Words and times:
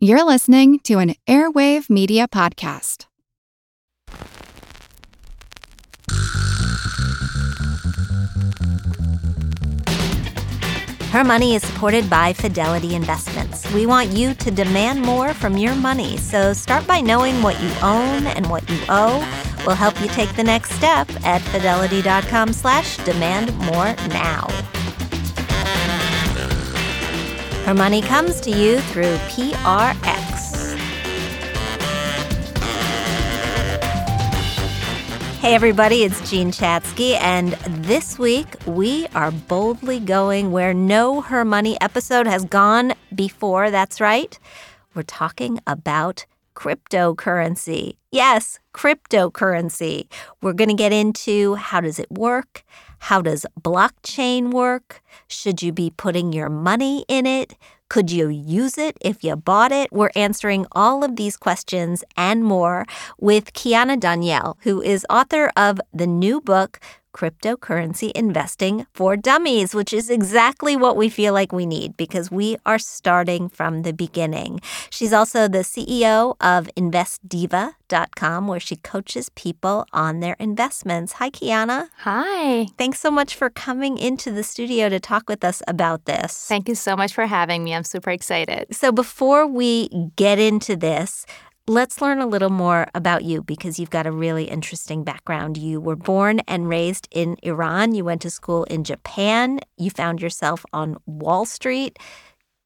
You're 0.00 0.22
listening 0.22 0.78
to 0.84 1.00
an 1.00 1.16
Airwave 1.26 1.90
Media 1.90 2.28
Podcast. 2.28 3.06
Her 11.10 11.24
Money 11.24 11.56
is 11.56 11.64
supported 11.64 12.08
by 12.08 12.32
Fidelity 12.32 12.94
Investments. 12.94 13.68
We 13.72 13.86
want 13.86 14.10
you 14.10 14.34
to 14.34 14.52
demand 14.52 15.02
more 15.02 15.34
from 15.34 15.58
your 15.58 15.74
money, 15.74 16.16
so 16.16 16.52
start 16.52 16.86
by 16.86 17.00
knowing 17.00 17.42
what 17.42 17.60
you 17.60 17.72
own 17.82 18.28
and 18.28 18.48
what 18.48 18.70
you 18.70 18.78
owe. 18.88 19.18
We'll 19.66 19.74
help 19.74 20.00
you 20.00 20.06
take 20.06 20.32
the 20.36 20.44
next 20.44 20.70
step 20.74 21.10
at 21.24 21.42
fidelity.com 21.42 22.52
slash 22.52 22.98
demand 22.98 23.52
more 23.58 23.96
now. 24.10 24.46
Her 27.68 27.74
money 27.74 28.00
comes 28.00 28.40
to 28.40 28.50
you 28.50 28.80
through 28.80 29.14
PRX. 29.28 30.74
Hey, 35.40 35.54
everybody, 35.54 36.02
it's 36.02 36.30
Jean 36.30 36.50
Chatzky, 36.50 37.20
and 37.20 37.52
this 37.84 38.18
week 38.18 38.46
we 38.64 39.06
are 39.08 39.30
boldly 39.30 40.00
going 40.00 40.50
where 40.50 40.72
no 40.72 41.20
Her 41.20 41.44
Money 41.44 41.78
episode 41.82 42.26
has 42.26 42.46
gone 42.46 42.94
before. 43.14 43.70
That's 43.70 44.00
right. 44.00 44.38
We're 44.94 45.02
talking 45.02 45.60
about 45.66 46.24
cryptocurrency. 46.56 47.98
Yes, 48.10 48.60
cryptocurrency. 48.72 50.10
We're 50.40 50.54
going 50.54 50.70
to 50.70 50.74
get 50.74 50.94
into 50.94 51.56
how 51.56 51.82
does 51.82 51.98
it 51.98 52.10
work? 52.10 52.64
How 52.98 53.22
does 53.22 53.46
blockchain 53.60 54.50
work? 54.52 55.02
Should 55.28 55.62
you 55.62 55.72
be 55.72 55.90
putting 55.96 56.32
your 56.32 56.48
money 56.48 57.04
in 57.08 57.26
it? 57.26 57.54
Could 57.88 58.10
you 58.10 58.28
use 58.28 58.76
it 58.76 58.98
if 59.00 59.24
you 59.24 59.34
bought 59.34 59.72
it? 59.72 59.90
We're 59.90 60.10
answering 60.14 60.66
all 60.72 61.02
of 61.02 61.16
these 61.16 61.38
questions 61.38 62.04
and 62.18 62.44
more 62.44 62.84
with 63.18 63.54
Kiana 63.54 63.98
Danial, 63.98 64.56
who 64.60 64.82
is 64.82 65.06
author 65.08 65.50
of 65.56 65.80
the 65.94 66.06
new 66.06 66.40
book, 66.42 66.80
cryptocurrency 67.14 68.10
investing 68.12 68.86
for 68.94 69.16
dummies, 69.16 69.74
which 69.74 69.92
is 69.92 70.10
exactly 70.10 70.76
what 70.76 70.96
we 70.96 71.08
feel 71.08 71.32
like 71.34 71.52
we 71.52 71.66
need 71.66 71.96
because 71.96 72.30
we 72.30 72.56
are 72.64 72.78
starting 72.78 73.48
from 73.48 73.82
the 73.82 73.92
beginning. 73.92 74.60
She's 74.90 75.12
also 75.12 75.48
the 75.48 75.58
CEO 75.58 76.36
of 76.40 76.68
InvestDiva.com, 76.76 78.46
where 78.46 78.60
she 78.60 78.76
coaches 78.76 79.28
people 79.30 79.86
on 79.92 80.20
their 80.20 80.36
investments. 80.38 81.14
Hi, 81.14 81.30
Kiana. 81.30 81.88
Hi. 81.98 82.66
Thanks 82.76 83.00
so 83.00 83.10
much 83.10 83.34
for 83.34 83.50
coming 83.50 83.98
into 83.98 84.30
the 84.30 84.42
studio 84.42 84.88
to 84.88 85.00
talk 85.00 85.28
with 85.28 85.44
us 85.44 85.62
about 85.66 86.04
this. 86.04 86.46
Thank 86.46 86.68
you 86.68 86.74
so 86.74 86.96
much 86.96 87.12
for 87.12 87.26
having 87.26 87.64
me. 87.64 87.74
I'm 87.74 87.84
super 87.84 88.10
excited. 88.10 88.66
So, 88.74 88.92
before 88.92 89.46
we 89.46 89.88
get 90.16 90.38
into 90.38 90.76
this, 90.76 91.26
Let's 91.70 92.00
learn 92.00 92.22
a 92.22 92.26
little 92.26 92.48
more 92.48 92.86
about 92.94 93.24
you 93.24 93.42
because 93.42 93.78
you've 93.78 93.90
got 93.90 94.06
a 94.06 94.10
really 94.10 94.44
interesting 94.44 95.04
background. 95.04 95.58
You 95.58 95.82
were 95.82 95.96
born 95.96 96.40
and 96.48 96.66
raised 96.66 97.08
in 97.10 97.36
Iran. 97.42 97.94
You 97.94 98.06
went 98.06 98.22
to 98.22 98.30
school 98.30 98.64
in 98.64 98.84
Japan. 98.84 99.60
You 99.76 99.90
found 99.90 100.22
yourself 100.22 100.64
on 100.72 100.96
Wall 101.04 101.44
Street. 101.44 101.98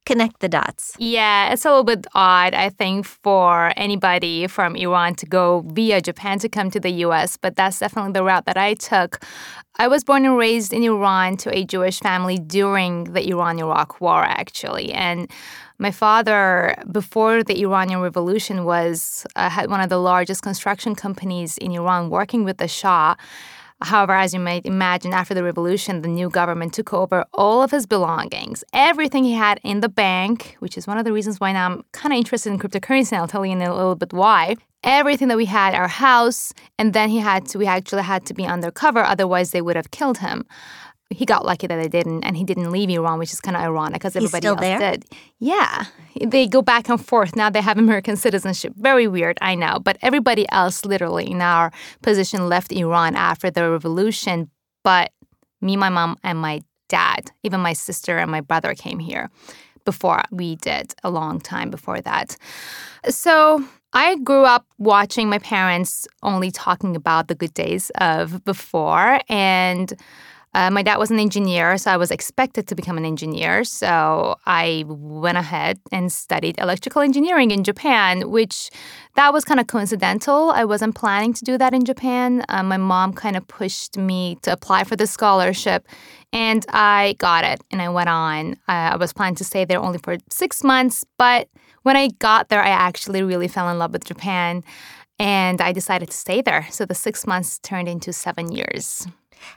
Connect 0.07 0.39
the 0.39 0.49
dots. 0.49 0.95
Yeah, 1.01 1.53
it's 1.53 1.65
a 1.65 1.69
little 1.69 1.83
bit 1.83 2.07
odd, 2.15 2.55
I 2.55 2.69
think, 2.69 3.05
for 3.05 3.73
anybody 3.77 4.47
from 4.47 4.77
Iran 4.77 5.17
to 5.17 5.27
go 5.27 5.65
via 5.67 6.01
Japan 6.01 6.39
to 6.39 6.49
come 6.49 6.71
to 6.71 6.79
the 6.79 6.91
US, 7.07 7.37
but 7.37 7.57
that's 7.57 7.81
definitely 7.81 8.13
the 8.13 8.23
route 8.23 8.47
that 8.47 8.57
I 8.57 8.75
took. 8.75 9.25
I 9.79 9.89
was 9.89 10.05
born 10.05 10.25
and 10.25 10.37
raised 10.37 10.73
in 10.73 10.85
Iran 10.85 11.37
to 11.39 11.57
a 11.57 11.65
Jewish 11.65 11.99
family 11.99 12.39
during 12.39 13.05
the 13.05 13.29
Iran 13.31 13.59
Iraq 13.59 14.01
War, 14.01 14.23
actually. 14.23 14.93
And 14.93 15.29
my 15.83 15.91
father, 15.91 16.77
before 16.91 17.43
the 17.43 17.61
Iranian 17.63 18.01
Revolution, 18.01 18.65
was 18.65 19.27
uh, 19.35 19.51
had 19.51 19.69
one 19.69 19.81
of 19.81 19.91
the 19.91 19.99
largest 19.99 20.41
construction 20.41 20.95
companies 20.95 21.59
in 21.59 21.73
Iran, 21.73 22.09
working 22.09 22.45
with 22.45 22.59
the 22.59 22.69
Shah. 22.69 23.17
However, 23.83 24.13
as 24.13 24.33
you 24.33 24.39
might 24.39 24.65
imagine, 24.65 25.13
after 25.13 25.35
the 25.35 25.43
revolution, 25.43 26.03
the 26.03 26.09
new 26.21 26.31
government 26.31 26.73
took 26.73 26.95
over 26.95 27.25
all 27.35 27.65
of 27.65 27.73
his 27.73 27.85
belongings, 27.85 28.63
everything 28.73 29.25
he 29.25 29.33
had 29.33 29.59
in 29.65 29.81
the 29.81 29.89
bank, 29.89 30.55
which 30.61 30.79
is 30.79 30.87
one 30.87 30.99
of 30.99 31.05
the 31.05 31.13
reasons 31.13 31.41
why 31.41 31.51
now 31.53 31.67
I'm 31.67 31.83
kind 31.91 32.13
of 32.13 32.19
interested 32.19 32.51
in 32.53 32.61
cryptocurrency. 32.61 33.11
And 33.13 33.21
I'll 33.21 33.27
tell 33.27 33.45
you 33.45 33.51
in 33.51 33.61
a 33.61 33.75
little 33.75 33.97
bit 33.97 34.13
why. 34.13 34.55
Everything 34.85 35.27
that 35.29 35.37
we 35.37 35.47
had, 35.47 35.75
our 35.75 35.89
house, 35.89 36.53
and 36.79 36.93
then 36.93 37.09
he 37.09 37.19
had 37.19 37.47
to. 37.49 37.59
We 37.59 37.67
actually 37.67 38.03
had 38.03 38.25
to 38.27 38.35
be 38.35 38.45
undercover, 38.45 39.01
otherwise 39.01 39.51
they 39.51 39.63
would 39.63 39.77
have 39.77 39.91
killed 39.91 40.19
him 40.19 40.45
he 41.13 41.25
got 41.25 41.45
lucky 41.45 41.67
that 41.67 41.81
they 41.81 41.89
didn't, 41.89 42.25
and 42.25 42.37
he 42.37 42.45
didn't 42.45 42.71
leave 42.71 42.91
Iran, 42.91 43.19
which 43.19 43.33
is 43.33 43.41
kind 43.41 43.57
of 43.57 43.63
ironic 43.63 43.95
because 43.95 44.17
everybody 44.17 44.47
else 44.47 44.61
there? 44.61 44.79
did. 44.79 45.05
Yeah, 45.39 45.85
they 46.25 46.47
go 46.47 46.63
back 46.63 46.89
and 46.89 47.05
forth. 47.05 47.37
Now 47.37 47.51
they 47.51 47.61
have 47.61 47.79
American 47.79 48.17
citizenship. 48.17 48.75
Very 48.77 49.07
weird, 49.07 49.39
I 49.41 49.55
know. 49.55 49.79
But 49.79 49.99
everybody 50.03 50.47
else, 50.51 50.85
literally 50.85 51.31
in 51.31 51.41
our 51.41 51.73
position, 52.03 52.49
left 52.49 52.73
Iran 52.73 53.17
after 53.17 53.51
the 53.51 53.71
revolution. 53.71 54.51
But 54.85 55.13
me, 55.61 55.77
my 55.77 55.89
mom, 55.89 56.17
and 56.23 56.39
my 56.39 56.63
dad, 56.89 57.31
even 57.43 57.61
my 57.61 57.73
sister 57.73 58.19
and 58.19 58.31
my 58.31 58.41
brother 58.41 58.75
came 58.75 58.99
here 58.99 59.31
before 59.85 60.23
we 60.31 60.57
did, 60.57 60.95
a 61.03 61.11
long 61.11 61.41
time 61.41 61.71
before 61.71 62.01
that. 62.01 62.37
So 63.09 63.65
I 63.93 64.17
grew 64.17 64.45
up 64.45 64.67
watching 64.79 65.29
my 65.29 65.39
parents 65.39 66.07
only 66.23 66.51
talking 66.51 66.97
about 66.97 67.29
the 67.29 67.35
good 67.35 67.55
days 67.55 67.91
of 67.97 68.45
before 68.45 69.21
and 69.29 69.93
uh, 70.55 70.71
my 70.71 70.83
dad 70.83 70.99
was 70.99 71.11
an 71.11 71.19
engineer, 71.19 71.79
so 71.79 71.91
I 71.91 71.97
was 71.97 72.11
expected 72.11 72.67
to 72.69 72.75
become 72.75 72.99
an 72.99 73.07
engineer. 73.07 73.65
So 73.65 74.37
I 74.45 74.85
went 74.87 75.39
ahead 75.39 75.79
and 75.91 76.13
studied 76.13 76.59
electrical 76.59 77.01
engineering 77.01 77.51
in 77.51 77.65
Japan, 77.65 78.31
which 78.31 78.71
that 79.17 79.33
was 79.33 79.45
kind 79.47 79.61
of 79.61 79.67
coincidental. 79.67 80.51
I 80.51 80.65
wasn't 80.65 80.95
planning 80.95 81.33
to 81.35 81.45
do 81.45 81.57
that 81.57 81.73
in 81.73 81.85
Japan. 81.87 82.45
Uh, 82.51 82.63
my 82.63 82.77
mom 82.77 83.15
kind 83.15 83.37
of 83.37 83.49
pushed 83.49 83.97
me 83.97 84.37
to 84.43 84.53
apply 84.53 84.85
for 84.85 84.95
the 84.95 85.07
scholarship, 85.07 85.89
and 86.35 86.67
I 86.69 87.17
got 87.19 87.45
it. 87.45 87.63
And 87.71 87.81
I 87.81 87.89
went 87.89 88.11
on. 88.11 88.53
Uh, 88.69 88.93
I 88.93 88.97
was 88.97 89.15
planning 89.15 89.37
to 89.37 89.45
stay 89.45 89.65
there 89.65 89.81
only 89.81 89.99
for 89.99 90.19
six 90.29 90.63
months, 90.63 91.05
but 91.17 91.49
when 91.83 91.97
I 91.97 92.09
got 92.19 92.51
there, 92.51 92.63
I 92.63 92.69
actually 92.69 93.23
really 93.23 93.49
fell 93.49 93.71
in 93.71 93.79
love 93.79 93.93
with 93.93 94.05
Japan, 94.05 94.65
and 95.19 95.63
I 95.63 95.73
decided 95.73 96.11
to 96.11 96.17
stay 96.17 96.43
there. 96.43 96.67
So 96.71 96.85
the 96.85 96.95
six 96.95 97.27
months 97.27 97.59
turned 97.59 97.89
into 97.89 98.13
seven 98.13 98.53
years. 98.53 99.07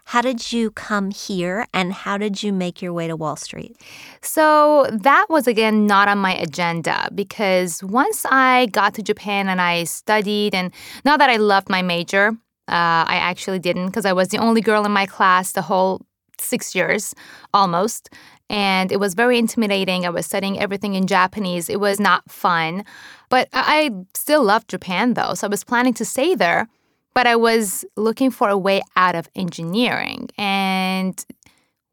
How 0.06 0.22
did 0.22 0.52
you 0.52 0.72
come 0.72 1.12
here 1.12 1.66
and 1.74 1.94
how 1.94 2.18
did 2.18 2.44
you 2.44 2.54
make 2.54 2.82
your 2.82 2.94
way 2.94 3.08
to 3.08 3.16
Wall 3.16 3.36
Street? 3.36 3.78
So 4.22 4.88
that 4.92 5.28
was 5.30 5.48
again 5.48 5.88
not 5.88 6.08
on 6.08 6.18
my 6.18 6.36
agenda 6.36 7.10
because 7.14 7.84
once 7.84 8.26
I 8.30 8.68
got 8.68 8.94
to 8.96 9.04
Japan 9.04 9.50
and 9.50 9.62
I 9.62 9.84
studied, 9.86 10.56
and 10.56 10.72
now 11.04 11.18
that 11.18 11.30
I 11.30 11.38
loved 11.38 11.70
my 11.70 11.82
major, 11.82 12.30
uh, 12.68 13.06
I 13.08 13.18
actually 13.18 13.60
didn't 13.60 13.88
because 13.88 14.06
I 14.06 14.14
was 14.14 14.30
the 14.30 14.38
only 14.38 14.62
girl 14.62 14.86
in 14.86 14.92
my 14.92 15.06
class 15.06 15.52
the 15.52 15.62
whole 15.62 16.02
six 16.40 16.76
years 16.76 17.14
almost. 17.54 18.10
And 18.50 18.92
it 18.92 19.00
was 19.00 19.16
very 19.16 19.40
intimidating. 19.40 20.06
I 20.06 20.10
was 20.10 20.26
studying 20.26 20.60
everything 20.60 20.94
in 20.94 21.08
Japanese. 21.08 21.70
It 21.70 21.80
was 21.80 22.00
not 22.00 22.30
fun. 22.30 22.86
But 23.30 23.50
I 23.54 23.92
still 24.14 24.44
loved 24.44 24.70
Japan 24.70 25.14
though. 25.14 25.34
So 25.34 25.48
I 25.48 25.50
was 25.50 25.64
planning 25.64 25.94
to 25.96 26.06
stay 26.06 26.36
there 26.36 26.68
but 27.16 27.26
I 27.26 27.36
was 27.38 27.86
looking 27.96 28.30
for 28.30 28.50
a 28.50 28.58
way 28.58 28.82
out 28.96 29.16
of 29.16 29.28
engineering. 29.36 30.30
And 30.38 31.26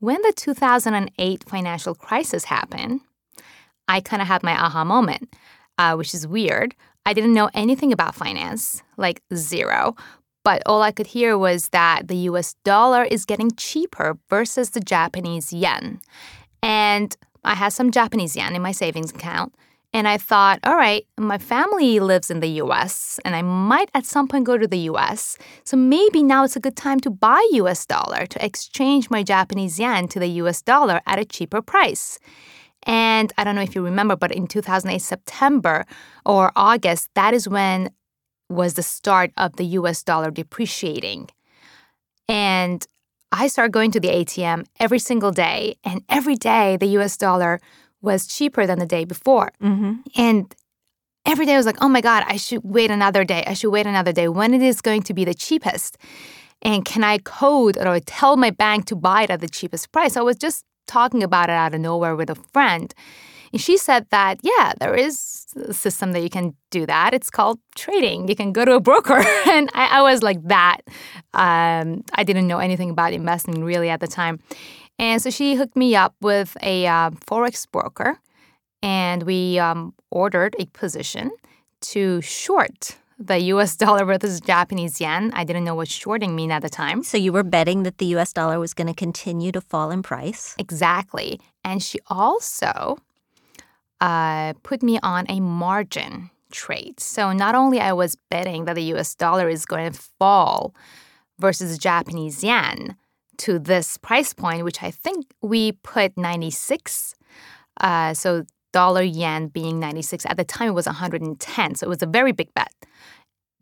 when 0.01 0.21
the 0.23 0.33
2008 0.37 1.45
financial 1.49 1.95
crisis 1.95 2.45
happened, 2.45 3.01
I 3.89 4.01
kind 4.01 4.21
of 4.21 4.29
had 4.29 4.43
my 4.43 4.53
aha 4.53 4.85
moment, 4.85 5.35
uh, 5.79 5.95
which 5.95 6.13
is 6.13 6.27
weird. 6.27 6.75
I 7.07 7.15
didn't 7.15 7.35
know 7.35 7.51
anything 7.55 7.93
about 7.93 8.15
finance, 8.17 8.83
like 8.97 9.23
zero. 9.33 9.95
But 10.45 10.63
all 10.67 10.83
I 10.83 10.91
could 10.91 11.07
hear 11.07 11.39
was 11.39 11.69
that 11.69 12.09
the 12.09 12.17
US 12.29 12.55
dollar 12.65 13.05
is 13.05 13.25
getting 13.25 13.53
cheaper 13.53 14.19
versus 14.29 14.71
the 14.71 14.81
Japanese 14.81 15.53
yen. 15.53 16.01
And 16.65 17.17
I 17.45 17.55
had 17.55 17.73
some 17.73 17.93
Japanese 17.93 18.35
yen 18.37 18.57
in 18.57 18.63
my 18.63 18.73
savings 18.73 19.13
account. 19.13 19.55
And 19.95 20.09
I 20.09 20.17
thought, 20.17 20.59
all 20.65 20.77
right, 20.77 21.07
my 21.19 21.37
family 21.37 22.01
lives 22.01 22.31
in 22.31 22.41
the 22.41 22.49
US 22.63 23.21
and 23.25 23.37
I 23.37 23.43
might 23.43 23.91
at 23.95 24.07
some 24.07 24.27
point 24.27 24.47
go 24.47 24.57
to 24.57 24.67
the 24.67 24.91
US. 24.91 25.37
So 25.65 25.77
maybe 25.77 26.23
now 26.23 26.45
it's 26.45 26.57
a 26.57 26.61
good 26.61 26.77
time 26.77 27.01
to 27.01 27.11
buy 27.11 27.47
US 27.53 27.85
dollar 27.85 28.27
to 28.27 28.45
exchange 28.45 29.11
my 29.11 29.23
Japanese 29.23 29.79
yen 29.79 30.09
to 30.09 30.19
the 30.19 30.29
US 30.43 30.63
dollar 30.63 31.01
at 31.07 31.19
a 31.19 31.25
cheaper 31.25 31.61
price. 31.61 32.19
And 32.85 33.33
I 33.37 33.45
don't 33.45 33.55
know 33.55 33.63
if 33.63 33.75
you 33.75 33.85
remember, 33.85 34.17
but 34.17 34.33
in 34.33 34.47
2008 34.47 34.99
September 34.99 35.85
or 36.25 36.53
August, 36.57 37.11
that 37.15 37.35
is 37.35 37.47
when 37.49 37.91
was 38.49 38.75
the 38.75 38.83
start 38.83 39.31
of 39.37 39.57
the 39.57 39.65
US 39.79 40.03
dollar 40.03 40.31
depreciating. 40.31 41.29
And 42.29 42.87
I 43.31 43.49
started 43.49 43.73
going 43.73 43.91
to 43.93 44.01
the 44.01 44.09
ATM 44.09 44.67
every 44.79 44.99
single 44.99 45.33
day, 45.33 45.77
and 45.85 46.03
every 46.09 46.35
day 46.35 46.77
the 46.77 46.99
US 46.99 47.17
dollar 47.17 47.61
was 48.03 48.27
cheaper 48.27 48.67
than 48.67 48.79
the 48.79 48.87
day 48.87 49.05
before. 49.05 49.53
Mm-hmm. 49.63 49.95
And 50.17 50.55
every 51.25 51.47
day 51.47 51.55
I 51.55 51.57
was 51.57 51.67
like, 51.67 51.79
oh 51.81 51.89
my 51.89 52.01
God, 52.01 52.25
I 52.27 52.37
should 52.37 52.63
wait 52.65 52.91
another 52.91 53.25
day. 53.25 53.45
I 53.47 53.55
should 53.55 53.71
wait 53.71 53.87
another 53.87 54.13
day. 54.13 54.29
When 54.29 54.53
it 54.55 54.63
is 54.63 54.81
going 54.81 55.03
to 55.05 55.15
be 55.15 55.25
the 55.25 55.35
cheapest? 55.35 55.97
And 56.63 56.85
can 56.85 57.03
I 57.03 57.19
code 57.19 57.77
or 57.77 57.99
tell 58.01 58.37
my 58.37 58.51
bank 58.51 58.87
to 58.87 58.97
buy 58.97 59.25
it 59.25 59.31
at 59.31 59.41
the 59.41 59.49
cheapest 59.49 59.91
price? 59.93 60.17
I 60.17 60.21
was 60.21 60.37
just 60.37 60.65
talking 60.87 61.23
about 61.23 61.49
it 61.49 61.55
out 61.55 61.75
of 61.75 61.81
nowhere 61.81 62.15
with 62.15 62.31
a 62.31 62.37
friend. 62.53 62.95
And 63.53 63.61
she 63.61 63.77
said 63.77 64.07
that, 64.11 64.39
yeah, 64.43 64.73
there 64.81 64.95
is 64.95 65.47
a 65.57 65.75
system 65.75 66.13
that 66.13 66.23
you 66.23 66.31
can 66.31 66.55
do 66.71 66.87
that. 66.87 67.13
It's 67.13 67.31
called 67.31 67.59
trading. 67.75 68.29
You 68.29 68.35
can 68.35 68.53
go 68.53 68.65
to 68.65 68.75
a 68.75 68.81
broker. 68.81 69.19
and 69.47 69.71
I, 69.75 69.99
I 69.99 70.03
was 70.03 70.23
like 70.23 70.43
that. 70.49 70.79
Um, 71.35 72.03
I 72.15 72.25
didn't 72.25 72.47
know 72.47 72.59
anything 72.59 72.91
about 72.91 73.13
investing 73.13 73.63
really 73.63 73.91
at 73.91 74.01
the 74.01 74.07
time. 74.07 74.41
And 75.03 75.21
so 75.21 75.31
she 75.31 75.57
hooked 75.57 75.75
me 75.75 75.97
up 75.97 76.15
with 76.21 76.57
a 76.63 76.87
uh, 76.87 77.11
Forex 77.11 77.69
broker. 77.69 78.21
And 78.85 79.25
we 79.25 79.59
um, 79.59 79.95
ordered 80.13 80.55
a 80.61 80.67
position 80.67 81.33
to 81.93 82.21
short 82.21 82.99
the 83.19 83.39
US 83.55 83.77
dollar 83.85 84.05
versus 84.05 84.41
Japanese 84.41 85.01
yen. 85.01 85.33
I 85.35 85.43
didn't 85.43 85.65
know 85.65 85.75
what 85.75 85.89
shorting 85.89 86.37
mean 86.37 86.53
at 86.53 86.63
the 86.63 86.69
time. 86.69 87.03
So 87.03 87.19
you 87.19 87.33
were 87.33 87.43
betting 87.43 87.83
that 87.83 87.99
the 87.99 88.07
US 88.17 88.33
dollar 88.33 88.61
was 88.61 88.75
going 88.75 88.87
to 88.87 88.95
continue 88.95 89.51
to 89.51 89.61
fall 89.61 89.91
in 89.91 90.05
price. 90.05 90.55
Exactly. 90.57 91.41
And 91.65 91.83
she 91.83 91.99
also 92.07 92.99
uh, 94.01 94.53
put 94.63 94.85
me 94.85 95.01
on 95.03 95.27
a 95.29 95.41
margin 95.41 96.31
trade. 96.53 97.01
So 97.01 97.33
not 97.33 97.57
only 97.57 97.81
I 97.81 97.93
was 97.93 98.17
betting 98.31 98.67
that 98.67 98.77
the 98.77 98.95
US 98.95 99.17
dollar 99.17 99.49
is 99.49 99.67
going 99.67 99.91
to 99.91 99.99
fall 99.99 100.77
versus 101.41 101.77
Japanese 101.77 102.45
yen 102.45 102.97
to 103.39 103.59
this 103.59 103.97
price 103.97 104.33
point, 104.33 104.65
which 104.65 104.83
I 104.83 104.91
think 104.91 105.27
we 105.41 105.73
put 105.73 106.17
96. 106.17 107.15
Uh, 107.81 108.15
so 108.15 108.45
dollar 108.73 109.03
yen 109.03 109.49
being 109.49 109.79
96. 109.79 110.27
At 110.27 110.37
the 110.37 110.45
time, 110.45 110.69
it 110.69 110.73
was 110.73 110.87
110. 110.87 111.75
So 111.75 111.87
it 111.87 111.89
was 111.89 112.03
a 112.03 112.07
very 112.07 112.33
big 112.33 112.53
bet. 112.55 112.73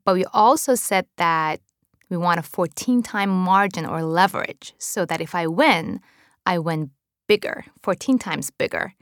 But 0.05 0.15
we 0.15 0.25
also 0.33 0.75
said 0.75 1.07
that 1.17 1.61
we 2.09 2.17
want 2.17 2.41
a 2.41 2.43
14 2.43 3.03
time 3.03 3.31
margin 3.31 3.87
or 3.87 4.03
leverage 4.03 4.75
so 4.79 5.05
that 5.07 5.21
if 5.21 5.35
I 5.35 5.47
win, 5.47 6.01
I 6.47 6.59
win 6.59 6.91
bigger, 7.29 7.65
14 7.83 8.19
times 8.19 8.51
bigger. 8.51 8.95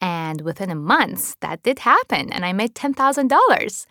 And 0.00 0.40
within 0.42 0.70
a 0.70 0.74
month, 0.74 1.36
that 1.40 1.62
did 1.62 1.80
happen. 1.80 2.32
And 2.32 2.44
I 2.44 2.52
made 2.52 2.74
$10,000. 2.74 3.86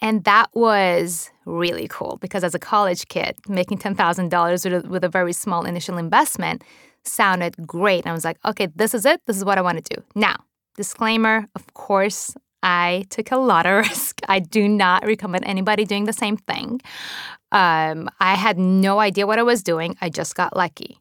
And 0.00 0.24
that 0.24 0.50
was 0.52 1.30
really 1.44 1.88
cool 1.88 2.18
because 2.20 2.44
as 2.44 2.54
a 2.54 2.58
college 2.58 3.08
kid, 3.08 3.36
making 3.48 3.78
$10,000 3.78 4.70
with, 4.70 4.86
with 4.86 5.04
a 5.04 5.08
very 5.08 5.32
small 5.32 5.64
initial 5.64 5.98
investment 5.98 6.62
sounded 7.04 7.56
great. 7.66 8.06
I 8.06 8.12
was 8.12 8.24
like, 8.24 8.38
okay, 8.44 8.68
this 8.74 8.94
is 8.94 9.04
it. 9.04 9.20
This 9.26 9.36
is 9.36 9.44
what 9.44 9.58
I 9.58 9.62
want 9.62 9.84
to 9.84 9.94
do. 9.94 10.02
Now, 10.14 10.36
disclaimer 10.76 11.48
of 11.54 11.74
course, 11.74 12.34
I 12.62 13.06
took 13.10 13.32
a 13.32 13.36
lot 13.36 13.66
of 13.66 13.72
risk. 13.88 14.20
I 14.28 14.38
do 14.38 14.68
not 14.68 15.04
recommend 15.04 15.44
anybody 15.44 15.84
doing 15.84 16.04
the 16.04 16.12
same 16.12 16.36
thing. 16.36 16.80
Um, 17.50 18.08
I 18.20 18.34
had 18.34 18.58
no 18.58 18.98
idea 18.98 19.26
what 19.26 19.38
I 19.38 19.42
was 19.42 19.62
doing. 19.62 19.96
I 20.00 20.08
just 20.08 20.34
got 20.34 20.56
lucky. 20.56 20.98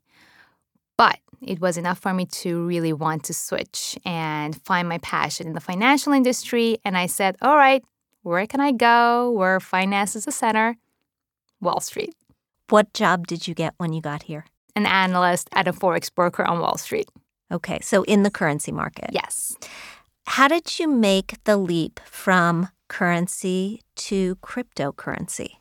But 0.98 1.20
it 1.42 1.60
was 1.60 1.78
enough 1.78 2.00
for 2.00 2.14
me 2.14 2.26
to 2.26 2.68
really 2.68 2.94
want 2.94 3.24
to 3.26 3.34
switch 3.34 3.98
and 4.06 4.60
find 4.64 4.88
my 4.88 5.00
passion 5.00 5.48
in 5.48 5.54
the 5.54 5.60
financial 5.60 6.14
industry. 6.14 6.78
And 6.86 6.98
I 6.98 7.08
said, 7.08 7.38
all 7.42 7.58
right, 7.58 7.84
where 8.24 8.46
can 8.48 8.60
I 8.60 8.72
go 8.72 9.32
where 9.32 9.60
finance 9.60 10.16
is 10.16 10.26
the 10.26 10.32
center? 10.32 10.78
Wall 11.60 11.80
Street. 11.80 12.16
What 12.70 12.94
job 12.94 13.28
did 13.28 13.48
you 13.48 13.54
get 13.54 13.74
when 13.78 13.94
you 13.94 14.02
got 14.02 14.24
here? 14.24 14.46
An 14.76 14.86
analyst 14.86 15.50
at 15.54 15.68
a 15.68 15.74
Forex 15.74 16.14
broker 16.14 16.44
on 16.44 16.60
Wall 16.60 16.78
Street. 16.78 17.10
Okay, 17.52 17.80
so 17.82 18.04
in 18.04 18.24
the 18.24 18.32
currency 18.32 18.72
market. 18.72 19.10
Yes. 19.12 19.58
How 20.26 20.48
did 20.48 20.80
you 20.80 20.88
make 20.88 21.44
the 21.44 21.58
leap 21.58 22.00
from 22.06 22.70
currency 22.88 23.82
to 23.96 24.36
cryptocurrency? 24.38 25.58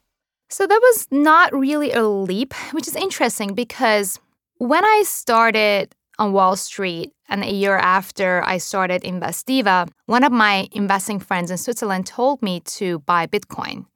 So 0.49 0.67
that 0.67 0.81
was 0.81 1.09
not 1.11 1.53
really 1.53 1.93
a 1.93 2.03
leap, 2.07 2.55
which 2.73 2.87
is 2.87 2.97
interesting 2.97 3.55
because 3.55 4.19
when 4.59 4.85
I 4.85 5.03
started 5.07 5.95
on 6.19 6.33
Wall 6.33 6.57
Street 6.57 7.13
and 7.31 7.45
a 7.45 7.51
year 7.51 7.77
after 7.77 8.43
I 8.45 8.59
started 8.59 9.03
InvestDiva, 9.03 9.89
one 10.07 10.25
of 10.25 10.33
my 10.33 10.69
investing 10.73 11.21
friends 11.21 11.51
in 11.51 11.57
Switzerland 11.57 12.07
told 12.07 12.43
me 12.43 12.61
to 12.61 12.99
buy 13.01 13.27
Bitcoin. 13.27 13.87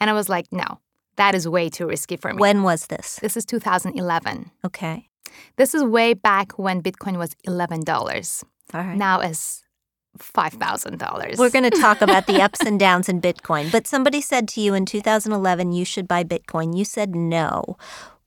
And 0.00 0.10
I 0.10 0.12
was 0.12 0.28
like, 0.28 0.52
no, 0.52 0.80
that 1.16 1.34
is 1.34 1.48
way 1.48 1.70
too 1.70 1.86
risky 1.86 2.16
for 2.16 2.32
me. 2.32 2.38
When 2.38 2.62
was 2.62 2.86
this? 2.86 3.16
This 3.22 3.36
is 3.36 3.46
2011. 3.46 4.50
Okay. 4.64 5.08
This 5.56 5.74
is 5.74 5.82
way 5.82 6.14
back 6.14 6.58
when 6.58 6.82
Bitcoin 6.82 7.16
was 7.16 7.34
$11. 7.46 8.44
All 8.74 8.80
right. 8.80 8.96
Now 8.96 9.20
it's 9.20 9.62
$5,000. 10.18 11.38
We're 11.38 11.50
going 11.50 11.68
to 11.68 11.80
talk 11.80 12.02
about 12.02 12.26
the 12.26 12.40
ups 12.42 12.60
and 12.60 12.78
downs 12.88 13.08
in 13.08 13.20
Bitcoin. 13.20 13.72
But 13.72 13.86
somebody 13.86 14.20
said 14.20 14.46
to 14.48 14.60
you 14.60 14.74
in 14.74 14.86
2011, 14.86 15.72
you 15.72 15.84
should 15.84 16.06
buy 16.06 16.22
Bitcoin. 16.22 16.76
You 16.76 16.84
said 16.84 17.16
no. 17.16 17.76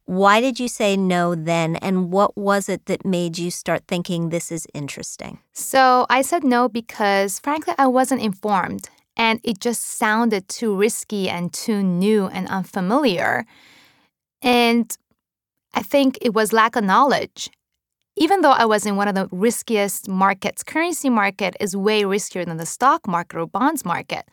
Why 0.07 0.39
did 0.39 0.57
you 0.57 0.69
say 0.69 0.95
no 0.95 1.35
then? 1.35 1.75
And 1.75 2.13
what 2.13 2.37
was 2.37 2.69
it 2.69 2.85
that 2.85 3.05
made 3.05 3.37
you 3.37 3.51
start 3.51 3.83
thinking 3.89 4.29
this 4.29 4.53
is 4.53 4.65
interesting? 4.73 5.39
So 5.51 6.05
I 6.09 6.21
said 6.21 6.45
no 6.45 6.69
because, 6.69 7.39
frankly, 7.39 7.73
I 7.77 7.87
wasn't 7.87 8.21
informed. 8.21 8.89
And 9.17 9.41
it 9.43 9.59
just 9.59 9.83
sounded 9.83 10.47
too 10.47 10.77
risky 10.77 11.27
and 11.27 11.51
too 11.51 11.83
new 11.83 12.27
and 12.27 12.47
unfamiliar. 12.47 13.45
And 14.41 14.95
I 15.73 15.81
think 15.81 16.17
it 16.21 16.33
was 16.33 16.53
lack 16.53 16.77
of 16.77 16.85
knowledge. 16.85 17.49
Even 18.15 18.39
though 18.41 18.51
I 18.51 18.63
was 18.63 18.85
in 18.85 18.95
one 18.95 19.09
of 19.09 19.15
the 19.15 19.27
riskiest 19.33 20.07
markets, 20.07 20.63
currency 20.63 21.09
market 21.09 21.57
is 21.59 21.75
way 21.75 22.03
riskier 22.03 22.45
than 22.45 22.55
the 22.55 22.65
stock 22.65 23.05
market 23.07 23.37
or 23.37 23.45
bonds 23.45 23.83
market. 23.83 24.23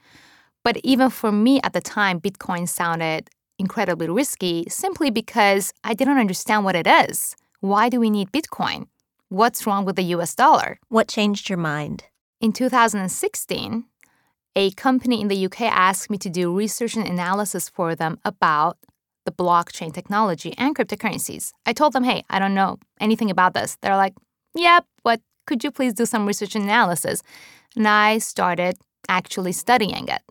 But 0.63 0.77
even 0.85 1.11
for 1.11 1.33
me 1.33 1.61
at 1.63 1.73
the 1.73 1.81
time, 1.81 2.21
Bitcoin 2.21 2.69
sounded 2.69 3.29
incredibly 3.59 4.09
risky 4.09 4.65
simply 4.69 5.11
because 5.11 5.73
I 5.83 5.95
didn't 5.95 6.19
understand 6.19 6.65
what 6.65 6.77
it 6.77 6.87
is. 6.87 7.37
Why 7.61 7.89
do 7.89 8.01
we 8.01 8.11
need 8.11 8.33
Bitcoin? 8.33 8.87
What's 9.29 9.67
wrong 9.67 9.85
with 9.85 9.97
the 9.97 10.15
US 10.15 10.35
dollar? 10.35 10.79
What 10.89 11.09
changed 11.09 11.49
your 11.49 11.59
mind? 11.59 12.05
In 12.41 12.53
2016, 12.53 13.85
a 14.57 14.71
company 14.73 15.21
in 15.21 15.29
the 15.29 15.47
UK 15.47 15.63
asked 15.63 16.11
me 16.11 16.19
to 16.19 16.31
do 16.31 16.55
research 16.57 16.97
and 16.97 17.07
analysis 17.07 17.69
for 17.69 17.95
them 17.95 18.19
about 18.25 18.77
the 19.25 19.33
blockchain 19.33 19.93
technology 19.93 20.55
and 20.59 20.77
cryptocurrencies. 20.77 21.53
I 21.67 21.73
told 21.73 21.93
them, 21.93 22.05
hey, 22.05 22.25
I 22.29 22.39
don't 22.39 22.55
know 22.55 22.79
anything 23.01 23.31
about 23.31 23.55
this. 23.55 23.77
They're 23.81 23.97
like, 23.97 24.15
yep, 24.55 24.85
but 25.03 25.21
could 25.47 25.65
you 25.65 25.71
please 25.71 25.95
do 25.95 26.07
some 26.07 26.27
research 26.27 26.55
and 26.55 26.65
analysis? 26.65 27.23
And 27.77 27.89
I 27.89 28.19
started 28.19 28.77
actually 29.09 29.53
studying 29.53 30.09
it. 30.09 30.23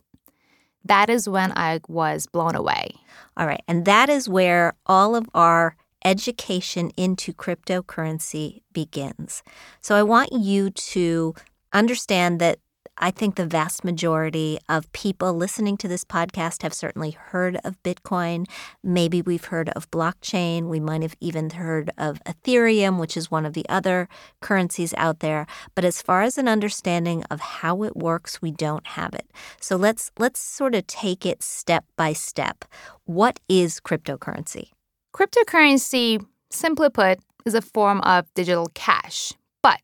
That 0.84 1.08
is 1.08 1.28
when 1.28 1.52
I 1.56 1.80
was 1.88 2.26
blown 2.26 2.54
away. 2.54 2.90
All 3.36 3.46
right. 3.46 3.62
And 3.66 3.84
that 3.84 4.08
is 4.08 4.28
where 4.28 4.74
all 4.86 5.16
of 5.16 5.26
our 5.34 5.76
education 6.04 6.90
into 6.96 7.32
cryptocurrency 7.32 8.60
begins. 8.72 9.42
So 9.80 9.94
I 9.94 10.02
want 10.02 10.32
you 10.32 10.70
to 10.70 11.34
understand 11.72 12.40
that 12.40 12.58
I 12.96 13.10
think 13.10 13.34
the 13.34 13.46
vast 13.46 13.84
majority 13.84 14.58
of 14.68 14.90
people 14.92 15.34
listening 15.34 15.76
to 15.78 15.88
this 15.88 16.04
podcast 16.04 16.62
have 16.62 16.72
certainly 16.72 17.10
heard 17.10 17.58
of 17.64 17.82
Bitcoin. 17.82 18.48
Maybe 18.84 19.20
we've 19.20 19.46
heard 19.46 19.68
of 19.70 19.90
blockchain. 19.90 20.68
We 20.68 20.78
might 20.78 21.02
have 21.02 21.16
even 21.20 21.50
heard 21.50 21.90
of 21.98 22.22
Ethereum, 22.24 23.00
which 23.00 23.16
is 23.16 23.32
one 23.32 23.44
of 23.44 23.52
the 23.52 23.68
other 23.68 24.08
currencies 24.40 24.94
out 24.96 25.18
there. 25.18 25.46
But 25.74 25.84
as 25.84 26.02
far 26.02 26.22
as 26.22 26.38
an 26.38 26.46
understanding 26.46 27.24
of 27.30 27.40
how 27.40 27.82
it 27.82 27.96
works, 27.96 28.40
we 28.40 28.52
don't 28.52 28.86
have 28.86 29.12
it. 29.12 29.28
So 29.60 29.74
let's 29.74 30.12
let's 30.18 30.40
sort 30.40 30.76
of 30.76 30.86
take 30.86 31.26
it 31.26 31.42
step 31.42 31.84
by 31.96 32.12
step. 32.12 32.64
What 33.06 33.40
is 33.48 33.80
cryptocurrency? 33.80 34.70
Cryptocurrency, 35.12 36.24
simply 36.50 36.90
put, 36.90 37.18
is 37.44 37.54
a 37.54 37.60
form 37.60 38.00
of 38.02 38.32
digital 38.34 38.70
cash, 38.74 39.32
but 39.62 39.80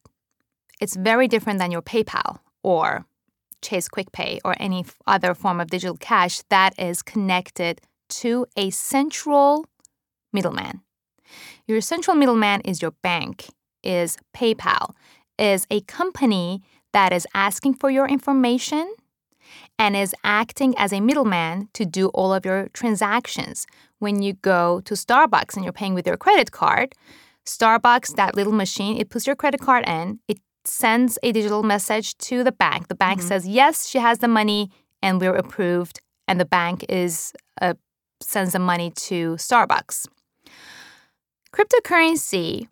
it's 0.81 0.97
very 0.97 1.26
different 1.26 1.59
than 1.59 1.73
your 1.73 1.83
PayPal 1.83 2.38
or 2.62 3.07
Chase 3.62 3.88
QuickPay 3.88 4.38
or 4.45 4.55
any 4.59 4.85
other 5.07 5.35
form 5.35 5.61
of 5.61 5.69
digital 5.69 5.97
cash 5.97 6.43
that 6.49 6.79
is 6.79 7.02
connected 7.02 7.81
to 8.09 8.47
a 8.57 8.71
central 8.71 9.67
middleman. 10.33 10.81
Your 11.67 11.81
central 11.81 12.17
middleman 12.17 12.61
is 12.62 12.83
your 12.83 12.93
bank, 13.02 13.47
is 13.83 14.17
PayPal, 14.35 14.95
is 15.38 15.67
a 15.71 15.81
company 15.83 16.62
that 16.93 17.12
is 17.12 17.26
asking 17.35 17.75
for 17.75 17.90
your 17.90 18.09
information 18.09 18.95
and 19.79 19.97
is 19.97 20.14
acting 20.25 20.75
as 20.76 20.93
a 20.93 21.00
middleman 21.00 21.69
to 21.75 21.85
do 21.85 22.09
all 22.09 22.33
of 22.33 22.45
your 22.45 22.69
transactions. 22.73 23.67
When 23.99 24.23
you 24.23 24.35
go 24.35 24.81
to 24.83 24.95
Starbucks 24.95 25.55
and 25.55 25.64
you're 25.64 25.73
paying 25.73 25.95
with 25.95 26.07
your 26.07 26.17
credit 26.17 26.52
card, 26.52 26.95
Starbucks, 27.47 28.17
that 28.17 28.35
little 28.35 28.52
machine, 28.52 28.97
it 28.97 29.11
puts 29.11 29.26
your 29.26 29.37
credit 29.37 29.61
card 29.61 29.88
in, 29.88 30.21
it 30.29 30.38
sends 30.64 31.19
a 31.23 31.33
digital 31.33 31.62
message 31.62 32.17
to 32.19 32.45
the 32.45 32.52
bank. 32.52 32.88
The 32.88 32.95
bank 32.95 33.21
mm-hmm. 33.21 33.29
says, 33.29 33.49
yes, 33.49 33.88
she 33.88 33.99
has 33.99 34.19
the 34.19 34.29
money 34.29 34.71
and 35.02 35.21
we're 35.21 35.35
approved. 35.35 36.00
And 36.29 36.40
the 36.40 36.45
bank 36.45 36.85
is 36.88 37.33
uh, 37.61 37.75
sends 38.21 38.52
the 38.52 38.59
money 38.59 38.90
to 38.90 39.35
Starbucks. 39.37 40.07
Cryptocurrency 41.52 42.69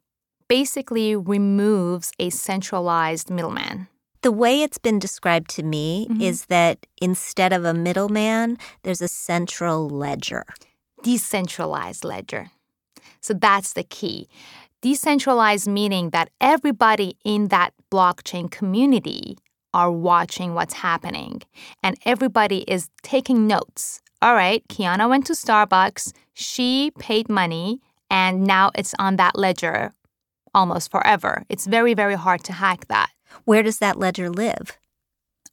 basically 0.49 1.17
removes 1.17 2.13
a 2.19 2.31
centralized 2.31 3.31
middleman. 3.31 3.89
The 4.23 4.33
way 4.33 4.63
it's 4.63 4.79
been 4.79 4.99
described 4.99 5.51
to 5.51 5.63
me 5.63 6.07
mm-hmm. 6.09 6.21
is 6.21 6.47
that 6.47 6.87
instead 7.01 7.53
of 7.53 7.65
a 7.65 7.75
middleman, 7.75 8.59
there's 8.83 9.03
a 9.03 9.09
central 9.09 9.89
ledger. 9.89 10.45
Decentralized 11.03 12.05
ledger. 12.05 12.51
So 13.21 13.35
that's 13.35 13.73
the 13.73 13.85
key. 13.85 14.29
Decentralized 14.81 15.67
meaning 15.67 16.11
that 16.11 16.31
everybody 16.41 17.17
in 17.25 17.49
that 17.49 17.75
blockchain 17.91 18.49
community 18.51 19.37
are 19.75 19.91
watching 19.91 20.55
what's 20.55 20.75
happening 20.75 21.43
and 21.83 21.97
everybody 22.05 22.59
is 22.69 22.89
taking 23.03 23.47
notes. 23.47 24.01
All 24.23 24.35
right, 24.35 24.67
Kiana 24.69 25.09
went 25.09 25.27
to 25.27 25.33
Starbucks, 25.33 26.13
she 26.33 26.93
paid 26.99 27.29
money, 27.29 27.81
and 28.11 28.45
now 28.45 28.71
it's 28.75 28.95
on 28.99 29.17
that 29.17 29.37
ledger 29.37 29.93
almost 30.55 30.91
forever. 30.91 31.45
It's 31.49 31.67
very, 31.67 31.95
very 31.95 32.15
hard 32.15 32.45
to 32.45 32.53
hack 32.53 32.87
that. 32.87 33.11
Where 33.45 33.63
does 33.63 33.79
that 33.79 33.99
ledger 33.99 34.31
live? 34.31 34.79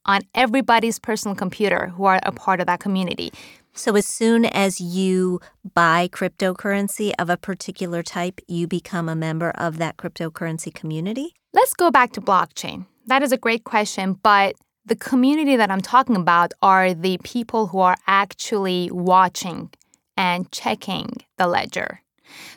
On 0.04 0.20
everybody's 0.34 0.98
personal 0.98 1.34
computer 1.34 1.88
who 1.96 2.04
are 2.04 2.20
a 2.22 2.32
part 2.32 2.60
of 2.60 2.66
that 2.66 2.80
community. 2.80 3.32
So, 3.76 3.94
as 3.94 4.06
soon 4.06 4.46
as 4.46 4.80
you 4.80 5.38
buy 5.74 6.08
cryptocurrency 6.08 7.12
of 7.18 7.28
a 7.28 7.36
particular 7.36 8.02
type, 8.02 8.40
you 8.48 8.66
become 8.66 9.06
a 9.06 9.14
member 9.14 9.50
of 9.50 9.76
that 9.76 9.98
cryptocurrency 9.98 10.72
community? 10.74 11.34
Let's 11.52 11.74
go 11.74 11.90
back 11.90 12.12
to 12.12 12.22
blockchain. 12.22 12.86
That 13.04 13.22
is 13.22 13.32
a 13.32 13.36
great 13.36 13.64
question, 13.64 14.14
but 14.14 14.54
the 14.86 14.96
community 14.96 15.56
that 15.56 15.70
I'm 15.70 15.82
talking 15.82 16.16
about 16.16 16.52
are 16.62 16.94
the 16.94 17.18
people 17.22 17.66
who 17.66 17.80
are 17.80 17.98
actually 18.06 18.88
watching 18.90 19.68
and 20.16 20.50
checking 20.50 21.10
the 21.36 21.46
ledger. 21.46 22.00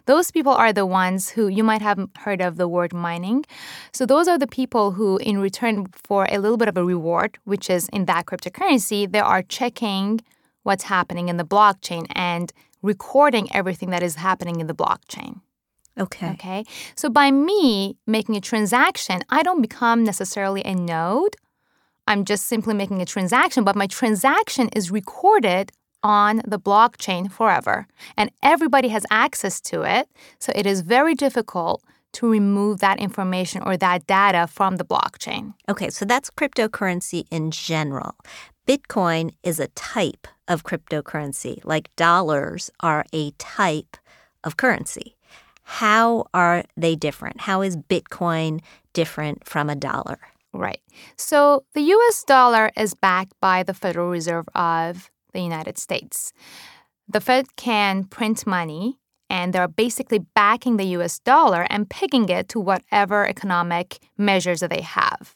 Those 0.05 0.31
people 0.31 0.53
are 0.53 0.71
the 0.71 0.85
ones 0.85 1.31
who 1.31 1.49
you 1.49 1.65
might 1.65 1.81
have 1.81 1.99
heard 2.19 2.41
of 2.41 2.55
the 2.55 2.67
word 2.67 2.93
mining. 2.93 3.43
So, 3.91 4.05
those 4.05 4.29
are 4.29 4.37
the 4.37 4.47
people 4.47 4.91
who, 4.91 5.17
in 5.17 5.39
return 5.39 5.87
for 6.01 6.27
a 6.31 6.37
little 6.37 6.57
bit 6.57 6.69
of 6.69 6.77
a 6.77 6.85
reward, 6.85 7.37
which 7.43 7.69
is 7.69 7.89
in 7.89 8.05
that 8.05 8.25
cryptocurrency, 8.25 9.11
they 9.11 9.19
are 9.19 9.43
checking 9.43 10.21
what's 10.63 10.83
happening 10.83 11.29
in 11.29 11.37
the 11.37 11.43
blockchain 11.43 12.05
and 12.11 12.51
recording 12.81 13.53
everything 13.53 13.89
that 13.89 14.03
is 14.03 14.15
happening 14.15 14.59
in 14.59 14.67
the 14.67 14.73
blockchain. 14.73 15.41
Okay. 15.97 16.31
Okay. 16.31 16.65
So 16.95 17.09
by 17.09 17.29
me 17.31 17.97
making 18.07 18.35
a 18.35 18.41
transaction, 18.41 19.21
I 19.29 19.43
don't 19.43 19.61
become 19.61 20.03
necessarily 20.03 20.61
a 20.63 20.73
node. 20.73 21.35
I'm 22.07 22.25
just 22.25 22.45
simply 22.45 22.73
making 22.73 23.01
a 23.01 23.05
transaction, 23.05 23.63
but 23.63 23.75
my 23.75 23.87
transaction 23.87 24.69
is 24.69 24.91
recorded 24.91 25.71
on 26.01 26.41
the 26.47 26.59
blockchain 26.59 27.29
forever. 27.31 27.85
And 28.15 28.31
everybody 28.41 28.87
has 28.87 29.05
access 29.11 29.59
to 29.61 29.81
it. 29.81 30.07
So 30.39 30.51
it 30.55 30.65
is 30.65 30.81
very 30.81 31.13
difficult 31.13 31.83
to 32.11 32.27
remove 32.27 32.79
that 32.79 32.99
information 32.99 33.61
or 33.63 33.77
that 33.77 34.07
data 34.07 34.47
from 34.47 34.77
the 34.77 34.85
blockchain. 34.85 35.53
Okay, 35.67 35.89
so 35.89 36.05
that's 36.05 36.31
cryptocurrency 36.31 37.25
in 37.29 37.51
general. 37.51 38.15
Bitcoin 38.69 39.33
is 39.41 39.59
a 39.59 39.69
type 39.69 40.27
of 40.47 40.63
cryptocurrency, 40.63 41.59
like 41.65 41.89
dollars 41.95 42.69
are 42.81 43.03
a 43.11 43.31
type 43.39 43.97
of 44.43 44.57
currency. 44.57 45.17
How 45.63 46.27
are 46.35 46.63
they 46.77 46.95
different? 46.95 47.41
How 47.41 47.63
is 47.63 47.77
Bitcoin 47.77 48.61
different 48.93 49.43
from 49.43 49.71
a 49.71 49.75
dollar? 49.75 50.19
Right. 50.53 50.81
So 51.15 51.63
the 51.73 51.81
US 51.81 52.23
dollar 52.23 52.69
is 52.77 52.93
backed 52.93 53.33
by 53.41 53.63
the 53.63 53.73
Federal 53.73 54.11
Reserve 54.11 54.47
of 54.53 55.09
the 55.33 55.41
United 55.41 55.79
States. 55.79 56.31
The 57.07 57.21
Fed 57.21 57.55
can 57.55 58.03
print 58.03 58.45
money 58.45 58.99
and 59.31 59.51
they're 59.51 59.67
basically 59.67 60.19
backing 60.35 60.77
the 60.77 60.93
US 60.97 61.17
dollar 61.17 61.65
and 61.71 61.89
pegging 61.89 62.29
it 62.29 62.49
to 62.49 62.59
whatever 62.59 63.27
economic 63.27 63.97
measures 64.15 64.59
that 64.59 64.69
they 64.69 64.81
have. 64.81 65.35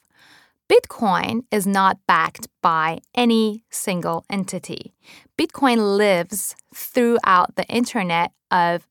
Bitcoin 0.69 1.43
is 1.51 1.67
not 1.67 1.97
backed 2.07 2.47
by 2.61 2.99
any 3.13 3.63
single 3.69 4.25
entity. 4.29 4.93
Bitcoin 5.37 5.97
lives 5.97 6.55
throughout 6.73 7.55
the 7.55 7.65
internet 7.67 8.31
of 8.49 8.87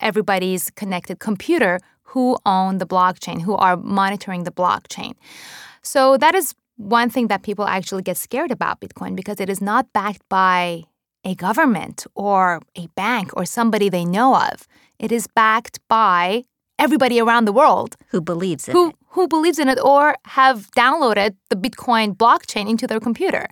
everybody's 0.00 0.70
connected 0.70 1.18
computer 1.18 1.80
who 2.02 2.36
own 2.46 2.78
the 2.78 2.86
blockchain, 2.86 3.42
who 3.42 3.54
are 3.56 3.76
monitoring 3.76 4.44
the 4.44 4.52
blockchain. 4.52 5.14
So 5.82 6.16
that 6.16 6.34
is 6.34 6.54
one 6.76 7.10
thing 7.10 7.28
that 7.28 7.42
people 7.42 7.66
actually 7.66 8.02
get 8.02 8.16
scared 8.16 8.50
about 8.50 8.80
Bitcoin 8.80 9.16
because 9.16 9.40
it 9.40 9.48
is 9.48 9.60
not 9.60 9.92
backed 9.92 10.22
by 10.28 10.84
a 11.24 11.34
government 11.34 12.06
or 12.14 12.60
a 12.76 12.86
bank 12.94 13.30
or 13.36 13.44
somebody 13.44 13.88
they 13.88 14.04
know 14.04 14.36
of. 14.36 14.68
It 14.98 15.10
is 15.10 15.26
backed 15.26 15.80
by 15.88 16.44
everybody 16.78 17.20
around 17.20 17.46
the 17.46 17.52
world 17.52 17.96
who 18.08 18.20
believes 18.20 18.68
in 18.68 18.72
who, 18.72 18.90
it. 18.90 18.96
Who 19.10 19.28
believes 19.28 19.58
in 19.58 19.68
it 19.68 19.78
or 19.82 20.16
have 20.26 20.68
downloaded 20.76 21.36
the 21.48 21.56
Bitcoin 21.56 22.16
blockchain 22.16 22.68
into 22.68 22.86
their 22.86 23.00
computer. 23.00 23.46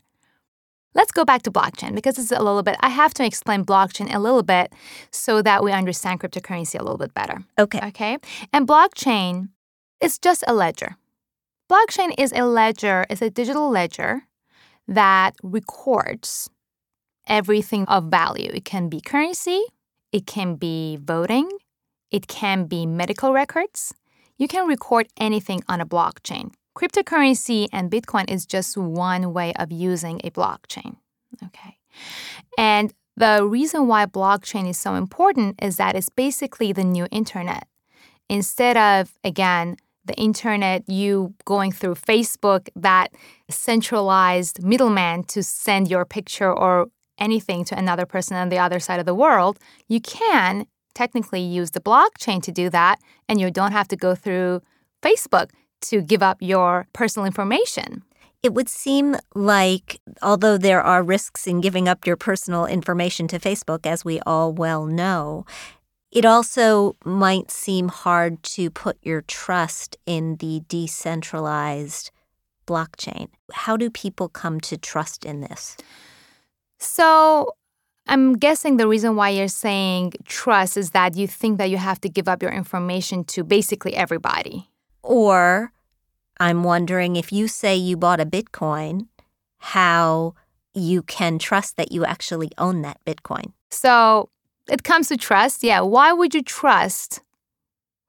Let's 0.95 1.11
go 1.11 1.25
back 1.25 1.43
to 1.43 1.51
blockchain 1.51 1.95
because 1.95 2.19
it's 2.19 2.31
a 2.31 2.39
little 2.39 2.63
bit, 2.63 2.77
I 2.81 2.89
have 2.89 3.13
to 3.15 3.25
explain 3.25 3.65
blockchain 3.65 4.15
a 4.15 4.21
little 4.21 4.45
bit 4.45 4.73
so 5.11 5.43
that 5.43 5.65
we 5.65 5.73
understand 5.73 6.21
cryptocurrency 6.21 6.79
a 6.79 6.83
little 6.83 6.99
bit 6.99 7.13
better. 7.15 7.43
Okay. 7.59 7.81
Okay. 7.89 8.19
And 8.53 8.69
blockchain 8.69 9.49
is 10.01 10.19
just 10.19 10.45
a 10.47 10.55
ledger. 10.55 10.97
Blockchain 11.71 12.15
is 12.19 12.31
a 12.33 12.45
ledger, 12.45 13.07
it's 13.09 13.23
a 13.23 13.31
digital 13.31 13.71
ledger 13.71 14.23
that 14.87 15.35
records 15.43 16.51
everything 17.27 17.87
of 17.87 18.05
value. 18.05 18.51
It 18.53 18.65
can 18.67 18.89
be 18.89 19.01
currency, 19.01 19.65
it 20.13 20.27
can 20.27 20.57
be 20.57 20.99
voting, 21.03 21.49
it 22.15 22.29
can 22.29 22.67
be 22.67 22.87
medical 22.87 23.33
records. 23.33 23.93
You 24.39 24.47
can 24.47 24.69
record 24.69 25.09
anything 25.17 25.65
on 25.69 25.81
a 25.81 25.87
blockchain. 25.87 26.53
Cryptocurrency 26.79 27.67
and 27.73 27.91
Bitcoin 27.91 28.31
is 28.31 28.47
just 28.47 28.77
one 28.77 29.33
way 29.33 29.53
of 29.55 29.73
using 29.73 30.21
a 30.23 30.31
blockchain. 30.31 30.95
Okay. 31.47 31.79
And 32.57 32.95
the 33.17 33.45
reason 33.45 33.89
why 33.89 34.07
blockchain 34.07 34.69
is 34.69 34.79
so 34.79 34.95
important 34.95 35.61
is 35.61 35.77
that 35.77 35.97
it's 35.97 36.09
basically 36.09 36.73
the 36.73 36.85
new 36.85 37.09
internet. 37.11 37.67
Instead 38.29 38.77
of, 38.77 39.13
again, 39.25 39.77
the 40.05 40.15
internet, 40.15 40.89
you 40.89 41.35
going 41.45 41.73
through 41.73 41.97
Facebook, 41.97 42.69
that 42.77 43.09
centralized 43.51 44.63
middleman 44.63 45.25
to 45.25 45.43
send 45.43 45.91
your 45.91 46.05
picture 46.05 46.53
or 46.53 46.87
anything 47.19 47.65
to 47.65 47.77
another 47.77 48.07
person 48.07 48.37
on 48.37 48.51
the 48.51 48.59
other 48.59 48.79
side 48.79 49.01
of 49.01 49.07
the 49.07 49.15
world, 49.15 49.59
you 49.89 50.01
can 50.01 50.67
technically 50.95 51.41
use 51.41 51.73
the 51.73 51.81
blockchain 51.81 52.43
to 52.43 52.53
do 52.53 52.71
that, 52.71 53.01
and 53.29 53.41
you 53.41 53.51
don't 53.51 53.73
have 53.73 53.89
to 53.89 53.97
go 53.97 54.15
through 54.15 54.63
Facebook 55.03 55.51
to 55.83 56.01
give 56.01 56.23
up 56.23 56.39
your 56.41 56.87
personal 56.93 57.27
information. 57.27 58.03
It 58.43 58.53
would 58.53 58.69
seem 58.69 59.17
like, 59.35 60.01
although 60.23 60.59
there 60.59 60.83
are 60.83 61.03
risks 61.03 61.47
in 61.47 61.61
giving 61.61 61.89
up 61.89 62.07
your 62.07 62.17
personal 62.17 62.67
information 62.67 63.27
to 63.29 63.39
Facebook, 63.39 63.87
as 63.87 64.05
we 64.05 64.21
all 64.27 64.53
well 64.53 64.87
know, 64.87 65.47
it 66.11 66.25
also 66.25 66.97
might 67.05 67.51
seem 67.51 67.89
hard 67.89 68.43
to 68.45 68.71
put 68.71 68.99
your 69.03 69.23
trust 69.23 69.97
in 70.07 70.37
the 70.37 70.63
decentralized 70.69 72.11
blockchain. 72.67 73.29
How 73.53 73.77
do 73.77 73.91
people 73.91 74.29
come 74.29 74.61
to 74.61 74.77
trust 74.77 75.25
in 75.25 75.41
this? 75.41 75.77
So, 76.79 77.53
I'm 78.07 78.35
guessing 78.35 78.77
the 78.77 78.87
reason 78.87 79.17
why 79.17 79.31
you're 79.31 79.49
saying 79.49 80.13
trust 80.25 80.77
is 80.77 80.91
that 80.91 81.17
you 81.17 81.27
think 81.27 81.59
that 81.59 81.71
you 81.71 81.79
have 81.79 82.01
to 82.03 82.09
give 82.09 82.29
up 82.29 82.43
your 82.43 82.53
information 82.53 83.25
to 83.25 83.43
basically 83.43 83.95
everybody. 83.95 84.69
Or 85.03 85.73
I'm 86.39 86.65
wondering 86.65 87.17
if 87.17 87.33
you 87.33 87.49
say 87.49 87.77
you 87.77 87.97
bought 87.97 88.21
a 88.21 88.27
Bitcoin, 88.27 89.09
how 89.59 90.35
you 90.75 91.03
can 91.03 91.39
trust 91.39 91.77
that 91.77 91.93
you 91.93 92.05
actually 92.05 92.51
own 92.59 92.83
that 92.83 93.03
Bitcoin. 93.07 93.53
So 93.71 94.29
it 94.69 94.85
comes 94.85 95.09
to 95.09 95.17
trust. 95.17 95.63
Yeah. 95.63 95.81
Why 95.81 96.13
would 96.13 96.35
you 96.35 96.43
trust 96.43 97.21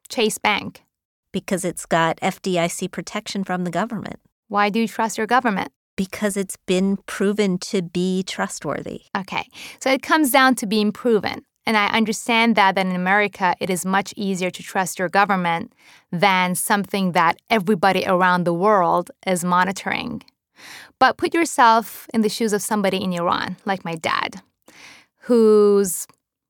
Chase 0.10 0.38
Bank? 0.38 0.84
Because 1.32 1.64
it's 1.64 1.86
got 1.86 2.18
FDIC 2.22 2.92
protection 2.92 3.44
from 3.44 3.64
the 3.64 3.72
government. 3.72 4.20
Why 4.48 4.70
do 4.70 4.80
you 4.80 4.88
trust 4.88 5.18
your 5.18 5.28
government? 5.28 5.72
Because 5.96 6.36
it's 6.36 6.58
been 6.66 6.98
proven 7.06 7.58
to 7.60 7.82
be 7.82 8.24
trustworthy. 8.24 9.04
Okay. 9.18 9.48
So 9.80 9.90
it 9.92 10.02
comes 10.02 10.32
down 10.32 10.56
to 10.56 10.66
being 10.66 10.92
proven. 10.92 11.46
And 11.66 11.78
I 11.78 11.88
understand 11.88 12.56
that, 12.56 12.76
that 12.76 12.86
in 12.86 12.96
America, 12.96 13.56
it 13.60 13.70
is 13.70 13.86
much 13.86 14.14
easier 14.16 14.52
to 14.52 14.62
trust 14.64 15.00
your 15.00 15.10
government 15.10 15.74
than 16.12 16.54
something 16.54 17.14
that 17.14 17.38
everybody 17.50 18.06
around 18.06 18.44
the 18.44 18.54
world 18.54 19.10
is 19.26 19.44
monitoring. 19.44 20.22
But 21.00 21.18
put 21.18 21.34
yourself 21.34 22.08
in 22.14 22.22
the 22.22 22.30
shoes 22.30 22.54
of 22.54 22.62
somebody 22.62 23.04
in 23.04 23.14
Iran, 23.14 23.58
like 23.66 23.84
my 23.84 23.96
dad, 23.96 24.42
whose 25.22 26.08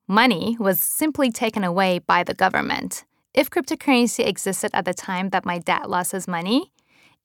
money 0.08 0.58
was 0.60 0.80
simply 0.80 1.32
taken 1.32 1.64
away 1.64 2.00
by 2.00 2.24
the 2.24 2.34
government. 2.34 3.06
If 3.34 3.50
cryptocurrency 3.50 4.26
existed 4.26 4.72
at 4.74 4.86
the 4.86 4.94
time 4.94 5.30
that 5.30 5.46
my 5.46 5.60
dad 5.60 5.88
lost 5.88 6.12
his 6.12 6.28
money, 6.28 6.72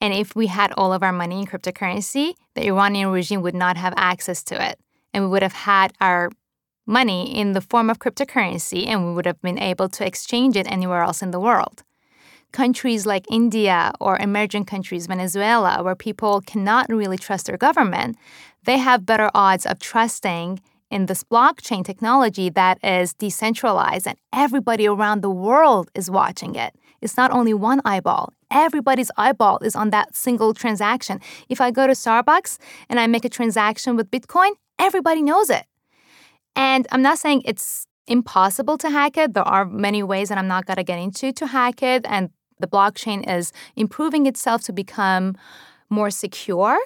and 0.00 0.14
if 0.14 0.34
we 0.34 0.46
had 0.46 0.72
all 0.76 0.92
of 0.92 1.02
our 1.02 1.12
money 1.12 1.40
in 1.40 1.46
cryptocurrency, 1.46 2.34
the 2.54 2.66
Iranian 2.66 3.08
regime 3.10 3.42
would 3.42 3.54
not 3.54 3.76
have 3.76 3.92
access 3.96 4.42
to 4.44 4.70
it. 4.70 4.78
And 5.12 5.24
we 5.24 5.30
would 5.30 5.42
have 5.42 5.52
had 5.52 5.92
our 6.00 6.30
money 6.86 7.36
in 7.38 7.52
the 7.52 7.60
form 7.60 7.90
of 7.90 7.98
cryptocurrency 7.98 8.86
and 8.86 9.06
we 9.06 9.12
would 9.12 9.26
have 9.26 9.40
been 9.42 9.58
able 9.58 9.88
to 9.88 10.06
exchange 10.06 10.56
it 10.56 10.70
anywhere 10.70 11.02
else 11.02 11.22
in 11.22 11.30
the 11.30 11.40
world. 11.40 11.82
Countries 12.52 13.06
like 13.06 13.30
India 13.30 13.92
or 14.00 14.18
emerging 14.18 14.64
countries, 14.64 15.06
Venezuela, 15.06 15.82
where 15.82 15.94
people 15.94 16.40
cannot 16.40 16.88
really 16.88 17.18
trust 17.18 17.46
their 17.46 17.56
government, 17.56 18.16
they 18.64 18.78
have 18.78 19.06
better 19.06 19.30
odds 19.34 19.66
of 19.66 19.78
trusting 19.78 20.60
in 20.90 21.06
this 21.06 21.22
blockchain 21.22 21.84
technology 21.84 22.48
that 22.50 22.82
is 22.82 23.14
decentralized 23.14 24.08
and 24.08 24.18
everybody 24.32 24.88
around 24.88 25.20
the 25.20 25.30
world 25.30 25.88
is 25.94 26.10
watching 26.10 26.56
it. 26.56 26.74
It's 27.02 27.16
not 27.16 27.30
only 27.30 27.54
one 27.54 27.80
eyeball. 27.84 28.32
Everybody's 28.50 29.10
eyeball 29.16 29.58
is 29.58 29.76
on 29.76 29.90
that 29.90 30.16
single 30.16 30.54
transaction. 30.54 31.20
If 31.48 31.60
I 31.60 31.70
go 31.70 31.86
to 31.86 31.92
Starbucks 31.92 32.58
and 32.88 32.98
I 33.00 33.06
make 33.06 33.24
a 33.24 33.28
transaction 33.28 33.96
with 33.96 34.10
Bitcoin, 34.10 34.50
everybody 34.78 35.22
knows 35.22 35.50
it. 35.50 35.64
And 36.56 36.86
I'm 36.90 37.02
not 37.02 37.18
saying 37.18 37.42
it's 37.44 37.86
impossible 38.06 38.76
to 38.78 38.90
hack 38.90 39.16
it. 39.16 39.34
There 39.34 39.46
are 39.46 39.64
many 39.64 40.02
ways 40.02 40.28
that 40.28 40.38
I'm 40.38 40.48
not 40.48 40.66
going 40.66 40.76
to 40.76 40.84
get 40.84 40.98
into 40.98 41.32
to 41.32 41.46
hack 41.46 41.82
it. 41.82 42.04
And 42.08 42.30
the 42.58 42.66
blockchain 42.66 43.26
is 43.28 43.52
improving 43.76 44.26
itself 44.26 44.62
to 44.64 44.72
become 44.72 45.36
more 45.88 46.10
secure. 46.10 46.78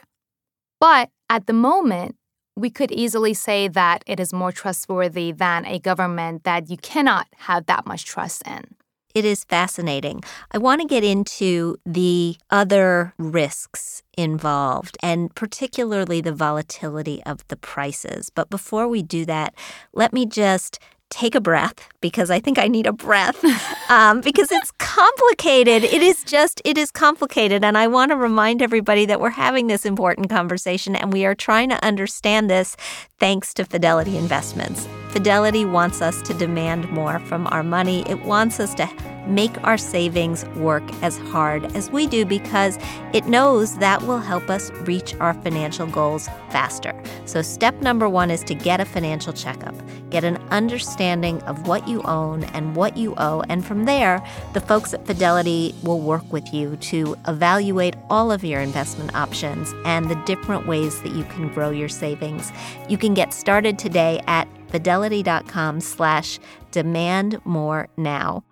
But 0.80 1.10
at 1.30 1.46
the 1.46 1.52
moment, 1.52 2.16
we 2.56 2.70
could 2.70 2.92
easily 2.92 3.34
say 3.34 3.68
that 3.68 4.04
it 4.06 4.20
is 4.20 4.32
more 4.32 4.52
trustworthy 4.52 5.32
than 5.32 5.66
a 5.66 5.78
government 5.78 6.44
that 6.44 6.70
you 6.70 6.76
cannot 6.76 7.26
have 7.38 7.66
that 7.66 7.86
much 7.86 8.04
trust 8.04 8.42
in. 8.46 8.76
It 9.14 9.24
is 9.24 9.44
fascinating. 9.44 10.24
I 10.50 10.58
want 10.58 10.80
to 10.80 10.88
get 10.88 11.04
into 11.04 11.76
the 11.86 12.36
other 12.50 13.14
risks 13.16 14.02
involved 14.18 14.98
and 15.02 15.32
particularly 15.36 16.20
the 16.20 16.32
volatility 16.32 17.22
of 17.24 17.46
the 17.46 17.56
prices. 17.56 18.30
But 18.30 18.50
before 18.50 18.88
we 18.88 19.02
do 19.02 19.24
that, 19.26 19.54
let 19.92 20.12
me 20.12 20.26
just 20.26 20.80
take 21.10 21.36
a 21.36 21.40
breath 21.40 21.74
because 22.00 22.28
I 22.28 22.40
think 22.40 22.58
I 22.58 22.66
need 22.66 22.88
a 22.88 22.92
breath 22.92 23.38
um, 23.88 24.20
because 24.20 24.50
it's 24.50 24.72
complicated. 24.78 25.84
It 25.84 26.02
is 26.02 26.24
just, 26.24 26.60
it 26.64 26.76
is 26.76 26.90
complicated. 26.90 27.64
And 27.64 27.78
I 27.78 27.86
want 27.86 28.10
to 28.10 28.16
remind 28.16 28.62
everybody 28.62 29.06
that 29.06 29.20
we're 29.20 29.30
having 29.30 29.68
this 29.68 29.86
important 29.86 30.28
conversation 30.28 30.96
and 30.96 31.12
we 31.12 31.24
are 31.24 31.36
trying 31.36 31.68
to 31.68 31.84
understand 31.84 32.50
this 32.50 32.76
thanks 33.20 33.54
to 33.54 33.64
Fidelity 33.64 34.16
Investments. 34.16 34.88
Fidelity 35.14 35.64
wants 35.64 36.02
us 36.02 36.20
to 36.22 36.34
demand 36.34 36.90
more 36.90 37.20
from 37.20 37.46
our 37.52 37.62
money, 37.62 38.02
it 38.10 38.24
wants 38.24 38.58
us 38.58 38.74
to 38.74 38.90
make 39.28 39.62
our 39.62 39.78
savings 39.78 40.44
work 40.56 40.82
as 41.02 41.18
hard 41.18 41.64
as 41.76 41.88
we 41.88 42.08
do 42.08 42.24
because 42.24 42.80
it 43.12 43.24
knows 43.26 43.78
that 43.78 44.02
will 44.02 44.18
help 44.18 44.50
us 44.50 44.72
reach 44.88 45.14
our 45.20 45.32
financial 45.32 45.86
goals 45.86 46.26
faster. 46.50 47.00
So, 47.26 47.42
step 47.42 47.80
number 47.80 48.08
one 48.08 48.28
is 48.28 48.42
to 48.42 48.56
get 48.56 48.80
a 48.80 48.84
financial 48.84 49.32
checkup, 49.32 49.76
get 50.14 50.22
an 50.22 50.36
understanding 50.52 51.42
of 51.42 51.66
what 51.66 51.88
you 51.88 52.00
own 52.04 52.44
and 52.54 52.76
what 52.76 52.96
you 52.96 53.16
owe. 53.18 53.42
And 53.48 53.66
from 53.66 53.84
there, 53.84 54.24
the 54.52 54.60
folks 54.60 54.94
at 54.94 55.04
Fidelity 55.04 55.74
will 55.82 55.98
work 55.98 56.32
with 56.32 56.54
you 56.54 56.76
to 56.76 57.16
evaluate 57.26 57.96
all 58.08 58.30
of 58.30 58.44
your 58.44 58.60
investment 58.60 59.12
options 59.16 59.74
and 59.84 60.08
the 60.08 60.14
different 60.24 60.68
ways 60.68 61.02
that 61.02 61.16
you 61.16 61.24
can 61.24 61.48
grow 61.48 61.70
your 61.70 61.88
savings. 61.88 62.52
You 62.88 62.96
can 62.96 63.14
get 63.14 63.34
started 63.34 63.76
today 63.76 64.22
at 64.28 64.46
fidelity.com 64.68 65.80
slash 65.80 66.38
demand 66.70 67.44
more 67.44 67.88
now. 67.96 68.44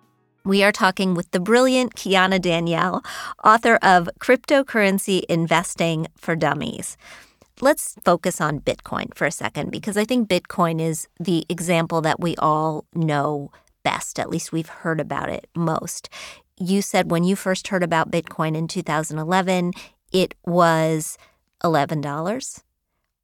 We 0.43 0.63
are 0.63 0.73
talking 0.73 1.13
with 1.13 1.31
the 1.31 1.39
brilliant 1.39 1.95
Kiana 1.95 2.41
Danial, 2.41 3.05
author 3.41 3.79
of 3.81 4.09
Cryptocurrency 4.19 5.23
Investing 5.29 6.07
for 6.17 6.35
Dummies. 6.35 6.97
Let's 7.61 7.95
focus 8.03 8.41
on 8.41 8.61
Bitcoin 8.61 9.15
for 9.15 9.25
a 9.25 9.31
second 9.31 9.71
because 9.71 9.95
I 9.95 10.05
think 10.05 10.27
Bitcoin 10.27 10.81
is 10.81 11.07
the 11.19 11.45
example 11.49 12.01
that 12.01 12.19
we 12.19 12.35
all 12.37 12.85
know 12.93 13.51
best. 13.83 14.19
At 14.19 14.29
least 14.29 14.51
we've 14.51 14.69
heard 14.69 14.99
about 14.99 15.29
it 15.29 15.47
most. 15.55 16.09
You 16.57 16.81
said 16.81 17.11
when 17.11 17.23
you 17.23 17.35
first 17.35 17.67
heard 17.67 17.83
about 17.83 18.11
Bitcoin 18.11 18.57
in 18.57 18.67
2011, 18.67 19.73
it 20.11 20.35
was 20.45 21.17
$11. 21.63 22.63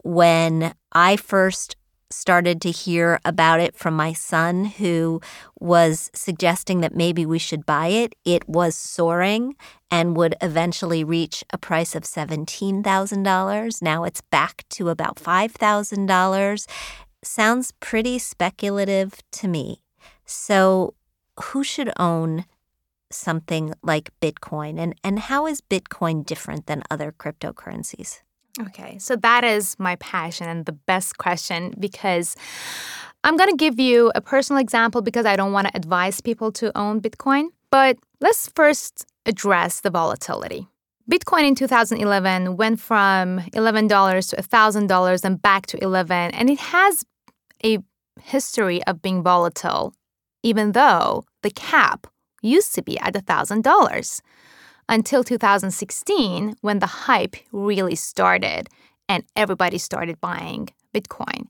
When 0.03 0.73
I 0.91 1.15
first 1.15 1.75
started 2.11 2.61
to 2.61 2.71
hear 2.71 3.19
about 3.23 3.59
it 3.59 3.75
from 3.75 3.93
my 3.93 4.13
son, 4.13 4.65
who 4.65 5.21
was 5.59 6.09
suggesting 6.13 6.81
that 6.81 6.95
maybe 6.95 7.25
we 7.25 7.39
should 7.39 7.65
buy 7.65 7.87
it. 7.87 8.15
It 8.25 8.47
was 8.47 8.75
soaring 8.75 9.55
and 9.91 10.17
would 10.17 10.35
eventually 10.41 11.03
reach 11.03 11.43
a 11.51 11.57
price 11.57 11.95
of 11.95 12.03
$17,000. 12.03 13.81
Now 13.81 14.03
it's 14.03 14.21
back 14.21 14.63
to 14.69 14.89
about 14.89 15.17
$5,000. 15.17 16.67
Sounds 17.23 17.73
pretty 17.79 18.17
speculative 18.17 19.19
to 19.31 19.47
me. 19.47 19.81
So, 20.25 20.93
who 21.41 21.63
should 21.63 21.91
own 21.97 22.45
something 23.11 23.73
like 23.81 24.11
Bitcoin? 24.21 24.79
And, 24.79 24.95
and 25.03 25.19
how 25.19 25.47
is 25.47 25.61
Bitcoin 25.61 26.25
different 26.25 26.67
than 26.67 26.83
other 26.89 27.11
cryptocurrencies? 27.11 28.21
Okay, 28.61 28.97
so 28.99 29.15
that 29.17 29.43
is 29.43 29.75
my 29.79 29.95
passion 29.97 30.47
and 30.47 30.65
the 30.65 30.71
best 30.71 31.17
question 31.17 31.73
because 31.79 32.35
I'm 33.23 33.37
going 33.37 33.49
to 33.49 33.55
give 33.55 33.79
you 33.79 34.11
a 34.15 34.21
personal 34.21 34.61
example 34.61 35.01
because 35.01 35.25
I 35.25 35.35
don't 35.35 35.51
want 35.51 35.67
to 35.67 35.75
advise 35.75 36.21
people 36.21 36.51
to 36.53 36.75
own 36.77 37.01
Bitcoin. 37.01 37.49
But 37.71 37.97
let's 38.21 38.49
first 38.55 39.05
address 39.25 39.81
the 39.81 39.89
volatility. 39.89 40.67
Bitcoin 41.09 41.47
in 41.47 41.55
2011 41.55 42.55
went 42.55 42.79
from 42.79 43.39
$11 43.39 44.29
to 44.29 44.35
$1,000 44.35 45.25
and 45.25 45.41
back 45.41 45.65
to 45.67 45.83
11 45.83 46.31
and 46.31 46.49
it 46.49 46.59
has 46.59 47.03
a 47.63 47.79
history 48.21 48.83
of 48.85 49.01
being 49.01 49.23
volatile 49.23 49.93
even 50.43 50.73
though 50.73 51.23
the 51.41 51.49
cap 51.49 52.07
used 52.41 52.75
to 52.75 52.81
be 52.81 52.99
at 52.99 53.13
$1,000 53.13 54.21
until 54.89 55.23
2016 55.23 56.55
when 56.61 56.79
the 56.79 56.85
hype 56.87 57.37
really 57.53 57.95
started 57.95 58.67
and 59.07 59.23
everybody 59.35 59.77
started 59.77 60.19
buying 60.19 60.69
Bitcoin. 60.93 61.47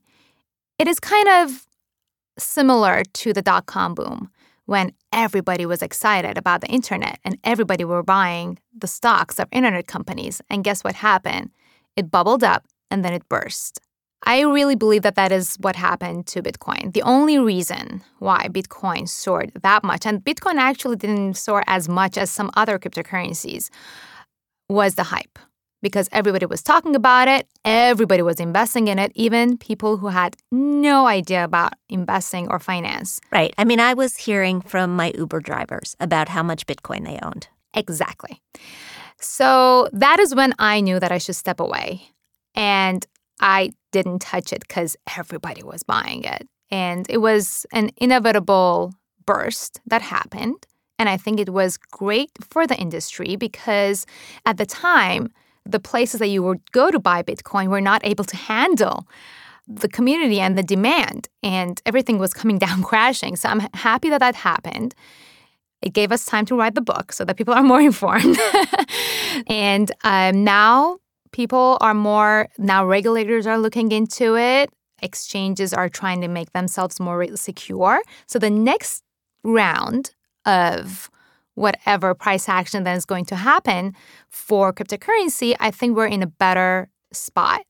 It 0.78 0.86
is 0.86 1.00
kind 1.00 1.28
of 1.28 1.66
similar 2.38 3.02
to 3.02 3.32
the 3.32 3.42
dot 3.42 3.66
com 3.66 3.94
boom 3.94 4.30
when 4.66 4.92
everybody 5.12 5.66
was 5.66 5.82
excited 5.82 6.38
about 6.38 6.60
the 6.60 6.68
internet 6.68 7.18
and 7.24 7.38
everybody 7.42 7.84
were 7.84 8.02
buying 8.02 8.58
the 8.78 8.86
stocks 8.86 9.40
of 9.40 9.48
internet 9.50 9.88
companies. 9.88 10.40
And 10.48 10.62
guess 10.62 10.84
what 10.84 10.94
happened? 10.94 11.50
It 11.96 12.10
bubbled 12.10 12.44
up 12.44 12.66
and 12.90 13.04
then 13.04 13.12
it 13.12 13.28
burst. 13.28 13.80
I 14.24 14.42
really 14.42 14.76
believe 14.76 15.02
that 15.02 15.14
that 15.14 15.32
is 15.32 15.56
what 15.56 15.76
happened 15.76 16.26
to 16.28 16.42
Bitcoin. 16.42 16.92
The 16.92 17.02
only 17.02 17.38
reason 17.38 18.02
why 18.18 18.48
Bitcoin 18.48 19.08
soared 19.08 19.52
that 19.62 19.82
much, 19.82 20.04
and 20.04 20.22
Bitcoin 20.22 20.56
actually 20.56 20.96
didn't 20.96 21.34
soar 21.34 21.64
as 21.66 21.88
much 21.88 22.18
as 22.18 22.30
some 22.30 22.50
other 22.54 22.78
cryptocurrencies, 22.78 23.70
was 24.68 24.94
the 24.94 25.04
hype. 25.04 25.38
Because 25.82 26.10
everybody 26.12 26.44
was 26.44 26.62
talking 26.62 26.94
about 26.94 27.26
it, 27.26 27.48
everybody 27.64 28.20
was 28.20 28.38
investing 28.38 28.88
in 28.88 28.98
it, 28.98 29.12
even 29.14 29.56
people 29.56 29.96
who 29.96 30.08
had 30.08 30.36
no 30.52 31.06
idea 31.06 31.42
about 31.42 31.72
investing 31.88 32.48
or 32.48 32.58
finance. 32.58 33.18
Right. 33.32 33.54
I 33.56 33.64
mean, 33.64 33.80
I 33.80 33.94
was 33.94 34.18
hearing 34.18 34.60
from 34.60 34.94
my 34.94 35.10
Uber 35.16 35.40
drivers 35.40 35.96
about 35.98 36.28
how 36.28 36.42
much 36.42 36.66
Bitcoin 36.66 37.06
they 37.06 37.18
owned. 37.22 37.48
Exactly. 37.72 38.42
So 39.18 39.88
that 39.94 40.20
is 40.20 40.34
when 40.34 40.52
I 40.58 40.82
knew 40.82 41.00
that 41.00 41.12
I 41.12 41.16
should 41.16 41.36
step 41.36 41.60
away. 41.60 42.02
And 42.54 43.06
I 43.40 43.72
didn't 43.92 44.20
touch 44.20 44.52
it 44.52 44.60
because 44.60 44.96
everybody 45.16 45.62
was 45.62 45.82
buying 45.82 46.24
it. 46.24 46.46
And 46.70 47.06
it 47.08 47.18
was 47.18 47.66
an 47.72 47.90
inevitable 47.96 48.94
burst 49.26 49.80
that 49.86 50.02
happened. 50.02 50.66
And 50.98 51.08
I 51.08 51.16
think 51.16 51.40
it 51.40 51.50
was 51.50 51.76
great 51.76 52.30
for 52.40 52.66
the 52.66 52.76
industry 52.76 53.36
because 53.36 54.06
at 54.44 54.58
the 54.58 54.66
time, 54.66 55.32
the 55.64 55.80
places 55.80 56.20
that 56.20 56.28
you 56.28 56.42
would 56.42 56.70
go 56.72 56.90
to 56.90 56.98
buy 56.98 57.22
Bitcoin 57.22 57.68
were 57.68 57.80
not 57.80 58.04
able 58.04 58.24
to 58.24 58.36
handle 58.36 59.06
the 59.66 59.88
community 59.88 60.40
and 60.40 60.58
the 60.58 60.62
demand, 60.62 61.28
and 61.42 61.80
everything 61.86 62.18
was 62.18 62.34
coming 62.34 62.58
down 62.66 62.82
crashing. 62.82 63.36
So 63.36 63.48
I'm 63.48 63.60
happy 63.74 64.10
that 64.10 64.18
that 64.18 64.34
happened. 64.34 64.94
It 65.80 65.94
gave 65.94 66.12
us 66.12 66.26
time 66.26 66.44
to 66.46 66.56
write 66.56 66.74
the 66.74 66.82
book 66.82 67.12
so 67.12 67.24
that 67.24 67.36
people 67.36 67.54
are 67.54 67.62
more 67.62 67.80
informed. 67.90 68.36
and 69.46 69.90
um, 70.04 70.44
now 70.44 70.98
people 71.32 71.78
are 71.80 71.94
more 71.94 72.48
now 72.58 72.86
regulators 72.86 73.46
are 73.46 73.58
looking 73.58 73.92
into 73.92 74.36
it. 74.36 74.70
Exchanges 75.02 75.72
are 75.72 75.88
trying 75.88 76.20
to 76.20 76.28
make 76.28 76.52
themselves 76.52 77.00
more 77.00 77.24
secure. 77.36 78.02
So 78.26 78.38
the 78.38 78.50
next 78.50 79.02
round 79.42 80.14
of 80.44 81.10
whatever 81.54 82.14
price 82.14 82.48
action 82.48 82.84
that 82.84 82.96
is 82.96 83.04
going 83.04 83.24
to 83.26 83.36
happen 83.36 83.94
for 84.28 84.72
cryptocurrency 84.72 85.54
i 85.60 85.70
think 85.70 85.96
we're 85.96 86.06
in 86.06 86.22
a 86.22 86.26
better 86.26 86.88
spot. 87.12 87.62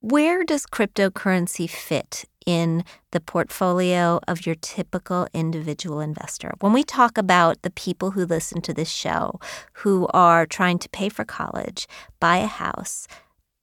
Where 0.00 0.44
does 0.44 0.66
cryptocurrency 0.66 1.70
fit 1.70 2.24
in 2.46 2.84
the 3.10 3.20
portfolio 3.20 4.20
of 4.28 4.46
your 4.46 4.54
typical 4.56 5.26
individual 5.32 6.00
investor. 6.00 6.52
When 6.60 6.72
we 6.72 6.84
talk 6.84 7.18
about 7.18 7.62
the 7.62 7.70
people 7.70 8.12
who 8.12 8.24
listen 8.24 8.60
to 8.62 8.74
this 8.74 8.90
show 8.90 9.40
who 9.74 10.08
are 10.12 10.46
trying 10.46 10.78
to 10.78 10.88
pay 10.88 11.08
for 11.08 11.24
college, 11.24 11.86
buy 12.20 12.38
a 12.38 12.46
house, 12.46 13.06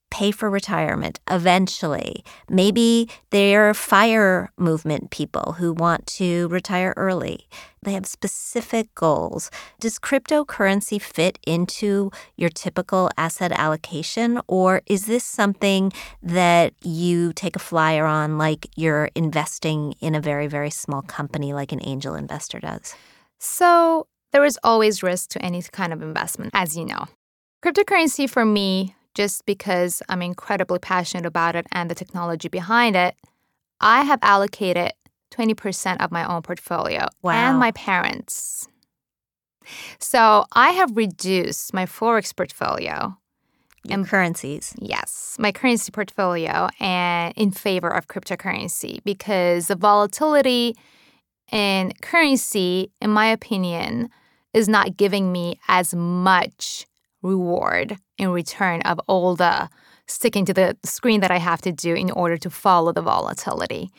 pay 0.09 0.31
for 0.31 0.49
retirement 0.49 1.19
eventually. 1.29 2.23
Maybe 2.49 3.09
they're 3.29 3.73
fire 3.73 4.51
movement 4.57 5.11
people 5.11 5.55
who 5.57 5.73
want 5.73 6.07
to 6.07 6.47
retire 6.49 6.93
early. 6.97 7.47
They 7.81 7.93
have 7.93 8.05
specific 8.05 8.93
goals. 8.95 9.49
Does 9.79 9.99
cryptocurrency 9.99 11.01
fit 11.01 11.39
into 11.47 12.11
your 12.35 12.49
typical 12.49 13.09
asset 13.17 13.51
allocation, 13.53 14.41
or 14.47 14.81
is 14.85 15.05
this 15.05 15.23
something 15.23 15.93
that 16.21 16.73
you 16.83 17.31
take 17.33 17.55
a 17.55 17.59
flyer 17.59 18.05
on 18.05 18.37
like 18.37 18.67
you're 18.75 19.09
investing 19.15 19.93
in 20.01 20.15
a 20.15 20.21
very, 20.21 20.47
very 20.47 20.69
small 20.69 21.01
company 21.01 21.53
like 21.53 21.71
an 21.71 21.79
angel 21.83 22.15
investor 22.15 22.59
does? 22.59 22.95
So, 23.37 24.07
there 24.31 24.43
is 24.43 24.59
always 24.63 25.01
risk 25.01 25.29
to 25.31 25.41
any 25.41 25.61
kind 25.61 25.93
of 25.93 26.01
investment, 26.01 26.51
as 26.53 26.77
you 26.77 26.85
know. 26.85 27.05
Cryptocurrency 27.63 28.29
for 28.29 28.45
me 28.45 28.95
just 29.15 29.45
because 29.45 30.01
I'm 30.09 30.21
incredibly 30.21 30.79
passionate 30.79 31.25
about 31.25 31.55
it 31.55 31.67
and 31.71 31.89
the 31.89 31.95
technology 31.95 32.47
behind 32.47 32.95
it, 32.95 33.15
I 33.81 34.03
have 34.03 34.19
allocated 34.21 34.93
20% 35.31 36.03
of 36.03 36.11
my 36.11 36.25
own 36.25 36.41
portfolio 36.41 37.07
wow. 37.21 37.31
and 37.31 37.59
my 37.59 37.71
parents. 37.71 38.67
So 39.99 40.45
I 40.53 40.69
have 40.71 40.97
reduced 40.97 41.73
my 41.73 41.85
Forex 41.85 42.35
portfolio. 42.35 43.17
and 43.89 44.07
currencies. 44.07 44.75
Yes, 44.79 45.35
my 45.39 45.51
currency 45.51 45.91
portfolio 45.91 46.69
and 46.79 47.33
in 47.37 47.51
favor 47.51 47.89
of 47.89 48.07
cryptocurrency 48.07 49.03
because 49.03 49.67
the 49.67 49.75
volatility 49.75 50.75
in 51.51 51.93
currency, 52.01 52.91
in 53.01 53.09
my 53.09 53.27
opinion, 53.27 54.09
is 54.53 54.67
not 54.67 54.97
giving 54.97 55.31
me 55.31 55.59
as 55.67 55.93
much 55.93 56.85
reward 57.21 57.97
in 58.17 58.29
return 58.29 58.81
of 58.81 58.99
all 59.07 59.35
the 59.35 59.69
sticking 60.07 60.45
to 60.45 60.53
the 60.53 60.77
screen 60.83 61.21
that 61.21 61.31
I 61.31 61.37
have 61.37 61.61
to 61.61 61.71
do 61.71 61.93
in 61.93 62.11
order 62.11 62.37
to 62.37 62.49
follow 62.49 62.91
the 62.91 63.01
volatility. 63.01 63.91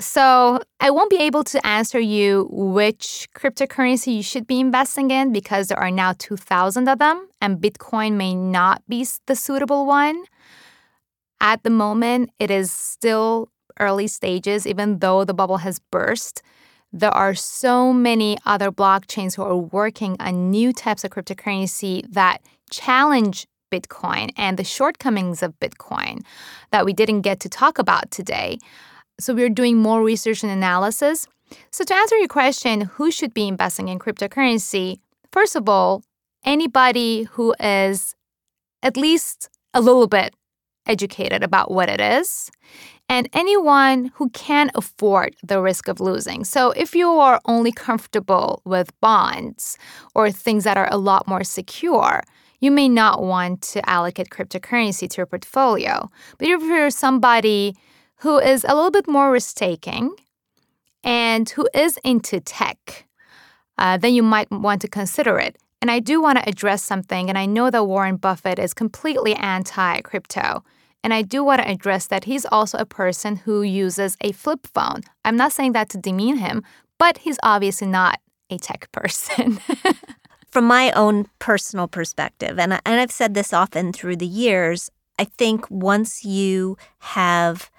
So, 0.00 0.62
I 0.80 0.90
won't 0.90 1.10
be 1.10 1.18
able 1.18 1.44
to 1.44 1.66
answer 1.66 2.00
you 2.00 2.48
which 2.50 3.28
cryptocurrency 3.34 4.16
you 4.16 4.22
should 4.22 4.46
be 4.46 4.58
investing 4.58 5.10
in 5.10 5.30
because 5.30 5.68
there 5.68 5.78
are 5.78 5.90
now 5.90 6.14
2,000 6.18 6.88
of 6.88 6.98
them, 6.98 7.28
and 7.42 7.58
Bitcoin 7.58 8.14
may 8.14 8.34
not 8.34 8.82
be 8.88 9.06
the 9.26 9.36
suitable 9.36 9.84
one. 9.84 10.24
At 11.38 11.64
the 11.64 11.70
moment, 11.70 12.30
it 12.38 12.50
is 12.50 12.72
still 12.72 13.50
early 13.78 14.06
stages, 14.06 14.66
even 14.66 15.00
though 15.00 15.24
the 15.24 15.34
bubble 15.34 15.58
has 15.58 15.78
burst 15.78 16.42
there 16.92 17.10
are 17.10 17.34
so 17.34 17.92
many 17.92 18.36
other 18.46 18.70
blockchains 18.72 19.36
who 19.36 19.42
are 19.42 19.56
working 19.56 20.16
on 20.18 20.50
new 20.50 20.72
types 20.72 21.04
of 21.04 21.10
cryptocurrency 21.10 22.04
that 22.12 22.42
challenge 22.70 23.46
Bitcoin 23.70 24.30
and 24.36 24.58
the 24.58 24.64
shortcomings 24.64 25.42
of 25.42 25.58
Bitcoin 25.60 26.24
that 26.72 26.84
we 26.84 26.92
didn't 26.92 27.20
get 27.20 27.40
to 27.40 27.48
talk 27.48 27.78
about 27.78 28.10
today. 28.10 28.58
So 29.20 29.34
we're 29.34 29.48
doing 29.48 29.78
more 29.78 30.02
research 30.02 30.42
and 30.42 30.50
analysis. 30.50 31.26
So 31.70 31.84
to 31.84 31.94
answer 31.94 32.16
your 32.16 32.28
question, 32.28 32.82
who 32.82 33.10
should 33.10 33.34
be 33.34 33.46
investing 33.46 33.88
in 33.88 33.98
cryptocurrency? 33.98 34.98
First 35.30 35.54
of 35.56 35.68
all, 35.68 36.02
anybody 36.44 37.24
who 37.24 37.54
is 37.60 38.14
at 38.82 38.96
least 38.96 39.48
a 39.74 39.80
little 39.80 40.06
bit 40.06 40.34
educated 40.86 41.42
about 41.44 41.70
what 41.70 41.88
it 41.88 42.00
is 42.00 42.50
and 43.10 43.28
anyone 43.32 44.12
who 44.14 44.30
can 44.30 44.70
afford 44.76 45.34
the 45.42 45.60
risk 45.60 45.88
of 45.88 45.98
losing. 45.98 46.44
So, 46.44 46.70
if 46.70 46.94
you 46.94 47.08
are 47.10 47.40
only 47.44 47.72
comfortable 47.72 48.62
with 48.64 48.98
bonds 49.00 49.76
or 50.14 50.30
things 50.30 50.62
that 50.62 50.76
are 50.76 50.88
a 50.92 50.96
lot 50.96 51.26
more 51.26 51.42
secure, 51.42 52.22
you 52.60 52.70
may 52.70 52.88
not 52.88 53.20
want 53.20 53.62
to 53.72 53.90
allocate 53.90 54.30
cryptocurrency 54.30 55.10
to 55.10 55.16
your 55.16 55.26
portfolio. 55.26 56.08
But 56.38 56.48
if 56.48 56.62
you're 56.62 56.90
somebody 56.90 57.74
who 58.18 58.38
is 58.38 58.64
a 58.64 58.76
little 58.76 58.92
bit 58.92 59.08
more 59.08 59.32
risk 59.32 59.56
taking 59.56 60.14
and 61.02 61.50
who 61.50 61.68
is 61.74 61.98
into 62.04 62.38
tech, 62.38 63.08
uh, 63.76 63.96
then 63.96 64.14
you 64.14 64.22
might 64.22 64.52
want 64.52 64.82
to 64.82 64.88
consider 64.88 65.36
it. 65.38 65.58
And 65.82 65.90
I 65.90 65.98
do 65.98 66.22
want 66.22 66.38
to 66.38 66.48
address 66.48 66.84
something, 66.84 67.28
and 67.28 67.36
I 67.36 67.46
know 67.46 67.70
that 67.70 67.86
Warren 67.86 68.18
Buffett 68.18 68.60
is 68.60 68.72
completely 68.72 69.34
anti 69.34 70.00
crypto. 70.02 70.62
And 71.02 71.14
I 71.14 71.22
do 71.22 71.42
want 71.42 71.62
to 71.62 71.70
address 71.70 72.06
that 72.08 72.24
he's 72.24 72.44
also 72.46 72.78
a 72.78 72.84
person 72.84 73.36
who 73.36 73.62
uses 73.62 74.16
a 74.20 74.32
flip 74.32 74.66
phone. 74.66 75.02
I'm 75.24 75.36
not 75.36 75.52
saying 75.52 75.72
that 75.72 75.88
to 75.90 75.98
demean 75.98 76.36
him, 76.36 76.62
but 76.98 77.18
he's 77.18 77.38
obviously 77.42 77.86
not 77.86 78.20
a 78.50 78.58
tech 78.58 78.90
person. 78.92 79.60
From 80.50 80.64
my 80.64 80.90
own 80.92 81.26
personal 81.38 81.86
perspective, 81.86 82.58
and, 82.58 82.74
I, 82.74 82.80
and 82.84 83.00
I've 83.00 83.12
said 83.12 83.34
this 83.34 83.52
often 83.52 83.92
through 83.92 84.16
the 84.16 84.26
years, 84.26 84.90
I 85.18 85.24
think 85.24 85.70
once 85.70 86.24
you 86.24 86.76
have 86.98 87.70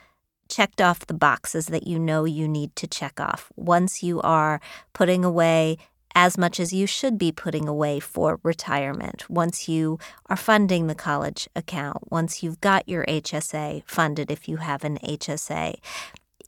checked 0.47 0.81
off 0.81 1.05
the 1.07 1.13
boxes 1.13 1.67
that 1.67 1.85
you 1.85 1.99
know 1.99 2.23
you 2.23 2.47
need 2.47 2.75
to 2.77 2.87
check 2.87 3.19
off, 3.19 3.51
once 3.55 4.01
you 4.01 4.21
are 4.21 4.61
putting 4.93 5.25
away 5.25 5.77
as 6.15 6.37
much 6.37 6.59
as 6.59 6.73
you 6.73 6.85
should 6.85 7.17
be 7.17 7.31
putting 7.31 7.67
away 7.67 7.99
for 7.99 8.39
retirement 8.43 9.29
once 9.29 9.67
you 9.67 9.99
are 10.27 10.35
funding 10.35 10.87
the 10.87 10.95
college 10.95 11.47
account, 11.55 12.11
once 12.11 12.43
you've 12.43 12.61
got 12.61 12.87
your 12.87 13.05
HSA 13.05 13.83
funded 13.85 14.31
if 14.31 14.47
you 14.47 14.57
have 14.57 14.83
an 14.83 14.97
HSA. 14.99 15.75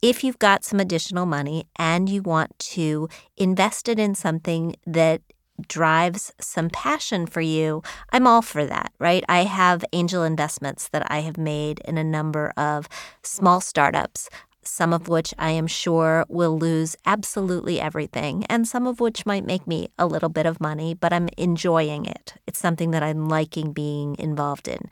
If 0.02 0.22
you've 0.22 0.38
got 0.38 0.64
some 0.64 0.80
additional 0.80 1.26
money 1.26 1.66
and 1.76 2.08
you 2.08 2.22
want 2.22 2.58
to 2.58 3.08
invest 3.36 3.88
it 3.88 3.98
in 3.98 4.14
something 4.14 4.76
that 4.86 5.22
drives 5.68 6.32
some 6.40 6.68
passion 6.68 7.26
for 7.26 7.40
you, 7.40 7.82
I'm 8.10 8.26
all 8.26 8.42
for 8.42 8.66
that, 8.66 8.92
right? 8.98 9.24
I 9.28 9.44
have 9.44 9.84
angel 9.92 10.24
investments 10.24 10.88
that 10.88 11.10
I 11.10 11.20
have 11.20 11.38
made 11.38 11.80
in 11.84 11.96
a 11.96 12.04
number 12.04 12.52
of 12.56 12.88
small 13.22 13.60
startups 13.60 14.28
some 14.66 14.92
of 14.92 15.08
which 15.08 15.34
I 15.38 15.50
am 15.50 15.66
sure 15.66 16.24
will 16.28 16.58
lose 16.58 16.96
absolutely 17.06 17.80
everything, 17.80 18.44
and 18.46 18.66
some 18.66 18.86
of 18.86 19.00
which 19.00 19.26
might 19.26 19.44
make 19.44 19.66
me 19.66 19.88
a 19.98 20.06
little 20.06 20.28
bit 20.28 20.46
of 20.46 20.60
money, 20.60 20.94
but 20.94 21.12
I'm 21.12 21.28
enjoying 21.36 22.06
it. 22.06 22.34
It's 22.46 22.58
something 22.58 22.90
that 22.92 23.02
I'm 23.02 23.28
liking 23.28 23.72
being 23.72 24.16
involved 24.18 24.68
in. 24.68 24.88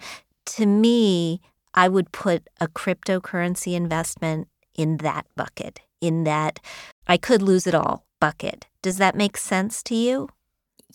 To 0.47 0.67
me, 0.67 1.41
I 1.75 1.89
would 1.89 2.13
put 2.13 2.49
a 2.61 2.69
cryptocurrency 2.69 3.75
investment 3.75 4.49
in 4.75 4.99
that 4.99 5.27
bucket, 5.37 5.81
in 6.01 6.25
that 6.25 6.59
I 7.07 7.17
could 7.17 7.43
lose 7.43 7.67
it 7.67 7.75
all 7.75 8.05
bucket. 8.21 8.67
Does 8.83 8.99
that 8.99 9.15
make 9.15 9.37
sense 9.37 9.83
to 9.85 9.95
you? 9.95 10.29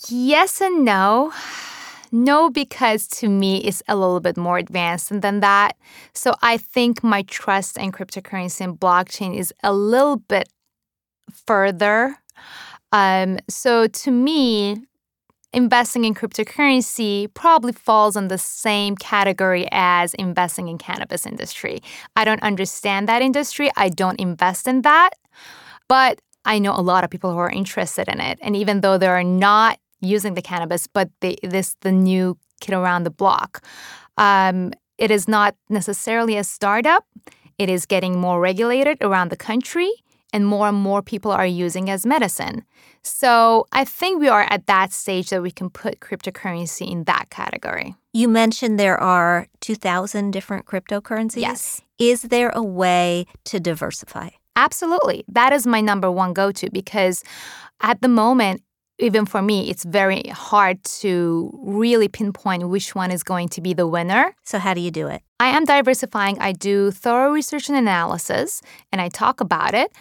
Yes 0.08 0.62
and 0.62 0.86
no. 0.86 1.34
No, 2.12 2.50
because 2.50 3.08
to 3.08 3.30
me 3.30 3.58
it's 3.60 3.84
a 3.88 3.96
little 3.96 4.20
bit 4.20 4.38
more 4.38 4.58
advanced 4.58 5.22
than 5.22 5.40
that. 5.42 5.78
So 6.14 6.34
I 6.42 6.58
think 6.58 7.04
my 7.04 7.24
trust 7.24 7.78
in 7.78 7.92
cryptocurrency 7.92 8.62
and 8.62 8.80
blockchain 8.80 9.36
is 9.36 9.54
a 9.64 9.74
little 9.74 10.18
bit 10.18 10.50
further. 11.32 12.18
Um, 12.92 13.40
so 13.50 13.88
to 13.88 14.12
me, 14.12 14.78
investing 15.54 16.06
in 16.06 16.14
cryptocurrency 16.14 17.34
probably 17.34 17.74
falls 17.74 18.16
in 18.16 18.28
the 18.28 18.38
same 18.38 18.96
category 18.96 19.68
as 19.72 20.14
investing 20.14 20.68
in 20.68 20.78
cannabis 20.78 21.26
industry. 21.26 21.82
I 22.16 22.26
don't 22.26 22.44
understand 22.44 23.08
that 23.10 23.22
industry. 23.22 23.72
I 23.76 23.90
don't 23.90 24.20
invest 24.20 24.68
in 24.68 24.82
that. 24.84 25.12
But 25.88 26.22
I 26.46 26.60
know 26.60 26.74
a 26.74 26.82
lot 26.82 27.04
of 27.04 27.10
people 27.10 27.32
who 27.32 27.38
are 27.38 27.50
interested 27.50 28.08
in 28.08 28.22
it. 28.22 28.40
And 28.42 28.56
even 28.56 28.82
though 28.82 28.98
they 28.98 29.08
are 29.08 29.24
not 29.24 29.80
using 30.02 30.34
the 30.34 30.42
cannabis, 30.42 30.88
but 30.88 31.10
the, 31.22 31.38
this 31.44 31.76
the 31.82 31.92
new 31.92 32.38
kid 32.60 32.74
around 32.74 33.04
the 33.04 33.12
block. 33.12 33.64
Um, 34.18 34.74
it 34.98 35.12
is 35.12 35.28
not 35.28 35.56
necessarily 35.70 36.38
a 36.38 36.44
startup. 36.44 37.06
It 37.58 37.70
is 37.70 37.86
getting 37.86 38.20
more 38.20 38.40
regulated 38.40 38.98
around 39.02 39.30
the 39.30 39.38
country, 39.38 39.92
and 40.34 40.46
more 40.46 40.68
and 40.68 40.78
more 40.78 41.02
people 41.02 41.32
are 41.32 41.46
using 41.46 41.90
as 41.90 42.06
medicine. 42.06 42.64
So 43.02 43.66
I 43.72 43.86
think 43.86 44.20
we 44.20 44.28
are 44.28 44.46
at 44.50 44.68
that 44.68 44.92
stage 44.92 45.30
that 45.30 45.42
we 45.42 45.52
can 45.52 45.70
put 45.70 46.00
cryptocurrency 46.00 46.92
in 46.92 47.06
that 47.06 47.30
category. 47.30 47.96
You 48.14 48.28
mentioned 48.28 48.80
there 48.80 49.00
are 49.00 49.48
2,000 49.62 50.32
different 50.32 50.66
cryptocurrencies. 50.66 51.42
Yes. 51.42 51.82
Is 51.98 52.24
there 52.24 52.50
a 52.50 52.62
way 52.62 53.26
to 53.46 53.60
diversify? 53.60 54.30
Absolutely. 54.56 55.24
That 55.28 55.54
is 55.54 55.66
my 55.66 55.82
number 55.82 56.12
one 56.12 56.34
go 56.34 56.52
to 56.52 56.70
because 56.72 57.24
at 57.82 58.02
the 58.02 58.08
moment, 58.08 58.62
even 59.00 59.26
for 59.26 59.42
me, 59.42 59.70
it's 59.70 59.84
very 59.84 60.24
hard 60.30 60.84
to 60.84 61.52
really 61.64 62.08
pinpoint 62.08 62.68
which 62.68 62.96
one 62.96 63.12
is 63.12 63.24
going 63.24 63.50
to 63.50 63.62
be 63.62 63.74
the 63.74 63.88
winner. 63.88 64.36
So, 64.44 64.58
how 64.58 64.74
do 64.74 64.82
you 64.82 64.92
do 64.92 65.08
it? 65.08 65.22
I 65.40 65.50
am 65.50 65.66
diversifying. 65.66 66.40
I 66.40 66.52
do 66.52 66.92
thorough 66.92 67.32
research 67.32 67.70
and 67.70 67.78
analysis, 67.78 68.62
and 68.92 69.00
I 69.00 69.10
talk 69.10 69.40
about 69.40 69.74
it 69.74 69.92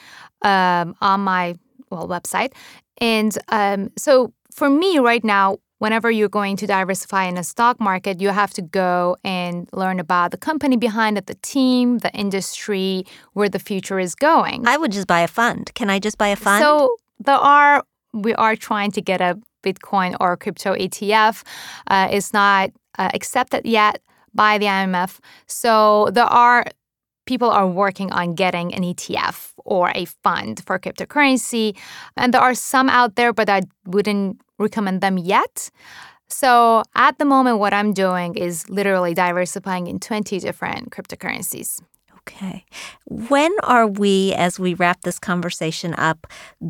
um, 0.43 0.95
on 1.01 1.21
my 1.21 1.57
well 1.91 2.09
website. 2.09 2.53
And 2.99 3.37
um, 3.49 3.91
so, 3.99 4.33
for 4.51 4.71
me, 4.71 4.99
right 4.99 5.23
now, 5.23 5.59
whenever 5.79 6.11
you're 6.11 6.31
going 6.31 6.57
to 6.57 6.67
diversify 6.67 7.25
in 7.25 7.37
a 7.37 7.45
stock 7.45 7.79
market, 7.79 8.21
you 8.23 8.31
have 8.31 8.55
to 8.55 8.63
go 8.63 9.17
and 9.25 9.69
learn 9.75 10.01
about 10.01 10.31
the 10.31 10.39
company 10.39 10.77
behind 10.77 11.19
it, 11.19 11.27
the 11.27 11.35
team, 11.43 11.99
the 11.99 12.13
industry, 12.15 13.05
where 13.35 13.51
the 13.51 13.59
future 13.59 13.99
is 13.99 14.15
going. 14.15 14.67
I 14.67 14.79
would 14.79 14.93
just 14.93 15.07
buy 15.07 15.21
a 15.21 15.29
fund. 15.29 15.73
Can 15.75 15.91
I 15.91 15.99
just 15.99 16.17
buy 16.17 16.29
a 16.29 16.37
fund? 16.37 16.63
So 16.63 16.97
there 17.19 17.35
are 17.35 17.85
we 18.17 18.35
are 18.35 18.57
trying 18.57 18.91
to 18.93 19.01
get 19.01 19.21
a 19.21 19.39
Bitcoin 19.63 20.17
or 20.21 20.37
crypto 20.37 20.75
ETF. 20.75 21.43
Uh, 21.87 22.09
it's 22.11 22.33
not 22.33 22.71
uh, 22.99 23.11
accepted 23.13 23.67
yet, 23.67 24.01
by 24.37 24.59
the 24.59 24.67
IMF. 24.67 25.19
So 25.47 26.11
there 26.13 26.25
are 26.25 26.67
people 27.25 27.51
are 27.51 27.67
working 27.67 28.13
on 28.13 28.35
getting 28.35 28.73
an 28.73 28.83
ETF 28.83 29.53
or 29.65 29.91
a 29.97 30.05
fund 30.05 30.63
for 30.65 30.79
cryptocurrency. 30.79 31.77
And 32.17 32.33
there 32.33 32.41
are 32.41 32.55
some 32.55 32.89
out 32.89 33.17
there, 33.17 33.33
but 33.33 33.51
I 33.51 33.63
wouldn't 33.85 34.41
recommend 34.59 35.01
them 35.01 35.19
yet. 35.19 35.71
So 36.29 36.85
at 36.95 37.19
the 37.19 37.25
moment, 37.25 37.59
what 37.59 37.75
I'm 37.75 37.93
doing 37.93 38.37
is 38.37 38.69
literally 38.69 39.15
diversifying 39.15 39.89
in 39.89 39.99
20 39.99 40.39
different 40.39 40.91
cryptocurrencies. 40.91 41.81
Okay. 42.29 42.65
When 43.05 43.55
are 43.63 43.87
we, 43.87 44.33
as 44.35 44.59
we 44.59 44.75
wrap 44.75 45.03
this 45.03 45.19
conversation 45.19 45.95
up, 45.95 46.27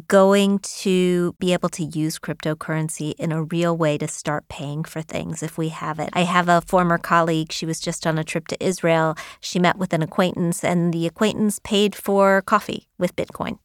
going 0.07 0.59
to 0.59 1.35
be 1.39 1.55
able 1.55 1.71
to 1.71 1.85
use 1.85 2.19
cryptocurrency 2.19 3.15
in 3.19 3.33
a 3.33 3.43
real 3.43 3.75
way 3.77 3.97
to 3.97 4.07
start 4.07 4.47
paying 4.49 4.85
for 4.85 5.01
things 5.01 5.43
if 5.43 5.57
we 5.57 5.71
have 5.71 5.99
it? 5.99 6.11
I 6.13 6.23
have 6.23 6.51
a 6.51 6.61
former 6.61 6.99
colleague. 6.99 7.53
She 7.53 7.65
was 7.65 7.81
just 7.81 8.07
on 8.07 8.19
a 8.19 8.25
trip 8.25 8.49
to 8.49 8.65
Israel. 8.65 9.17
She 9.41 9.59
met 9.59 9.79
with 9.79 9.95
an 9.95 10.03
acquaintance, 10.03 10.63
and 10.63 10.93
the 10.93 11.07
acquaintance 11.07 11.59
paid 11.59 11.95
for 11.95 12.43
coffee 12.43 12.89
with 12.99 13.17
Bitcoin. 13.17 13.59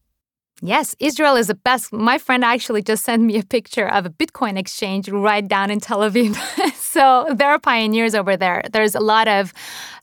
Yes, 0.64 0.96
Israel 1.00 1.36
is 1.36 1.48
the 1.48 1.56
best. 1.56 1.92
My 1.92 2.20
friend 2.20 2.44
actually 2.44 2.84
just 2.84 3.04
sent 3.04 3.24
me 3.24 3.40
a 3.40 3.44
picture 3.44 3.88
of 3.88 4.06
a 4.06 4.12
Bitcoin 4.12 4.60
exchange 4.60 5.10
right 5.10 5.48
down 5.48 5.72
in 5.72 5.80
Tel 5.80 6.00
Aviv. 6.00 6.36
so 6.76 7.28
there 7.34 7.50
are 7.50 7.58
pioneers 7.58 8.14
over 8.14 8.38
there. 8.38 8.62
There's 8.72 8.94
a 8.94 9.00
lot 9.00 9.28
of 9.28 9.54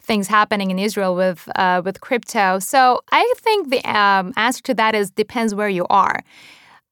things 0.02 0.26
happening 0.26 0.72
in 0.72 0.78
Israel 0.80 1.14
with 1.14 1.48
uh, 1.54 1.80
with 1.84 2.00
crypto. 2.00 2.58
So 2.58 3.00
I 3.12 3.32
think 3.36 3.70
the 3.70 3.84
um, 3.84 4.32
answer 4.36 4.62
to 4.64 4.74
that 4.74 4.96
is 4.96 5.12
depends 5.12 5.54
where 5.54 5.68
you 5.68 5.86
are. 5.90 6.18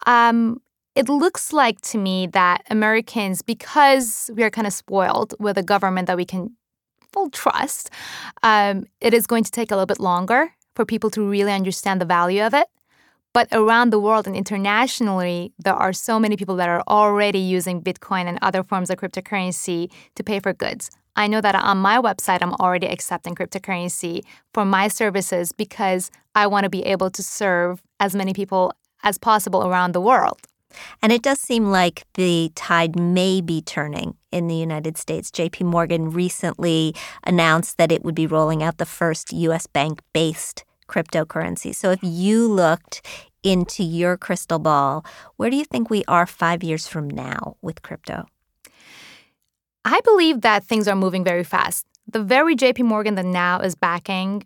Um, 0.06 0.60
it 0.94 1.08
looks 1.08 1.52
like 1.52 1.80
to 1.90 1.98
me 1.98 2.28
that 2.28 2.62
Americans, 2.70 3.42
because 3.42 4.30
we 4.34 4.44
are 4.44 4.50
kind 4.50 4.68
of 4.68 4.72
spoiled 4.72 5.34
with 5.40 5.58
a 5.58 5.62
government 5.62 6.06
that 6.06 6.16
we 6.16 6.24
can 6.24 6.56
full 7.12 7.30
trust, 7.30 7.90
um, 8.44 8.84
it 9.00 9.12
is 9.12 9.26
going 9.26 9.42
to 9.42 9.50
take 9.50 9.72
a 9.72 9.74
little 9.74 9.86
bit 9.86 9.98
longer 9.98 10.52
for 10.76 10.84
people 10.84 11.10
to 11.10 11.28
really 11.28 11.52
understand 11.52 12.00
the 12.00 12.04
value 12.04 12.42
of 12.42 12.54
it. 12.54 12.68
But 13.36 13.48
around 13.52 13.90
the 13.90 13.98
world 13.98 14.26
and 14.26 14.34
internationally, 14.34 15.52
there 15.58 15.74
are 15.74 15.92
so 15.92 16.18
many 16.18 16.38
people 16.38 16.56
that 16.56 16.70
are 16.70 16.82
already 16.88 17.38
using 17.38 17.82
Bitcoin 17.82 18.24
and 18.24 18.38
other 18.40 18.62
forms 18.62 18.88
of 18.88 18.96
cryptocurrency 18.96 19.92
to 20.14 20.24
pay 20.24 20.40
for 20.40 20.54
goods. 20.54 20.90
I 21.16 21.26
know 21.26 21.42
that 21.42 21.54
on 21.54 21.76
my 21.76 21.98
website, 21.98 22.38
I'm 22.40 22.54
already 22.54 22.86
accepting 22.86 23.34
cryptocurrency 23.34 24.22
for 24.54 24.64
my 24.64 24.88
services 24.88 25.52
because 25.52 26.10
I 26.34 26.46
want 26.46 26.64
to 26.64 26.70
be 26.70 26.82
able 26.86 27.10
to 27.10 27.22
serve 27.22 27.82
as 28.00 28.14
many 28.14 28.32
people 28.32 28.72
as 29.02 29.18
possible 29.18 29.66
around 29.66 29.92
the 29.92 30.00
world. 30.00 30.40
And 31.02 31.12
it 31.12 31.20
does 31.20 31.38
seem 31.38 31.66
like 31.66 32.04
the 32.14 32.50
tide 32.54 32.98
may 32.98 33.42
be 33.42 33.60
turning 33.60 34.16
in 34.32 34.48
the 34.48 34.56
United 34.56 34.96
States. 34.96 35.30
JP 35.30 35.66
Morgan 35.66 36.08
recently 36.10 36.94
announced 37.24 37.76
that 37.76 37.92
it 37.92 38.02
would 38.02 38.14
be 38.14 38.26
rolling 38.26 38.62
out 38.62 38.78
the 38.78 38.86
first 38.86 39.34
US 39.34 39.66
bank 39.66 40.00
based 40.14 40.64
cryptocurrency. 40.88 41.74
So 41.74 41.90
if 41.90 42.00
you 42.02 42.48
looked 42.48 43.06
into 43.42 43.82
your 43.82 44.16
crystal 44.16 44.58
ball, 44.58 45.04
where 45.36 45.50
do 45.50 45.56
you 45.56 45.64
think 45.64 45.90
we 45.90 46.04
are 46.08 46.26
five 46.26 46.62
years 46.62 46.88
from 46.88 47.08
now 47.08 47.56
with 47.62 47.82
crypto? 47.82 48.26
I 49.84 50.00
believe 50.00 50.40
that 50.40 50.64
things 50.64 50.88
are 50.88 50.96
moving 50.96 51.22
very 51.22 51.44
fast. 51.44 51.86
The 52.08 52.22
very 52.22 52.56
JP 52.56 52.80
Morgan 52.80 53.14
that 53.14 53.24
now 53.24 53.60
is 53.60 53.74
backing 53.74 54.44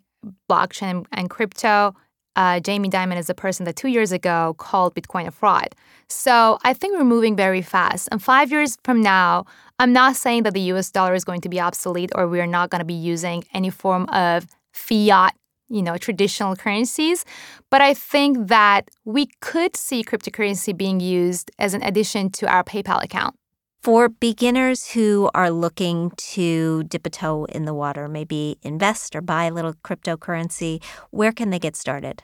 blockchain 0.49 1.05
and 1.11 1.29
crypto, 1.29 1.95
uh, 2.35 2.59
Jamie 2.59 2.89
Dimon 2.89 3.17
is 3.17 3.27
the 3.27 3.33
person 3.33 3.65
that 3.65 3.75
two 3.75 3.89
years 3.89 4.11
ago 4.11 4.55
called 4.57 4.95
Bitcoin 4.95 5.27
a 5.27 5.31
fraud. 5.31 5.75
So 6.07 6.59
I 6.63 6.73
think 6.73 6.97
we're 6.97 7.03
moving 7.03 7.35
very 7.35 7.61
fast. 7.61 8.07
And 8.11 8.21
five 8.21 8.51
years 8.51 8.77
from 8.83 9.01
now, 9.01 9.45
I'm 9.79 9.93
not 9.93 10.15
saying 10.15 10.43
that 10.43 10.53
the 10.53 10.61
US 10.73 10.91
dollar 10.91 11.13
is 11.13 11.23
going 11.23 11.41
to 11.41 11.49
be 11.49 11.59
obsolete 11.59 12.11
or 12.15 12.27
we're 12.27 12.45
not 12.45 12.69
going 12.69 12.79
to 12.79 12.85
be 12.85 12.93
using 12.93 13.43
any 13.53 13.69
form 13.69 14.05
of 14.09 14.47
fiat 14.71 15.35
you 15.71 15.81
know 15.81 15.97
traditional 15.97 16.55
currencies 16.55 17.25
but 17.69 17.81
i 17.81 17.93
think 17.93 18.47
that 18.47 18.89
we 19.05 19.27
could 19.39 19.75
see 19.75 20.03
cryptocurrency 20.03 20.75
being 20.75 20.99
used 20.99 21.49
as 21.57 21.73
an 21.73 21.81
addition 21.81 22.29
to 22.29 22.45
our 22.47 22.63
paypal 22.63 23.03
account 23.03 23.35
for 23.81 24.09
beginners 24.09 24.91
who 24.91 25.29
are 25.33 25.49
looking 25.49 26.11
to 26.15 26.83
dip 26.83 27.05
a 27.07 27.09
toe 27.09 27.45
in 27.45 27.65
the 27.65 27.73
water, 27.73 28.07
maybe 28.07 28.57
invest 28.61 29.15
or 29.15 29.21
buy 29.21 29.45
a 29.45 29.51
little 29.51 29.73
cryptocurrency, 29.83 30.83
where 31.09 31.31
can 31.31 31.49
they 31.49 31.57
get 31.57 31.75
started? 31.75 32.21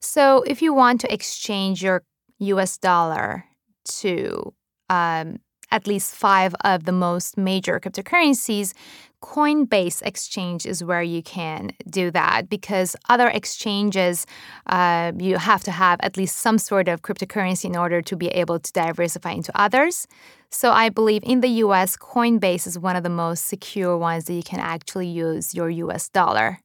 So, 0.00 0.42
if 0.42 0.62
you 0.62 0.72
want 0.72 1.00
to 1.00 1.12
exchange 1.12 1.82
your 1.82 2.04
US 2.38 2.78
dollar 2.78 3.44
to 4.00 4.54
um, 4.88 5.38
at 5.70 5.86
least 5.86 6.14
five 6.14 6.54
of 6.64 6.84
the 6.84 6.92
most 6.92 7.36
major 7.36 7.80
cryptocurrencies, 7.80 8.72
Coinbase 9.22 10.02
Exchange 10.02 10.66
is 10.66 10.82
where 10.82 11.02
you 11.02 11.22
can 11.22 11.72
do 11.88 12.10
that 12.10 12.48
because 12.48 12.96
other 13.08 13.28
exchanges, 13.28 14.26
uh, 14.66 15.12
you 15.18 15.36
have 15.36 15.62
to 15.64 15.70
have 15.70 16.00
at 16.02 16.16
least 16.16 16.36
some 16.36 16.58
sort 16.58 16.88
of 16.88 17.02
cryptocurrency 17.02 17.66
in 17.66 17.76
order 17.76 18.00
to 18.02 18.16
be 18.16 18.28
able 18.28 18.58
to 18.58 18.72
diversify 18.72 19.32
into 19.32 19.52
others. 19.60 20.06
So 20.50 20.72
I 20.72 20.88
believe 20.88 21.22
in 21.24 21.40
the 21.40 21.48
US, 21.64 21.96
Coinbase 21.96 22.66
is 22.66 22.78
one 22.78 22.96
of 22.96 23.02
the 23.02 23.10
most 23.10 23.46
secure 23.46 23.96
ones 23.96 24.24
that 24.24 24.34
you 24.34 24.42
can 24.42 24.58
actually 24.60 25.08
use 25.08 25.54
your 25.54 25.70
US 25.70 26.08
dollar 26.08 26.60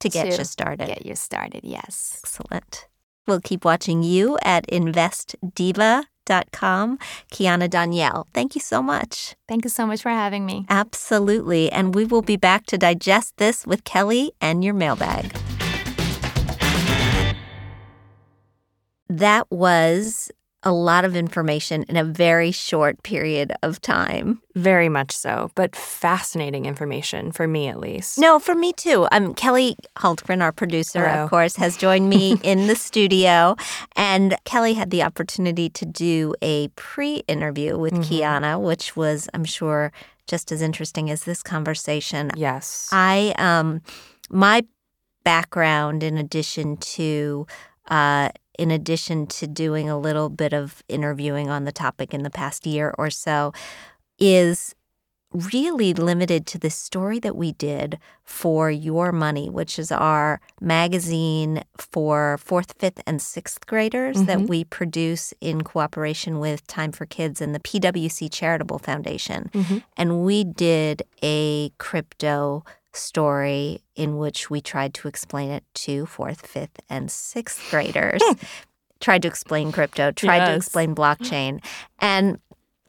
to 0.00 0.08
get 0.08 0.30
to 0.30 0.38
you 0.38 0.44
started. 0.44 0.86
Get 0.86 1.06
you 1.06 1.14
started, 1.14 1.60
yes. 1.62 2.20
Excellent. 2.24 2.86
We'll 3.26 3.40
keep 3.40 3.64
watching 3.64 4.02
you 4.02 4.38
at 4.42 4.66
investdiva.com. 6.30 6.98
Kiana 7.30 7.68
Danial, 7.68 8.26
thank 8.32 8.54
you 8.54 8.60
so 8.60 8.82
much. 8.82 9.34
Thank 9.48 9.64
you 9.64 9.70
so 9.70 9.86
much 9.86 10.02
for 10.02 10.10
having 10.10 10.46
me. 10.46 10.66
Absolutely. 10.68 11.70
And 11.70 11.94
we 11.94 12.04
will 12.04 12.22
be 12.22 12.36
back 12.36 12.66
to 12.66 12.78
digest 12.78 13.36
this 13.36 13.66
with 13.66 13.84
Kelly 13.84 14.32
and 14.40 14.64
your 14.64 14.74
mailbag. 14.74 15.36
That 19.08 19.50
was 19.50 20.30
a 20.62 20.72
lot 20.72 21.04
of 21.04 21.16
information 21.16 21.84
in 21.84 21.96
a 21.96 22.04
very 22.04 22.50
short 22.50 23.02
period 23.02 23.52
of 23.62 23.80
time. 23.80 24.42
Very 24.54 24.88
much 24.88 25.12
so, 25.12 25.50
but 25.54 25.74
fascinating 25.74 26.66
information 26.66 27.32
for 27.32 27.46
me 27.46 27.68
at 27.68 27.80
least. 27.80 28.18
No, 28.18 28.38
for 28.38 28.54
me 28.54 28.72
too. 28.72 29.08
Um, 29.10 29.34
Kelly 29.34 29.76
Hultgren, 29.96 30.42
our 30.42 30.52
producer, 30.52 31.08
Hello. 31.08 31.24
of 31.24 31.30
course, 31.30 31.56
has 31.56 31.76
joined 31.76 32.10
me 32.10 32.38
in 32.42 32.66
the 32.66 32.76
studio. 32.76 33.56
And 33.96 34.36
Kelly 34.44 34.74
had 34.74 34.90
the 34.90 35.02
opportunity 35.02 35.70
to 35.70 35.86
do 35.86 36.34
a 36.42 36.68
pre 36.68 37.22
interview 37.26 37.78
with 37.78 37.94
mm-hmm. 37.94 38.02
Kiana, 38.02 38.60
which 38.60 38.96
was, 38.96 39.28
I'm 39.32 39.44
sure, 39.44 39.92
just 40.26 40.52
as 40.52 40.60
interesting 40.60 41.10
as 41.10 41.24
this 41.24 41.42
conversation. 41.42 42.30
Yes. 42.36 42.88
I, 42.92 43.34
um, 43.38 43.80
my 44.28 44.64
background, 45.24 46.02
in 46.02 46.18
addition 46.18 46.76
to 46.76 47.46
uh, 47.88 48.30
in 48.60 48.70
addition 48.70 49.26
to 49.26 49.46
doing 49.46 49.88
a 49.88 49.98
little 49.98 50.28
bit 50.28 50.52
of 50.52 50.84
interviewing 50.86 51.48
on 51.48 51.64
the 51.64 51.72
topic 51.72 52.12
in 52.12 52.24
the 52.24 52.30
past 52.30 52.66
year 52.66 52.94
or 52.98 53.08
so, 53.08 53.54
is 54.18 54.74
really 55.32 55.94
limited 55.94 56.46
to 56.46 56.58
the 56.58 56.68
story 56.68 57.18
that 57.18 57.36
we 57.36 57.52
did 57.52 57.98
for 58.22 58.70
Your 58.70 59.12
Money, 59.12 59.48
which 59.48 59.78
is 59.78 59.90
our 59.90 60.42
magazine 60.60 61.62
for 61.78 62.36
fourth, 62.38 62.74
fifth, 62.78 63.00
and 63.06 63.22
sixth 63.22 63.66
graders 63.66 64.18
mm-hmm. 64.18 64.26
that 64.26 64.40
we 64.42 64.64
produce 64.64 65.32
in 65.40 65.62
cooperation 65.62 66.38
with 66.38 66.66
Time 66.66 66.92
for 66.92 67.06
Kids 67.06 67.40
and 67.40 67.54
the 67.54 67.60
PWC 67.60 68.30
Charitable 68.30 68.78
Foundation. 68.78 69.50
Mm-hmm. 69.54 69.78
And 69.96 70.22
we 70.22 70.44
did 70.44 71.04
a 71.22 71.70
crypto 71.78 72.62
story 72.92 73.82
in 73.94 74.18
which 74.18 74.50
we 74.50 74.60
tried 74.60 74.94
to 74.94 75.08
explain 75.08 75.50
it 75.50 75.64
to 75.74 76.06
fourth, 76.06 76.46
fifth, 76.46 76.80
and 76.88 77.10
sixth 77.10 77.70
graders. 77.70 78.22
Tried 79.00 79.22
to 79.22 79.28
explain 79.28 79.72
crypto, 79.72 80.12
tried 80.12 80.38
yes. 80.38 80.48
to 80.48 80.56
explain 80.56 80.94
blockchain. 80.94 81.64
And 82.00 82.38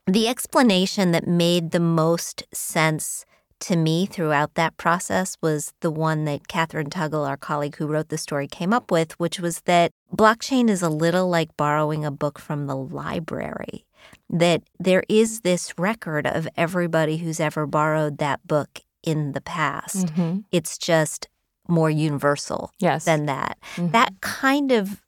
the 0.05 0.27
explanation 0.27 1.11
that 1.11 1.25
made 1.25 1.71
the 1.71 1.79
most 1.79 2.43
sense 2.53 3.25
to 3.61 3.77
me 3.77 4.05
throughout 4.05 4.55
that 4.55 4.75
process 4.75 5.37
was 5.41 5.73
the 5.79 5.91
one 5.91 6.25
that 6.25 6.47
Catherine 6.47 6.89
Tuggle, 6.89 7.25
our 7.25 7.37
colleague 7.37 7.77
who 7.77 7.87
wrote 7.87 8.09
the 8.09 8.17
story, 8.17 8.47
came 8.47 8.73
up 8.73 8.91
with, 8.91 9.17
which 9.19 9.39
was 9.39 9.61
that 9.61 9.91
blockchain 10.13 10.69
is 10.69 10.81
a 10.81 10.89
little 10.89 11.29
like 11.29 11.55
borrowing 11.55 12.03
a 12.03 12.11
book 12.11 12.39
from 12.39 12.67
the 12.67 12.75
library. 12.75 13.85
That 14.29 14.63
there 14.79 15.03
is 15.07 15.41
this 15.41 15.77
record 15.77 16.25
of 16.25 16.47
everybody 16.57 17.17
who's 17.17 17.39
ever 17.39 17.65
borrowed 17.65 18.17
that 18.17 18.45
book 18.45 18.81
in 19.03 19.33
the 19.33 19.41
past. 19.41 20.07
Mm-hmm. 20.07 20.39
It's 20.51 20.77
just 20.77 21.27
more 21.67 21.89
universal 21.89 22.71
yes. 22.79 23.05
than 23.05 23.25
that. 23.25 23.57
Mm-hmm. 23.75 23.91
That 23.91 24.13
kind 24.21 24.71
of 24.71 25.01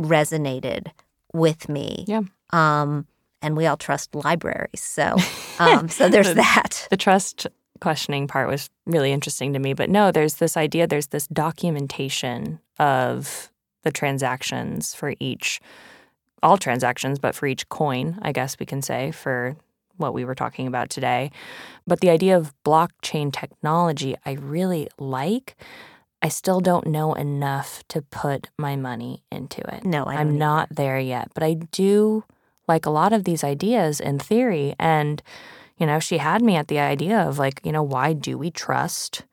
resonated 0.00 0.88
with 1.32 1.68
me. 1.68 2.04
Yeah. 2.06 2.22
Um, 2.50 3.06
and 3.42 3.56
we 3.56 3.66
all 3.66 3.76
trust 3.76 4.14
libraries, 4.14 4.80
so 4.80 5.16
um, 5.58 5.88
so 5.88 6.08
there's 6.08 6.28
the, 6.28 6.34
that. 6.34 6.86
The 6.90 6.96
trust 6.96 7.46
questioning 7.80 8.26
part 8.26 8.48
was 8.48 8.70
really 8.86 9.12
interesting 9.12 9.52
to 9.52 9.58
me. 9.58 9.74
But 9.74 9.90
no, 9.90 10.10
there's 10.10 10.36
this 10.36 10.56
idea. 10.56 10.86
There's 10.86 11.08
this 11.08 11.26
documentation 11.26 12.60
of 12.78 13.50
the 13.82 13.92
transactions 13.92 14.94
for 14.94 15.14
each, 15.20 15.60
all 16.42 16.56
transactions, 16.56 17.18
but 17.18 17.34
for 17.34 17.46
each 17.46 17.68
coin, 17.68 18.18
I 18.22 18.32
guess 18.32 18.58
we 18.58 18.66
can 18.66 18.80
say 18.80 19.10
for 19.10 19.56
what 19.96 20.14
we 20.14 20.24
were 20.24 20.34
talking 20.34 20.66
about 20.66 20.90
today. 20.90 21.30
But 21.86 22.00
the 22.00 22.10
idea 22.10 22.36
of 22.36 22.54
blockchain 22.64 23.32
technology, 23.32 24.16
I 24.24 24.32
really 24.32 24.88
like. 24.98 25.56
I 26.22 26.28
still 26.28 26.60
don't 26.60 26.86
know 26.86 27.12
enough 27.14 27.82
to 27.88 28.00
put 28.00 28.48
my 28.58 28.76
money 28.76 29.22
into 29.30 29.60
it. 29.74 29.84
No, 29.84 30.04
I 30.04 30.14
I'm 30.14 30.28
don't 30.28 30.38
not 30.38 30.68
there 30.70 30.98
yet, 30.98 31.28
but 31.34 31.42
I 31.42 31.54
do 31.54 32.24
like 32.66 32.86
a 32.86 32.90
lot 32.90 33.12
of 33.12 33.24
these 33.24 33.44
ideas 33.44 34.00
in 34.00 34.18
theory. 34.18 34.74
And, 34.78 35.22
you 35.76 35.86
know, 35.86 36.00
she 36.00 36.18
had 36.18 36.40
me 36.40 36.56
at 36.56 36.68
the 36.68 36.78
idea 36.78 37.18
of 37.18 37.38
like, 37.38 37.60
you 37.62 37.72
know, 37.72 37.82
why 37.82 38.14
do 38.14 38.38
we 38.38 38.50
trust 38.50 39.24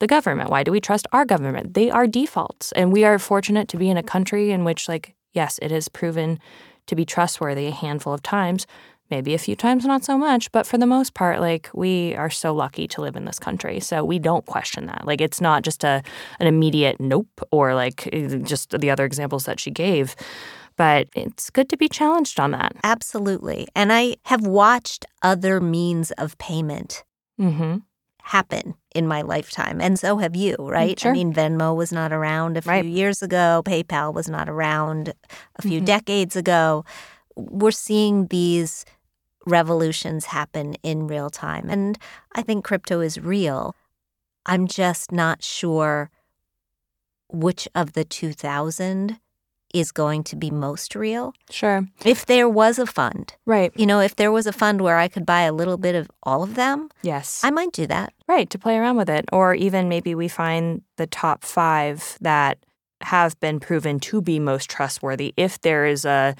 the 0.00 0.06
government? 0.06 0.48
Why 0.48 0.62
do 0.62 0.72
we 0.72 0.80
trust 0.80 1.06
our 1.12 1.26
government? 1.26 1.74
They 1.74 1.90
are 1.90 2.06
defaults. 2.06 2.72
And 2.72 2.90
we 2.90 3.04
are 3.04 3.18
fortunate 3.18 3.68
to 3.68 3.76
be 3.76 3.90
in 3.90 3.98
a 3.98 4.02
country 4.02 4.50
in 4.50 4.64
which, 4.64 4.88
like, 4.88 5.14
yes, 5.32 5.58
it 5.60 5.70
is 5.70 5.88
proven 5.88 6.38
to 6.86 6.94
be 6.94 7.04
trustworthy 7.04 7.66
a 7.66 7.70
handful 7.70 8.12
of 8.12 8.22
times, 8.22 8.66
maybe 9.10 9.34
a 9.34 9.38
few 9.38 9.54
times 9.56 9.84
not 9.84 10.02
so 10.04 10.16
much 10.18 10.50
but 10.52 10.66
for 10.66 10.78
the 10.78 10.86
most 10.86 11.14
part 11.14 11.40
like 11.40 11.68
we 11.74 12.14
are 12.16 12.30
so 12.30 12.54
lucky 12.54 12.86
to 12.88 13.00
live 13.00 13.16
in 13.16 13.24
this 13.24 13.38
country 13.38 13.78
so 13.80 14.04
we 14.04 14.18
don't 14.18 14.46
question 14.46 14.86
that 14.86 15.04
like 15.06 15.20
it's 15.20 15.40
not 15.40 15.62
just 15.62 15.84
a 15.84 16.02
an 16.40 16.46
immediate 16.46 16.98
nope 17.00 17.40
or 17.50 17.74
like 17.74 18.08
eh, 18.12 18.38
just 18.42 18.70
the 18.78 18.90
other 18.90 19.04
examples 19.04 19.44
that 19.44 19.60
she 19.60 19.70
gave 19.70 20.14
but 20.76 21.06
it's 21.14 21.50
good 21.50 21.68
to 21.68 21.76
be 21.76 21.88
challenged 21.88 22.40
on 22.40 22.50
that 22.50 22.72
Absolutely. 22.82 23.68
And 23.76 23.92
I 23.92 24.16
have 24.24 24.44
watched 24.46 25.06
other 25.22 25.60
means 25.60 26.10
of 26.12 26.36
payment 26.38 27.04
mm-hmm 27.40 27.76
happen 28.26 28.74
in 28.94 29.06
my 29.06 29.20
lifetime. 29.20 29.82
And 29.82 29.98
so 29.98 30.16
have 30.16 30.34
you, 30.34 30.56
right? 30.58 30.98
sure. 30.98 31.10
I 31.10 31.12
mean, 31.12 31.34
Venmo 31.34 31.76
was 31.76 31.92
not 31.92 32.10
around 32.10 32.56
a 32.56 32.62
few 32.62 32.70
Right. 32.72 32.84
years 32.86 33.22
ago, 33.22 33.62
PayPal 33.66 34.14
was 34.14 34.30
not 34.30 34.48
around 34.48 35.12
a 35.56 35.62
few 35.62 35.82
Mhm. 35.82 35.84
decades 35.84 36.34
ago. 36.34 36.86
We're 37.36 37.70
seeing 37.70 38.26
these 38.28 38.84
revolutions 39.46 40.26
happen 40.26 40.74
in 40.82 41.06
real 41.06 41.30
time. 41.30 41.68
And 41.68 41.98
I 42.34 42.42
think 42.42 42.64
crypto 42.64 43.00
is 43.00 43.20
real. 43.20 43.74
I'm 44.46 44.66
just 44.66 45.12
not 45.12 45.42
sure 45.42 46.10
which 47.28 47.68
of 47.74 47.94
the 47.94 48.04
2000 48.04 49.18
is 49.72 49.90
going 49.90 50.22
to 50.22 50.36
be 50.36 50.50
most 50.50 50.94
real. 50.94 51.34
sure 51.50 51.88
If 52.04 52.26
there 52.26 52.48
was 52.48 52.78
a 52.78 52.86
fund, 52.86 53.34
right 53.44 53.72
you 53.74 53.86
know, 53.86 54.00
if 54.00 54.14
there 54.14 54.30
was 54.30 54.46
a 54.46 54.52
fund 54.52 54.80
where 54.80 54.98
I 54.98 55.08
could 55.08 55.26
buy 55.26 55.42
a 55.42 55.52
little 55.52 55.76
bit 55.76 55.96
of 55.96 56.08
all 56.22 56.44
of 56.44 56.54
them, 56.54 56.90
yes 57.02 57.40
I 57.42 57.50
might 57.50 57.72
do 57.72 57.86
that. 57.88 58.12
Right, 58.28 58.48
to 58.50 58.58
play 58.58 58.78
around 58.78 58.96
with 58.96 59.10
it. 59.10 59.24
Or 59.32 59.54
even 59.54 59.88
maybe 59.88 60.14
we 60.14 60.28
find 60.28 60.82
the 60.96 61.08
top 61.08 61.42
five 61.42 62.16
that 62.20 62.58
have 63.00 63.38
been 63.40 63.58
proven 63.58 63.98
to 64.00 64.22
be 64.22 64.38
most 64.38 64.70
trustworthy 64.70 65.34
if 65.36 65.60
there 65.60 65.86
is 65.86 66.04
a 66.04 66.36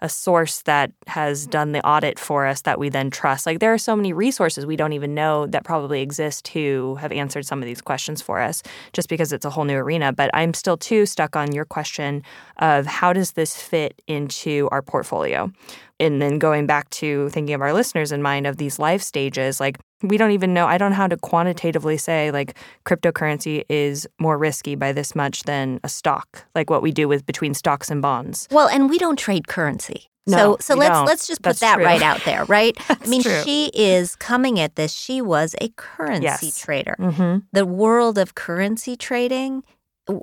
a 0.00 0.08
source 0.08 0.62
that 0.62 0.92
has 1.06 1.46
mm. 1.46 1.50
done 1.50 1.72
the 1.72 1.84
audit 1.86 2.18
for 2.18 2.46
us 2.46 2.62
that 2.62 2.78
we 2.78 2.88
then 2.88 3.10
trust. 3.10 3.46
Like 3.46 3.58
there 3.58 3.72
are 3.72 3.78
so 3.78 3.96
many 3.96 4.12
resources 4.12 4.66
we 4.66 4.76
don't 4.76 4.92
even 4.92 5.14
know 5.14 5.46
that 5.46 5.64
probably 5.64 6.02
exist 6.02 6.48
who 6.48 6.96
have 6.96 7.12
answered 7.12 7.46
some 7.46 7.60
of 7.60 7.66
these 7.66 7.80
questions 7.80 8.22
for 8.22 8.40
us 8.40 8.62
just 8.92 9.08
because 9.08 9.32
it's 9.32 9.44
a 9.44 9.50
whole 9.50 9.64
new 9.64 9.76
arena. 9.76 10.12
But 10.12 10.30
I'm 10.34 10.54
still 10.54 10.76
too 10.76 11.06
stuck 11.06 11.36
on 11.36 11.52
your 11.52 11.64
question 11.64 12.22
of 12.58 12.86
how 12.86 13.12
does 13.12 13.32
this 13.32 13.60
fit 13.60 14.00
into 14.06 14.68
our 14.70 14.82
portfolio? 14.82 15.52
And 16.00 16.22
then 16.22 16.38
going 16.38 16.66
back 16.66 16.88
to 16.90 17.28
thinking 17.30 17.54
of 17.54 17.60
our 17.60 17.72
listeners 17.72 18.12
in 18.12 18.22
mind 18.22 18.46
of 18.46 18.56
these 18.56 18.78
life 18.78 19.02
stages, 19.02 19.58
like 19.60 19.78
we 20.02 20.16
don't 20.16 20.30
even 20.30 20.54
know, 20.54 20.66
I 20.66 20.78
don't 20.78 20.90
know 20.90 20.96
how 20.96 21.08
to 21.08 21.16
quantitatively 21.16 21.96
say 21.96 22.30
like 22.30 22.56
cryptocurrency 22.86 23.64
is 23.68 24.06
more 24.20 24.38
risky 24.38 24.74
by 24.76 24.92
this 24.92 25.14
much 25.16 25.42
than 25.42 25.80
a 25.82 25.88
stock, 25.88 26.44
like 26.54 26.70
what 26.70 26.82
we 26.82 26.92
do 26.92 27.08
with 27.08 27.26
between 27.26 27.52
stocks 27.54 27.90
and 27.90 28.00
bonds. 28.00 28.46
Well, 28.50 28.68
and 28.68 28.88
we 28.88 28.98
don't 28.98 29.18
trade 29.18 29.48
currency. 29.48 30.06
No, 30.26 30.36
so 30.36 30.56
so 30.60 30.74
let's 30.74 30.90
don't. 30.94 31.06
let's 31.06 31.26
just 31.26 31.40
put 31.40 31.48
That's 31.50 31.60
that 31.60 31.76
true. 31.76 31.84
right 31.86 32.02
out 32.02 32.22
there, 32.26 32.44
right? 32.44 32.76
I 32.90 33.06
mean, 33.06 33.22
true. 33.22 33.40
she 33.44 33.70
is 33.72 34.14
coming 34.14 34.60
at 34.60 34.76
this. 34.76 34.92
She 34.92 35.22
was 35.22 35.56
a 35.60 35.70
currency 35.76 36.22
Yes. 36.22 36.58
trader. 36.60 36.96
Mm-hmm. 36.98 37.38
The 37.52 37.64
world 37.64 38.18
of 38.18 38.34
currency 38.34 38.94
trading, 38.94 39.64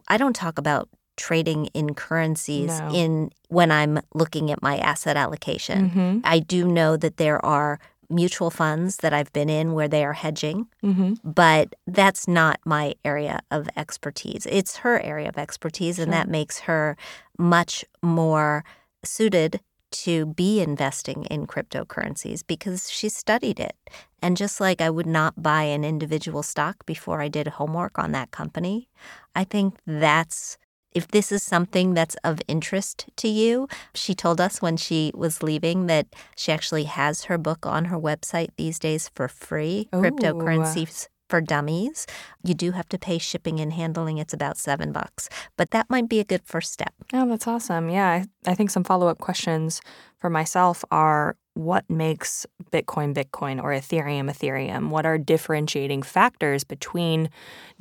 I 0.07 0.17
don't 0.17 0.35
talk 0.35 0.59
about 0.59 0.89
trading 1.17 1.67
in 1.67 1.93
currencies 1.93 2.79
No. 2.79 2.89
in 2.93 3.31
when 3.49 3.71
I'm 3.71 3.99
looking 4.13 4.51
at 4.51 4.61
my 4.61 4.77
asset 4.77 5.15
allocation. 5.17 5.89
Mm-hmm. 5.89 6.19
I 6.23 6.39
do 6.39 6.67
know 6.67 6.97
that 6.97 7.17
there 7.17 7.43
are 7.45 7.79
mutual 8.09 8.51
funds 8.51 8.97
that 8.97 9.13
I've 9.13 9.33
been 9.33 9.49
in 9.49 9.73
where 9.73 9.87
they 9.87 10.05
are 10.05 10.13
hedging, 10.13 10.67
Mm-hmm. 10.83 11.13
but 11.23 11.73
that's 11.87 12.27
not 12.27 12.59
my 12.65 12.93
area 13.03 13.39
of 13.49 13.67
expertise. 13.75 14.45
It's 14.49 14.77
her 14.77 14.99
area 15.01 15.29
of 15.29 15.37
expertise, 15.37 15.97
and 15.97 16.13
that 16.13 16.27
makes 16.29 16.59
her 16.61 16.95
much 17.37 17.83
more 18.03 18.63
suited 19.03 19.59
to 19.91 20.25
be 20.25 20.59
investing 20.61 21.23
in 21.25 21.47
cryptocurrencies 21.47 22.43
because 22.45 22.91
she 22.91 23.07
studied 23.07 23.59
it. 23.59 23.75
And 24.21 24.35
just 24.35 24.59
like 24.59 24.81
I 24.81 24.89
would 24.89 25.05
not 25.07 25.41
buy 25.41 25.63
an 25.63 25.83
individual 25.85 26.43
stock 26.43 26.85
before 26.85 27.21
I 27.21 27.27
did 27.29 27.47
homework 27.47 27.97
on 27.97 28.11
that 28.11 28.31
company, 28.31 28.89
I 29.35 29.45
think 29.45 29.77
that's 29.87 30.57
if 30.95 31.09
this 31.09 31.31
is 31.31 31.43
something 31.43 31.93
that's 31.93 32.15
of 32.23 32.41
interest 32.47 33.05
to 33.17 33.27
you, 33.27 33.67
she 33.93 34.15
told 34.15 34.41
us 34.41 34.61
when 34.61 34.77
she 34.77 35.11
was 35.13 35.43
leaving 35.43 35.87
that 35.87 36.07
she 36.35 36.51
actually 36.51 36.85
has 36.85 37.25
her 37.25 37.37
book 37.37 37.65
on 37.65 37.85
her 37.85 37.99
website 37.99 38.49
these 38.57 38.79
days 38.79 39.11
for 39.13 39.27
free 39.27 39.89
Ooh. 39.93 39.99
Cryptocurrencies 39.99 41.07
for 41.29 41.41
Dummies. 41.41 42.05
You 42.43 42.53
do 42.53 42.71
have 42.71 42.87
to 42.89 42.97
pay 42.97 43.17
shipping 43.17 43.59
and 43.59 43.73
handling. 43.73 44.19
It's 44.19 44.33
about 44.33 44.57
seven 44.57 44.91
bucks, 44.91 45.27
but 45.57 45.71
that 45.71 45.89
might 45.89 46.07
be 46.07 46.19
a 46.19 46.23
good 46.23 46.43
first 46.45 46.71
step. 46.71 46.93
Oh, 47.13 47.27
that's 47.27 47.47
awesome. 47.47 47.89
Yeah, 47.89 48.07
I, 48.07 48.25
I 48.51 48.55
think 48.55 48.69
some 48.69 48.83
follow 48.83 49.07
up 49.07 49.19
questions 49.19 49.81
for 50.17 50.29
myself 50.29 50.85
are 50.91 51.35
what 51.55 51.89
makes 51.89 52.45
Bitcoin 52.71 53.13
Bitcoin 53.13 53.61
or 53.61 53.71
Ethereum 53.71 54.29
Ethereum? 54.29 54.89
What 54.89 55.05
are 55.05 55.17
differentiating 55.17 56.03
factors 56.03 56.63
between 56.63 57.29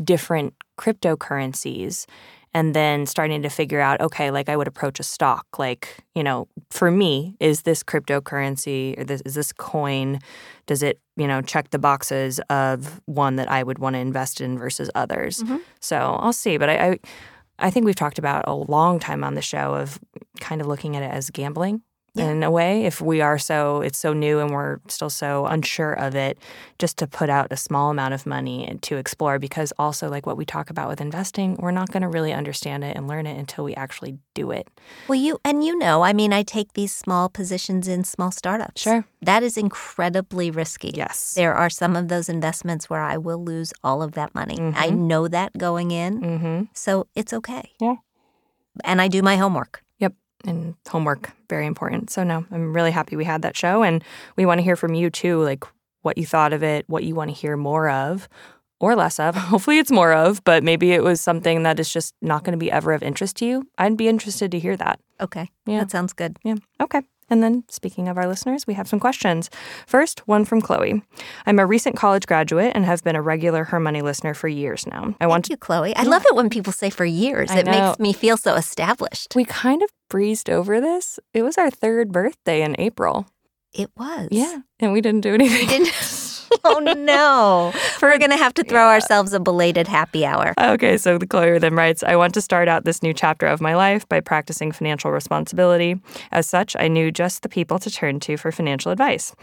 different 0.02 0.54
cryptocurrencies? 0.78 2.06
And 2.54 2.72
then 2.74 3.04
starting 3.06 3.42
to 3.42 3.48
figure 3.48 3.80
out, 3.80 4.00
okay, 4.00 4.30
like 4.30 4.48
I 4.48 4.56
would 4.56 4.68
approach 4.68 5.00
a 5.00 5.02
stock. 5.02 5.58
Like, 5.58 5.98
you 6.14 6.22
know, 6.22 6.46
for 6.70 6.90
me, 6.90 7.36
is 7.40 7.62
this 7.62 7.82
cryptocurrency 7.82 8.96
or 8.98 9.04
this, 9.04 9.20
is 9.22 9.34
this 9.34 9.52
coin, 9.52 10.20
does 10.66 10.82
it, 10.82 11.00
you 11.16 11.26
know, 11.26 11.42
check 11.42 11.70
the 11.70 11.78
boxes 11.80 12.38
of 12.50 13.00
one 13.06 13.36
that 13.36 13.50
I 13.50 13.62
would 13.64 13.80
want 13.80 13.94
to 13.94 14.00
invest 14.00 14.40
in 14.40 14.56
versus 14.58 14.88
others? 14.94 15.42
Mhm. 15.42 15.60
So 15.80 15.96
I'll 15.96 16.32
see. 16.32 16.56
But 16.56 16.70
I, 16.70 16.90
I 16.90 16.98
I 17.58 17.70
think 17.70 17.86
we've 17.86 17.94
talked 17.94 18.18
about 18.18 18.44
a 18.48 18.54
long 18.54 18.98
time 18.98 19.22
on 19.22 19.34
the 19.34 19.42
show 19.42 19.74
of 19.74 20.00
kind 20.40 20.60
of 20.60 20.66
looking 20.66 20.96
at 20.96 21.02
it 21.04 21.10
as 21.12 21.30
gambling 21.30 21.82
Yeah. 22.14 22.30
in 22.30 22.42
a 22.44 22.50
way. 22.50 22.84
If 22.84 23.00
we 23.00 23.20
are 23.20 23.38
so, 23.38 23.80
it's 23.80 23.98
so 23.98 24.12
new 24.12 24.38
and 24.38 24.50
we're 24.52 24.78
still 24.88 25.10
so 25.10 25.46
unsure 25.46 25.92
of 25.94 26.14
it, 26.14 26.38
just 26.78 26.96
to 26.98 27.06
put 27.08 27.28
out 27.28 27.48
a 27.50 27.56
small 27.56 27.90
amount 27.90 28.14
of 28.14 28.24
money 28.24 28.64
and 28.66 28.80
to 28.82 28.96
explore. 28.96 29.40
Because 29.40 29.72
also, 29.80 30.08
like 30.08 30.24
what 30.24 30.36
we 30.36 30.44
talk 30.44 30.70
about 30.70 30.88
with 30.88 31.00
investing, 31.00 31.56
we're 31.58 31.72
not 31.72 31.90
going 31.90 32.02
to 32.02 32.08
really 32.08 32.32
understand 32.32 32.84
it 32.84 32.96
and 32.96 33.08
learn 33.08 33.26
it 33.26 33.36
until 33.36 33.64
we 33.64 33.74
actually 33.74 34.16
do 34.34 34.52
it. 34.52 34.68
Well, 35.08 35.18
you 35.18 35.38
and 35.44 35.64
you 35.64 35.76
know, 35.76 36.02
I 36.02 36.12
mean, 36.12 36.32
I 36.32 36.44
take 36.44 36.74
these 36.74 36.94
small 36.94 37.28
positions 37.28 37.88
in 37.88 38.04
small 38.04 38.30
startups. 38.30 38.82
Sure. 38.82 39.04
That 39.22 39.42
is 39.42 39.56
incredibly 39.56 40.50
risky. 40.52 40.92
Yes. 40.94 41.34
There 41.34 41.54
are 41.54 41.70
some 41.70 41.96
of 41.96 42.08
those 42.08 42.28
investments 42.28 42.88
where 42.88 43.00
I 43.02 43.16
will 43.16 43.42
lose 43.42 43.72
all 43.82 44.02
of 44.02 44.12
that 44.12 44.34
money. 44.34 44.56
I 44.76 44.90
Mhm. 44.90 44.98
know 44.98 45.26
that 45.28 45.58
going 45.58 45.90
in, 45.90 46.20
Mm-hmm. 46.20 46.62
so 46.74 47.06
it's 47.16 47.32
okay. 47.32 47.72
Yeah. 47.80 47.96
And 48.84 49.00
I 49.00 49.08
do 49.08 49.22
my 49.22 49.36
homework. 49.36 49.82
And 50.46 50.74
homework, 50.88 51.32
very 51.48 51.66
important. 51.66 52.10
So, 52.10 52.22
no, 52.22 52.44
I'm 52.50 52.74
really 52.74 52.90
happy 52.90 53.16
we 53.16 53.24
had 53.24 53.42
that 53.42 53.56
show. 53.56 53.82
And 53.82 54.04
we 54.36 54.46
want 54.46 54.58
to 54.58 54.62
hear 54.62 54.76
from 54.76 54.94
you 54.94 55.10
too, 55.10 55.42
like 55.42 55.64
what 56.02 56.18
you 56.18 56.26
thought 56.26 56.52
of 56.52 56.62
it, 56.62 56.84
what 56.88 57.04
you 57.04 57.14
want 57.14 57.30
to 57.30 57.34
hear 57.36 57.56
more 57.56 57.88
of 57.88 58.28
or 58.80 58.94
less 58.94 59.18
of. 59.18 59.34
Hopefully, 59.52 59.78
it's 59.78 59.90
more 59.90 60.12
of, 60.12 60.44
but 60.44 60.62
maybe 60.62 60.92
it 60.92 61.02
was 61.02 61.20
something 61.20 61.62
that 61.62 61.80
is 61.80 61.92
just 61.92 62.14
not 62.20 62.44
going 62.44 62.52
to 62.52 62.62
be 62.62 62.70
ever 62.70 62.92
of 62.92 63.02
interest 63.02 63.36
to 63.36 63.46
you. 63.46 63.66
I'd 63.78 63.96
be 63.96 64.08
interested 64.08 64.50
to 64.52 64.58
hear 64.58 64.76
that. 64.76 65.00
Okay. 65.20 65.50
Yeah. 65.66 65.80
That 65.80 65.90
sounds 65.90 66.12
good. 66.12 66.36
Yeah. 66.44 66.56
Okay. 66.80 67.02
And 67.34 67.42
then, 67.42 67.64
speaking 67.68 68.06
of 68.06 68.16
our 68.16 68.28
listeners, 68.28 68.64
we 68.64 68.74
have 68.74 68.86
some 68.86 69.00
questions. 69.00 69.50
First, 69.88 70.20
one 70.28 70.44
from 70.44 70.60
Chloe. 70.60 71.02
I'm 71.46 71.58
a 71.58 71.66
recent 71.66 71.96
college 71.96 72.28
graduate 72.28 72.70
and 72.76 72.84
have 72.84 73.02
been 73.02 73.16
a 73.16 73.22
regular 73.22 73.64
Her 73.64 73.80
Money 73.80 74.02
listener 74.02 74.34
for 74.34 74.46
years 74.46 74.86
now. 74.86 75.16
I 75.20 75.26
want 75.26 75.46
Thank 75.46 75.50
you, 75.50 75.56
Chloe. 75.56 75.96
I 75.96 76.04
love 76.04 76.24
it 76.24 76.36
when 76.36 76.48
people 76.48 76.72
say 76.72 76.90
for 76.90 77.04
years. 77.04 77.50
I 77.50 77.58
it 77.58 77.66
know. 77.66 77.88
makes 77.88 77.98
me 77.98 78.12
feel 78.12 78.36
so 78.36 78.54
established. 78.54 79.34
We 79.34 79.44
kind 79.44 79.82
of 79.82 79.90
breezed 80.08 80.48
over 80.48 80.80
this. 80.80 81.18
It 81.32 81.42
was 81.42 81.58
our 81.58 81.72
third 81.72 82.12
birthday 82.12 82.62
in 82.62 82.76
April. 82.78 83.26
It 83.72 83.90
was. 83.96 84.28
Yeah. 84.30 84.60
And 84.78 84.92
we 84.92 85.00
didn't 85.00 85.22
do 85.22 85.34
anything. 85.34 85.58
We 85.58 85.66
didn't. 85.66 85.92
oh 86.64 86.78
no. 86.78 87.72
We're 88.00 88.18
gonna 88.18 88.36
have 88.36 88.54
to 88.54 88.64
throw 88.64 88.88
ourselves 88.88 89.32
a 89.32 89.40
belated 89.40 89.88
happy 89.88 90.24
hour. 90.24 90.54
Okay, 90.60 90.96
so 90.96 91.18
the 91.18 91.26
Chloe 91.26 91.58
then 91.58 91.74
writes, 91.74 92.02
I 92.02 92.16
want 92.16 92.34
to 92.34 92.40
start 92.40 92.68
out 92.68 92.84
this 92.84 93.02
new 93.02 93.12
chapter 93.12 93.46
of 93.46 93.60
my 93.60 93.74
life 93.74 94.08
by 94.08 94.20
practicing 94.20 94.72
financial 94.72 95.10
responsibility. 95.10 96.00
As 96.32 96.46
such, 96.46 96.76
I 96.78 96.88
knew 96.88 97.10
just 97.10 97.42
the 97.42 97.48
people 97.48 97.78
to 97.78 97.90
turn 97.90 98.20
to 98.20 98.36
for 98.36 98.52
financial 98.52 98.92
advice. 98.92 99.34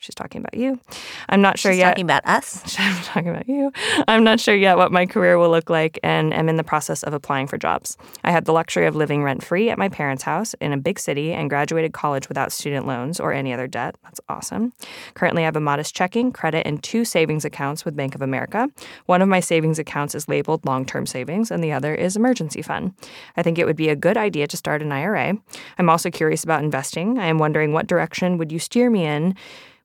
She's 0.00 0.14
talking 0.14 0.40
about 0.40 0.54
you. 0.54 0.80
I'm 1.28 1.42
not 1.42 1.58
sure 1.58 1.72
She's 1.72 1.80
yet. 1.80 1.90
talking 1.90 2.06
about 2.06 2.24
us. 2.24 2.62
I'm 2.78 3.02
talking 3.02 3.28
about 3.28 3.46
you. 3.46 3.70
I'm 4.08 4.24
not 4.24 4.40
sure 4.40 4.54
yet 4.54 4.78
what 4.78 4.90
my 4.90 5.04
career 5.04 5.36
will 5.36 5.50
look 5.50 5.68
like 5.68 5.98
and 6.02 6.32
am 6.32 6.48
in 6.48 6.56
the 6.56 6.64
process 6.64 7.02
of 7.02 7.12
applying 7.12 7.46
for 7.46 7.58
jobs. 7.58 7.98
I 8.24 8.30
had 8.30 8.46
the 8.46 8.54
luxury 8.54 8.86
of 8.86 8.96
living 8.96 9.22
rent 9.22 9.44
free 9.44 9.68
at 9.68 9.76
my 9.76 9.90
parents' 9.90 10.22
house 10.22 10.54
in 10.54 10.72
a 10.72 10.78
big 10.78 10.98
city 10.98 11.34
and 11.34 11.50
graduated 11.50 11.92
college 11.92 12.30
without 12.30 12.50
student 12.50 12.86
loans 12.86 13.20
or 13.20 13.34
any 13.34 13.52
other 13.52 13.66
debt. 13.66 13.94
That's 14.02 14.22
awesome. 14.30 14.72
Currently, 15.12 15.42
I 15.42 15.44
have 15.44 15.56
a 15.56 15.60
modest 15.60 15.94
checking, 15.94 16.32
credit, 16.32 16.66
and 16.66 16.82
two 16.82 17.04
savings 17.04 17.44
accounts 17.44 17.84
with 17.84 17.94
Bank 17.94 18.14
of 18.14 18.22
America. 18.22 18.70
One 19.04 19.20
of 19.20 19.28
my 19.28 19.40
savings 19.40 19.78
accounts 19.78 20.14
is 20.14 20.28
labeled 20.30 20.64
long 20.64 20.86
term 20.86 21.04
savings, 21.04 21.50
and 21.50 21.62
the 21.62 21.72
other 21.72 21.94
is 21.94 22.16
emergency 22.16 22.62
fund. 22.62 22.94
I 23.36 23.42
think 23.42 23.58
it 23.58 23.66
would 23.66 23.76
be 23.76 23.90
a 23.90 23.96
good 23.96 24.16
idea 24.16 24.46
to 24.46 24.56
start 24.56 24.80
an 24.80 24.92
IRA. 24.92 25.36
I'm 25.76 25.90
also 25.90 26.10
curious 26.10 26.42
about 26.42 26.64
investing. 26.64 27.18
I 27.18 27.26
am 27.26 27.36
wondering 27.36 27.74
what 27.74 27.86
direction 27.86 28.38
would 28.38 28.50
you 28.50 28.58
steer 28.58 28.88
me 28.88 29.04
in 29.04 29.34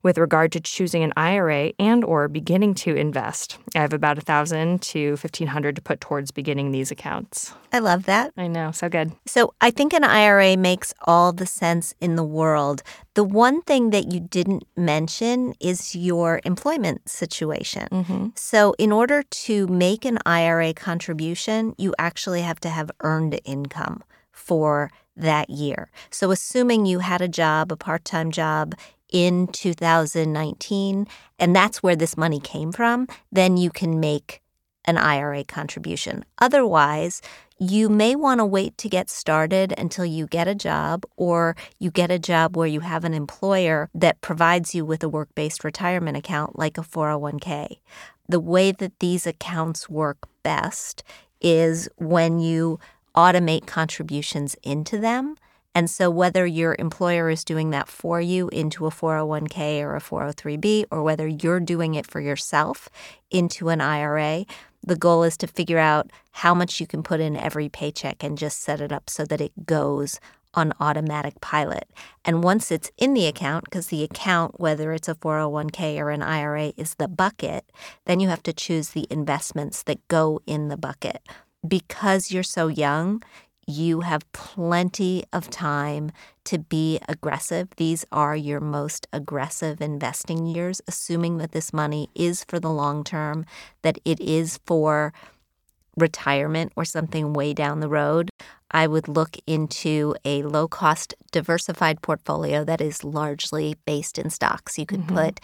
with 0.05 0.19
regard 0.19 0.51
to 0.51 0.59
choosing 0.59 1.01
an 1.01 1.11
IRA 1.17 1.73
and 1.79 2.03
or 2.03 2.27
beginning 2.27 2.75
to 2.75 2.95
invest. 2.95 3.57
I 3.73 3.79
have 3.79 3.91
about 3.91 4.17
1000 4.17 4.79
to 4.83 5.09
1500 5.13 5.77
to 5.77 5.81
put 5.81 5.99
towards 5.99 6.29
beginning 6.29 6.71
these 6.71 6.91
accounts. 6.91 7.51
I 7.73 7.79
love 7.79 8.05
that. 8.05 8.31
I 8.37 8.45
know, 8.45 8.71
so 8.71 8.87
good. 8.87 9.13
So 9.25 9.55
I 9.61 9.71
think 9.71 9.93
an 9.93 10.03
IRA 10.03 10.57
makes 10.57 10.93
all 11.07 11.33
the 11.33 11.47
sense 11.47 11.95
in 11.99 12.17
the 12.17 12.23
world. 12.23 12.83
The 13.15 13.23
one 13.23 13.63
thing 13.63 13.89
that 13.89 14.11
you 14.11 14.19
didn't 14.19 14.67
mention 14.77 15.55
is 15.59 15.95
your 15.95 16.39
employment 16.45 17.09
situation. 17.09 17.87
Mm-hmm. 17.91 18.27
So, 18.35 18.75
in 18.77 18.91
order 18.91 19.23
to 19.23 19.65
make 19.67 20.05
an 20.05 20.19
IRA 20.25 20.75
contribution, 20.75 21.73
you 21.79 21.95
actually 21.97 22.41
have 22.41 22.59
to 22.59 22.69
have 22.69 22.91
earned 23.01 23.39
income 23.43 24.03
for 24.31 24.91
that 25.15 25.49
year. 25.49 25.89
So, 26.09 26.31
assuming 26.31 26.85
you 26.85 26.99
had 26.99 27.21
a 27.21 27.27
job, 27.27 27.71
a 27.71 27.77
part 27.77 28.03
time 28.05 28.31
job 28.31 28.75
in 29.11 29.47
2019, 29.47 31.07
and 31.39 31.55
that's 31.55 31.83
where 31.83 31.95
this 31.95 32.17
money 32.17 32.39
came 32.39 32.71
from, 32.71 33.07
then 33.31 33.57
you 33.57 33.69
can 33.69 33.99
make 33.99 34.41
an 34.85 34.97
IRA 34.97 35.43
contribution. 35.43 36.23
Otherwise, 36.39 37.21
you 37.57 37.87
may 37.87 38.15
want 38.15 38.39
to 38.39 38.45
wait 38.45 38.77
to 38.77 38.89
get 38.89 39.09
started 39.09 39.73
until 39.77 40.05
you 40.05 40.27
get 40.27 40.47
a 40.47 40.55
job 40.55 41.05
or 41.15 41.55
you 41.79 41.89
get 41.89 42.11
a 42.11 42.19
job 42.19 42.57
where 42.57 42.67
you 42.67 42.81
have 42.81 43.05
an 43.05 43.13
employer 43.13 43.89
that 43.95 44.21
provides 44.21 44.75
you 44.75 44.83
with 44.83 45.03
a 45.03 45.09
work 45.09 45.33
based 45.35 45.63
retirement 45.63 46.17
account 46.17 46.59
like 46.59 46.77
a 46.77 46.81
401k. 46.81 47.79
The 48.27 48.39
way 48.39 48.71
that 48.73 48.99
these 48.99 49.25
accounts 49.25 49.89
work 49.89 50.17
best 50.43 51.03
is 51.39 51.87
when 51.97 52.39
you 52.39 52.79
automate 53.15 53.65
contributions 53.65 54.55
into 54.61 54.97
them. 54.97 55.37
And 55.75 55.89
so, 55.89 56.09
whether 56.09 56.45
your 56.45 56.75
employer 56.79 57.29
is 57.29 57.43
doing 57.43 57.71
that 57.71 57.89
for 57.89 58.21
you 58.21 58.47
into 58.49 58.87
a 58.87 58.89
401k 58.89 59.81
or 59.81 59.95
a 59.95 59.99
403b, 59.99 60.85
or 60.89 61.03
whether 61.03 61.27
you're 61.27 61.59
doing 61.59 61.95
it 61.95 62.07
for 62.07 62.21
yourself 62.21 62.89
into 63.29 63.67
an 63.67 63.81
IRA, 63.81 64.45
the 64.81 64.95
goal 64.95 65.23
is 65.23 65.35
to 65.37 65.47
figure 65.47 65.77
out 65.77 66.11
how 66.31 66.53
much 66.53 66.79
you 66.79 66.87
can 66.87 67.03
put 67.03 67.19
in 67.19 67.35
every 67.35 67.67
paycheck 67.67 68.23
and 68.23 68.37
just 68.37 68.61
set 68.61 68.79
it 68.79 68.93
up 68.93 69.09
so 69.09 69.25
that 69.25 69.41
it 69.41 69.65
goes 69.65 70.19
on 70.53 70.71
automatic 70.79 71.41
pilot. 71.41 71.91
And 72.23 72.43
once 72.43 72.71
it's 72.71 72.91
in 72.97 73.13
the 73.13 73.25
account, 73.27 73.65
because 73.65 73.87
the 73.87 74.03
account, 74.03 74.59
whether 74.59 74.93
it's 74.93 75.09
a 75.09 75.15
401k 75.15 75.99
or 75.99 76.09
an 76.09 76.21
IRA, 76.21 76.71
is 76.77 76.95
the 76.95 77.09
bucket, 77.09 77.69
then 78.05 78.21
you 78.21 78.29
have 78.29 78.43
to 78.43 78.53
choose 78.53 78.89
the 78.89 79.07
investments 79.09 79.83
that 79.83 80.07
go 80.07 80.39
in 80.47 80.69
the 80.69 80.77
bucket. 80.77 81.21
Because 81.67 82.31
you're 82.31 82.43
so 82.43 82.67
young, 82.67 83.23
you 83.67 84.01
have 84.01 84.31
plenty 84.31 85.23
of 85.33 85.49
time 85.49 86.11
to 86.45 86.59
be 86.59 86.99
aggressive. 87.09 87.69
These 87.77 88.05
are 88.11 88.35
your 88.35 88.59
most 88.59 89.07
aggressive 89.11 89.81
investing 89.81 90.45
years, 90.45 90.81
assuming 90.87 91.37
that 91.37 91.51
this 91.51 91.73
money 91.73 92.09
is 92.13 92.43
for 92.43 92.59
the 92.59 92.69
long 92.69 93.03
term, 93.03 93.45
that 93.81 93.97
it 94.05 94.19
is 94.19 94.59
for 94.65 95.13
retirement 95.97 96.73
or 96.75 96.85
something 96.85 97.33
way 97.33 97.53
down 97.53 97.79
the 97.79 97.89
road. 97.89 98.29
I 98.71 98.87
would 98.87 99.07
look 99.07 99.37
into 99.47 100.15
a 100.25 100.43
low 100.43 100.67
cost 100.67 101.13
diversified 101.31 102.01
portfolio 102.01 102.63
that 102.65 102.81
is 102.81 103.03
largely 103.03 103.75
based 103.85 104.19
in 104.19 104.29
stocks. 104.29 104.77
You 104.77 104.85
could 104.85 105.01
mm-hmm. 105.01 105.15
put 105.15 105.39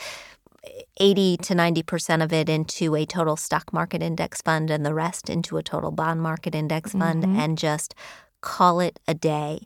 80 0.99 1.37
to 1.37 1.55
90% 1.55 2.23
of 2.23 2.31
it 2.31 2.49
into 2.49 2.95
a 2.95 3.05
total 3.05 3.35
stock 3.35 3.73
market 3.73 4.01
index 4.01 4.41
fund 4.41 4.69
and 4.69 4.85
the 4.85 4.93
rest 4.93 5.29
into 5.29 5.57
a 5.57 5.63
total 5.63 5.91
bond 5.91 6.21
market 6.21 6.53
index 6.53 6.91
fund 6.91 7.23
mm-hmm. 7.23 7.39
and 7.39 7.57
just 7.57 7.95
call 8.41 8.79
it 8.79 8.99
a 9.07 9.13
day. 9.13 9.61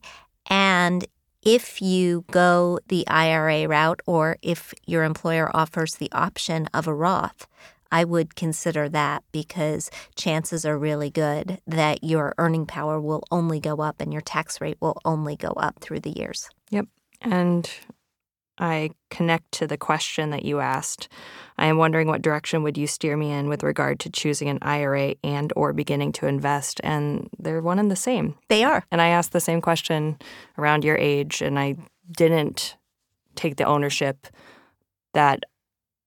And 0.49 1.05
if 1.41 1.81
you 1.81 2.25
go 2.31 2.79
the 2.87 3.07
IRA 3.07 3.67
route 3.67 4.01
or 4.05 4.37
if 4.41 4.73
your 4.85 5.03
employer 5.03 5.55
offers 5.55 5.95
the 5.95 6.11
option 6.11 6.67
of 6.73 6.87
a 6.87 6.93
Roth, 6.93 7.47
I 7.91 8.03
would 8.03 8.35
consider 8.35 8.89
that 8.89 9.23
because 9.31 9.91
chances 10.15 10.65
are 10.65 10.77
really 10.77 11.09
good 11.09 11.61
that 11.67 12.03
your 12.03 12.33
earning 12.37 12.65
power 12.65 12.99
will 12.99 13.23
only 13.31 13.59
go 13.59 13.77
up 13.77 14.01
and 14.01 14.11
your 14.11 14.23
tax 14.23 14.59
rate 14.59 14.77
will 14.81 14.99
only 15.05 15.35
go 15.35 15.49
up 15.49 15.79
through 15.79 15.99
the 15.99 16.17
years. 16.17 16.49
Yep. 16.71 16.87
And 17.21 17.69
I 18.57 18.91
connect 19.09 19.51
to 19.53 19.67
the 19.67 19.77
question 19.77 20.29
that 20.29 20.45
you 20.45 20.59
asked. 20.59 21.09
I 21.57 21.67
am 21.67 21.77
wondering 21.77 22.07
what 22.07 22.21
direction 22.21 22.63
would 22.63 22.77
you 22.77 22.87
steer 22.87 23.17
me 23.17 23.31
in 23.31 23.47
with 23.47 23.63
regard 23.63 23.99
to 24.01 24.09
choosing 24.09 24.49
an 24.49 24.59
IRA 24.61 25.15
and 25.23 25.51
or 25.55 25.73
beginning 25.73 26.11
to 26.13 26.27
invest 26.27 26.79
and 26.83 27.29
they're 27.39 27.61
one 27.61 27.79
and 27.79 27.91
the 27.91 27.95
same. 27.95 28.35
They 28.49 28.63
are. 28.63 28.85
And 28.91 29.01
I 29.01 29.07
asked 29.07 29.31
the 29.31 29.39
same 29.39 29.61
question 29.61 30.17
around 30.57 30.83
your 30.83 30.97
age 30.97 31.41
and 31.41 31.59
I 31.59 31.75
didn't 32.15 32.77
take 33.35 33.57
the 33.57 33.65
ownership 33.65 34.27
that 35.13 35.43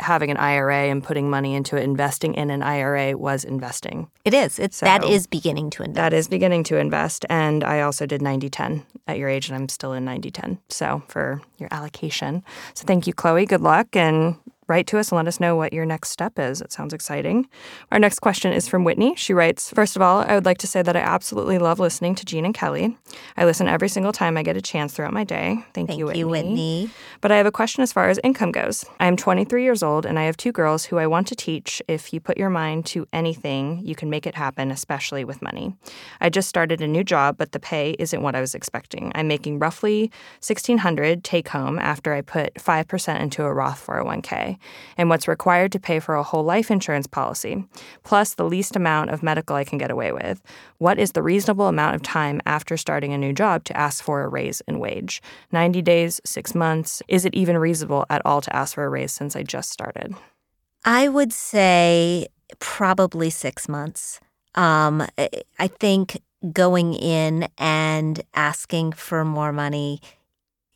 having 0.00 0.30
an 0.30 0.36
IRA 0.36 0.88
and 0.88 1.02
putting 1.02 1.28
money 1.28 1.54
into 1.54 1.76
it, 1.76 1.82
investing 1.82 2.34
in 2.34 2.50
an 2.50 2.62
IRA 2.62 3.16
was 3.16 3.44
investing. 3.44 4.10
It 4.24 4.34
is. 4.34 4.58
It's 4.58 4.76
so 4.76 4.86
that 4.86 5.04
is 5.04 5.26
beginning 5.26 5.70
to 5.70 5.82
invest. 5.82 5.96
That 5.96 6.12
is 6.12 6.28
beginning 6.28 6.64
to 6.64 6.76
invest. 6.76 7.26
And 7.28 7.64
I 7.64 7.80
also 7.80 8.06
did 8.06 8.20
90-10 8.20 8.84
at 9.06 9.18
your 9.18 9.28
age 9.28 9.48
and 9.48 9.56
I'm 9.56 9.68
still 9.68 9.92
in 9.92 10.04
90-10. 10.04 10.58
So 10.68 11.02
for 11.08 11.42
your 11.58 11.68
allocation. 11.72 12.44
So 12.74 12.84
thank 12.86 13.06
you, 13.06 13.12
Chloe. 13.12 13.46
Good 13.46 13.60
luck 13.60 13.96
and 13.96 14.36
write 14.68 14.86
to 14.88 14.98
us 14.98 15.10
and 15.10 15.16
let 15.16 15.26
us 15.26 15.40
know 15.40 15.56
what 15.56 15.72
your 15.72 15.86
next 15.86 16.10
step 16.10 16.38
is. 16.38 16.60
It 16.60 16.72
sounds 16.72 16.92
exciting. 16.92 17.48
Our 17.90 17.98
next 17.98 18.20
question 18.20 18.52
is 18.52 18.68
from 18.68 18.84
Whitney. 18.84 19.14
She 19.16 19.32
writes 19.32 19.70
First 19.70 19.96
of 19.96 20.02
all, 20.02 20.20
I 20.20 20.34
would 20.34 20.44
like 20.44 20.58
to 20.58 20.66
say 20.66 20.82
that 20.82 20.94
I 20.96 21.00
absolutely 21.00 21.58
love 21.58 21.80
listening 21.80 22.14
to 22.16 22.24
Jean 22.24 22.44
and 22.44 22.54
Kelly. 22.54 22.96
I 23.36 23.44
listen 23.44 23.66
every 23.66 23.88
single 23.88 24.12
time 24.12 24.36
I 24.36 24.42
get 24.42 24.56
a 24.56 24.62
chance 24.62 24.92
throughout 24.92 25.12
my 25.12 25.24
day. 25.24 25.64
Thank, 25.72 25.88
Thank 25.88 25.98
you, 25.98 26.06
Whitney. 26.06 26.18
you, 26.20 26.28
Whitney. 26.28 26.90
But 27.20 27.32
I 27.32 27.36
have 27.38 27.46
a 27.46 27.52
question 27.52 27.82
as 27.82 27.92
far 27.92 28.08
as 28.10 28.20
income 28.22 28.52
goes. 28.52 28.84
I 29.00 29.06
am 29.06 29.16
23 29.16 29.62
years 29.62 29.82
old 29.82 30.04
and 30.04 30.18
I 30.18 30.24
have 30.24 30.36
two 30.36 30.52
girls 30.52 30.84
who 30.84 30.98
I 30.98 31.06
want 31.06 31.26
to 31.28 31.34
teach 31.34 31.82
if 31.88 32.12
you 32.12 32.20
put 32.20 32.36
your 32.36 32.50
mind 32.50 32.84
to 32.86 33.06
anything, 33.12 33.80
you 33.84 33.94
can 33.94 34.10
make 34.10 34.26
it 34.26 34.34
happen, 34.34 34.70
especially 34.70 35.24
with 35.24 35.40
money. 35.40 35.74
I 36.20 36.28
just 36.28 36.48
started 36.48 36.80
a 36.82 36.86
new 36.86 37.04
job, 37.04 37.38
but 37.38 37.52
the 37.52 37.60
pay 37.60 37.96
isn't 37.98 38.22
what 38.22 38.34
I 38.34 38.40
was 38.40 38.54
expecting. 38.54 39.12
I'm 39.14 39.28
making 39.28 39.58
roughly 39.58 40.10
1600 40.40 41.24
take 41.24 41.48
home 41.48 41.78
after 41.78 42.12
I 42.12 42.20
put 42.20 42.54
5% 42.54 43.20
into 43.20 43.44
a 43.44 43.52
Roth 43.52 43.84
401k 43.86 44.57
and 44.96 45.08
what's 45.08 45.28
required 45.28 45.72
to 45.72 45.80
pay 45.80 46.00
for 46.00 46.14
a 46.14 46.22
whole 46.22 46.44
life 46.44 46.70
insurance 46.70 47.06
policy, 47.06 47.64
plus 48.02 48.34
the 48.34 48.44
least 48.44 48.76
amount 48.76 49.10
of 49.10 49.22
medical 49.22 49.56
I 49.56 49.64
can 49.64 49.78
get 49.78 49.90
away 49.90 50.12
with. 50.12 50.42
What 50.78 50.98
is 50.98 51.12
the 51.12 51.22
reasonable 51.22 51.68
amount 51.68 51.96
of 51.96 52.02
time 52.02 52.40
after 52.46 52.76
starting 52.76 53.12
a 53.12 53.18
new 53.18 53.32
job 53.32 53.64
to 53.64 53.76
ask 53.76 54.02
for 54.02 54.22
a 54.22 54.28
raise 54.28 54.60
in 54.62 54.78
wage? 54.78 55.22
90 55.52 55.82
days, 55.82 56.20
six 56.24 56.54
months? 56.54 57.02
Is 57.08 57.24
it 57.24 57.34
even 57.34 57.58
reasonable 57.58 58.06
at 58.10 58.22
all 58.24 58.40
to 58.40 58.54
ask 58.54 58.74
for 58.74 58.84
a 58.84 58.88
raise 58.88 59.12
since 59.12 59.36
I 59.36 59.42
just 59.42 59.70
started? 59.70 60.14
I 60.84 61.08
would 61.08 61.32
say 61.32 62.28
probably 62.60 63.30
six 63.30 63.68
months. 63.68 64.20
Um, 64.54 65.06
I 65.58 65.66
think 65.68 66.20
going 66.52 66.94
in 66.94 67.48
and 67.58 68.22
asking 68.34 68.92
for 68.92 69.24
more 69.24 69.52
money 69.52 70.00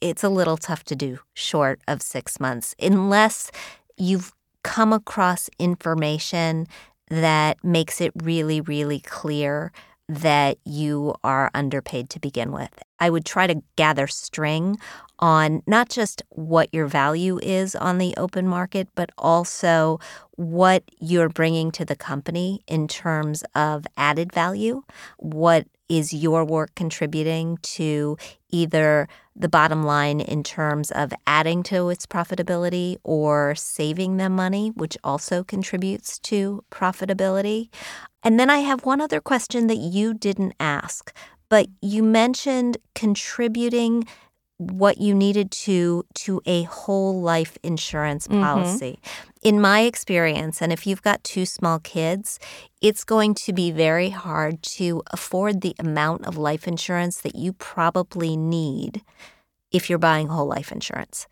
it's 0.03 0.25
a 0.25 0.29
little 0.29 0.57
tough 0.57 0.85
to 0.85 0.97
do 0.97 1.21
short 1.33 1.81
of 1.87 2.03
six 2.03 2.41
months 2.41 2.75
unless 2.81 3.51
you've 3.97 4.33
come 4.65 4.93
across 4.93 5.49
information 5.59 6.67
that 7.09 7.63
makes 7.65 8.01
it 8.01 8.13
really, 8.23 8.61
really 8.61 9.01
clear 9.01 9.73
that 10.09 10.59
you 10.65 11.15
are 11.23 11.51
underpaid 11.55 12.11
to 12.11 12.21
begin 12.21 12.53
with. 12.53 12.71
I 12.99 13.09
would 13.11 13.25
try 13.25 13.47
to 13.47 13.63
gather 13.77 14.07
string 14.07 14.79
on 15.19 15.63
not 15.67 15.89
just 15.89 16.23
what 16.31 16.69
your 16.73 16.87
value 16.87 17.39
is 17.43 17.75
on 17.77 17.99
the 17.99 18.15
open 18.17 18.47
market, 18.47 18.89
but 18.95 19.11
also 19.17 20.01
what 20.33 20.83
you're 20.99 21.29
bringing 21.29 21.71
to 21.73 21.85
the 21.85 21.97
company 21.97 22.61
in 22.67 22.89
terms 22.89 23.45
of 23.55 23.87
added 23.97 24.33
value. 24.33 24.83
What 25.19 25.67
is 25.93 26.15
your 26.15 26.43
work 26.43 26.75
contributing 26.75 27.59
to 27.63 28.17
either 28.49 29.07
the 29.37 29.49
bottom 29.49 29.83
line 29.83 30.21
in 30.21 30.43
terms 30.43 30.91
of 30.91 31.13
adding 31.27 31.63
to 31.63 31.91
its 31.91 32.07
profitability 32.07 32.97
or 33.05 33.55
saving 33.55 34.17
them 34.17 34.35
money, 34.35 34.71
which 34.71 34.97
also 35.05 35.45
contributes 35.45 36.19
to 36.21 36.65
profitability? 36.71 37.69
And 38.23 38.41
then 38.41 38.49
I 38.49 38.59
have 38.59 38.87
one 38.87 39.03
other 39.03 39.21
question 39.21 39.67
that 39.67 39.77
you 39.77 40.15
didn't 40.15 40.55
ask, 40.59 41.15
but 41.51 41.67
you 41.83 42.03
mentioned 42.03 42.79
contributing 42.95 44.07
what 44.59 44.99
you 44.99 45.15
needed 45.15 45.51
to 45.51 46.05
to 46.15 46.41
a 46.47 46.63
whole 46.65 47.21
life 47.21 47.59
insurance 47.63 48.29
mm-hmm. 48.29 48.43
policy. 48.43 48.99
In 49.43 49.61
my 49.61 49.81
experience, 49.81 50.63
and 50.63 50.73
if 50.73 50.87
you've 50.87 51.03
got 51.03 51.25
two 51.25 51.45
small 51.47 51.81
kids, 51.81 52.39
it's 52.81 53.03
going 53.03 53.35
to 53.35 53.53
be 53.53 53.71
very 53.71 54.11
hard 54.11 54.63
to 54.63 55.03
afford 55.11 55.61
the 55.61 55.75
amount 55.79 56.27
of 56.27 56.37
life 56.37 56.69
insurance 56.69 57.21
that 57.23 57.35
you 57.35 57.53
probably 57.55 58.37
need 58.37 59.03
if 59.73 59.91
you're 59.91 59.99
buying 59.99 60.29
whole 60.29 60.47
life 60.47 60.71
insurance. 60.71 61.27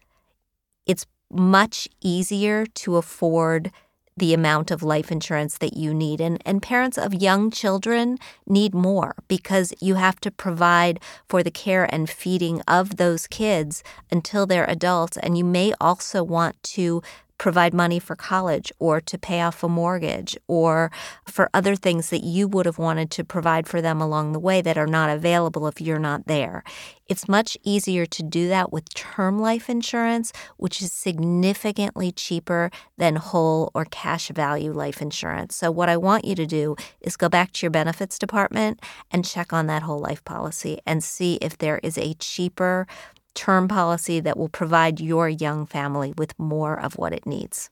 It's 0.87 1.07
much 1.31 1.89
easier 2.01 2.67
to 2.67 2.97
afford 2.97 3.71
the 4.17 4.35
amount 4.35 4.71
of 4.71 4.83
life 4.83 5.11
insurance 5.11 5.59
that 5.59 5.77
you 5.77 5.95
need. 5.95 6.21
And, 6.21 6.43
and 6.45 6.63
parents 6.63 6.99
of 6.99 7.15
young 7.15 7.51
children 7.51 8.19
need 8.47 8.75
more 8.75 9.15
because 9.29 9.73
you 9.81 9.95
have 9.95 10.21
to 10.21 10.31
provide 10.31 11.01
for 11.29 11.43
the 11.43 11.51
care 11.51 11.93
and 11.93 12.09
feeding 12.09 12.61
of 12.69 12.97
those 12.97 13.27
kids 13.27 13.83
until 14.11 14.47
they're 14.47 14.69
adults. 14.69 15.17
And 15.17 15.39
you 15.39 15.45
may 15.45 15.73
also 15.81 16.23
want 16.23 16.63
to 16.65 17.03
provide 17.41 17.73
money 17.73 17.99
for 17.99 18.15
college 18.15 18.71
or 18.79 19.01
to 19.01 19.17
pay 19.17 19.41
off 19.41 19.65
a 19.65 19.69
mortgage 19.69 20.37
or 20.47 20.93
for 21.25 21.49
other 21.55 21.75
things 21.75 22.11
that 22.11 22.23
you 22.23 22.47
would 22.47 22.67
have 22.67 22.79
wanted 22.79 23.11
to 23.11 23.25
provide 23.25 23.67
for 23.67 23.81
them 23.81 23.99
along 23.99 24.33
the 24.33 24.39
way 24.39 24.61
that 24.61 24.77
are 24.77 24.87
not 24.87 25.09
available 25.09 25.67
if 25.67 25.81
you're 25.81 25.99
not 25.99 26.27
there. 26.27 26.63
It's 27.09 27.29
much 27.29 27.57
easier 27.65 28.05
to 28.05 28.23
do 28.23 28.49
that 28.49 28.71
with 28.71 28.93
term 28.93 29.41
life 29.41 29.71
insurance, 29.71 30.35
which 30.59 30.83
is 30.83 30.93
significantly 30.93 32.13
cheaper 32.13 32.71
than 32.99 33.17
whole 33.17 33.71
or 33.75 33.87
cash 33.87 34.29
value 34.29 34.73
life 34.73 35.01
insurance. 35.01 35.57
So, 35.57 35.71
what 35.73 35.89
I 35.89 35.97
want 35.97 36.27
you 36.27 36.35
to 36.37 36.47
do 36.47 36.77
is 37.01 37.17
go 37.17 37.29
back 37.29 37.53
to 37.55 37.65
your 37.65 37.73
benefits 37.73 38.19
department 38.19 38.81
and 39.11 39.25
check 39.25 39.53
on 39.53 39.67
that 39.67 39.83
whole 39.83 39.99
life 39.99 40.23
policy 40.25 40.79
and 40.87 41.03
see 41.03 41.35
if 41.41 41.59
there 41.59 41.81
is 41.83 41.99
a 41.99 42.15
cheaper 42.21 42.87
term 43.35 43.69
policy 43.69 44.21
that 44.21 44.37
will 44.37 44.49
provide 44.49 45.01
your 45.01 45.29
young 45.29 45.67
family 45.67 46.13
with 46.17 46.39
more 46.39 46.79
of 46.79 46.95
what 46.95 47.13
it 47.13 47.27
needs. 47.27 47.71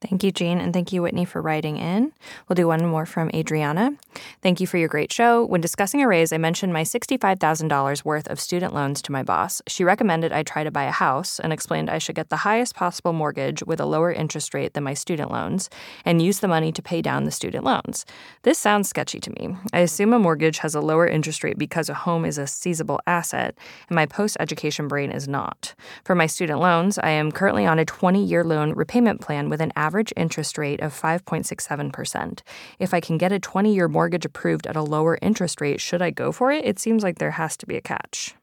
Thank 0.00 0.22
you, 0.22 0.30
Jean, 0.30 0.60
and 0.60 0.72
thank 0.72 0.92
you, 0.92 1.02
Whitney, 1.02 1.24
for 1.24 1.42
writing 1.42 1.76
in. 1.76 2.12
We'll 2.48 2.54
do 2.54 2.68
one 2.68 2.86
more 2.86 3.04
from 3.04 3.32
Adriana. 3.34 3.96
Thank 4.42 4.60
you 4.60 4.66
for 4.68 4.78
your 4.78 4.86
great 4.86 5.12
show. 5.12 5.44
When 5.44 5.60
discussing 5.60 6.00
a 6.00 6.06
raise, 6.06 6.32
I 6.32 6.38
mentioned 6.38 6.72
my 6.72 6.84
$65,000 6.84 8.04
worth 8.04 8.28
of 8.28 8.38
student 8.38 8.72
loans 8.72 9.02
to 9.02 9.12
my 9.12 9.24
boss. 9.24 9.60
She 9.66 9.82
recommended 9.82 10.32
I 10.32 10.44
try 10.44 10.62
to 10.62 10.70
buy 10.70 10.84
a 10.84 10.92
house 10.92 11.40
and 11.40 11.52
explained 11.52 11.90
I 11.90 11.98
should 11.98 12.14
get 12.14 12.28
the 12.28 12.36
highest 12.36 12.76
possible 12.76 13.12
mortgage 13.12 13.64
with 13.64 13.80
a 13.80 13.86
lower 13.86 14.12
interest 14.12 14.54
rate 14.54 14.74
than 14.74 14.84
my 14.84 14.94
student 14.94 15.32
loans 15.32 15.68
and 16.04 16.22
use 16.22 16.38
the 16.38 16.46
money 16.46 16.70
to 16.70 16.82
pay 16.82 17.02
down 17.02 17.24
the 17.24 17.32
student 17.32 17.64
loans. 17.64 18.06
This 18.44 18.58
sounds 18.58 18.88
sketchy 18.88 19.18
to 19.18 19.30
me. 19.30 19.56
I 19.72 19.80
assume 19.80 20.12
a 20.12 20.20
mortgage 20.20 20.58
has 20.58 20.76
a 20.76 20.80
lower 20.80 21.08
interest 21.08 21.42
rate 21.42 21.58
because 21.58 21.88
a 21.88 21.94
home 21.94 22.24
is 22.24 22.38
a 22.38 22.46
seizable 22.46 23.00
asset, 23.08 23.58
and 23.88 23.96
my 23.96 24.06
post 24.06 24.36
education 24.38 24.86
brain 24.86 25.10
is 25.10 25.26
not. 25.26 25.74
For 26.04 26.14
my 26.14 26.26
student 26.26 26.60
loans, 26.60 27.00
I 27.00 27.10
am 27.10 27.32
currently 27.32 27.66
on 27.66 27.80
a 27.80 27.84
20 27.84 28.24
year 28.24 28.44
loan 28.44 28.74
repayment 28.74 29.20
plan 29.20 29.48
with 29.48 29.60
an 29.60 29.72
average 29.74 29.87
average 29.88 30.12
interest 30.16 30.58
rate 30.58 30.80
of 30.80 30.92
5.67%. 30.92 32.40
If 32.78 32.92
I 32.92 33.00
can 33.00 33.16
get 33.16 33.32
a 33.32 33.38
20 33.38 33.74
year 33.74 33.88
mortgage 33.88 34.26
approved 34.26 34.66
at 34.66 34.76
a 34.76 34.82
lower 34.82 35.18
interest 35.22 35.62
rate, 35.62 35.80
should 35.80 36.02
I 36.02 36.10
go 36.10 36.30
for 36.30 36.52
it? 36.52 36.66
It 36.66 36.78
seems 36.78 37.02
like 37.02 37.18
there 37.18 37.30
has 37.30 37.56
to 37.56 37.66
be 37.66 37.76
a 37.76 37.80
catch. 37.80 38.34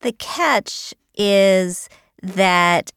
The 0.00 0.12
catch 0.12 0.92
is 1.16 1.88
that 2.22 2.92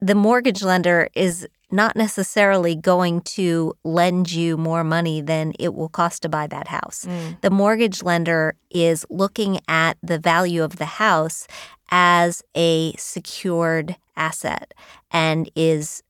the 0.00 0.14
mortgage 0.14 0.62
lender 0.62 1.08
is 1.14 1.46
not 1.70 1.96
necessarily 1.96 2.74
going 2.74 3.20
to 3.22 3.74
lend 3.84 4.32
you 4.32 4.56
more 4.56 4.84
money 4.84 5.20
than 5.20 5.52
it 5.58 5.74
will 5.74 5.90
cost 5.90 6.22
to 6.22 6.30
buy 6.30 6.46
that 6.46 6.68
house. 6.68 7.04
Mm. 7.06 7.40
The 7.42 7.50
mortgage 7.50 8.02
lender 8.02 8.54
is 8.70 9.04
looking 9.10 9.60
at 9.68 9.98
the 10.02 10.18
value 10.18 10.62
of 10.64 10.76
the 10.76 10.92
house 11.04 11.46
as 11.90 12.42
a 12.56 12.94
secured 12.96 13.96
asset 14.16 14.72
and 15.10 15.50
is 15.54 16.02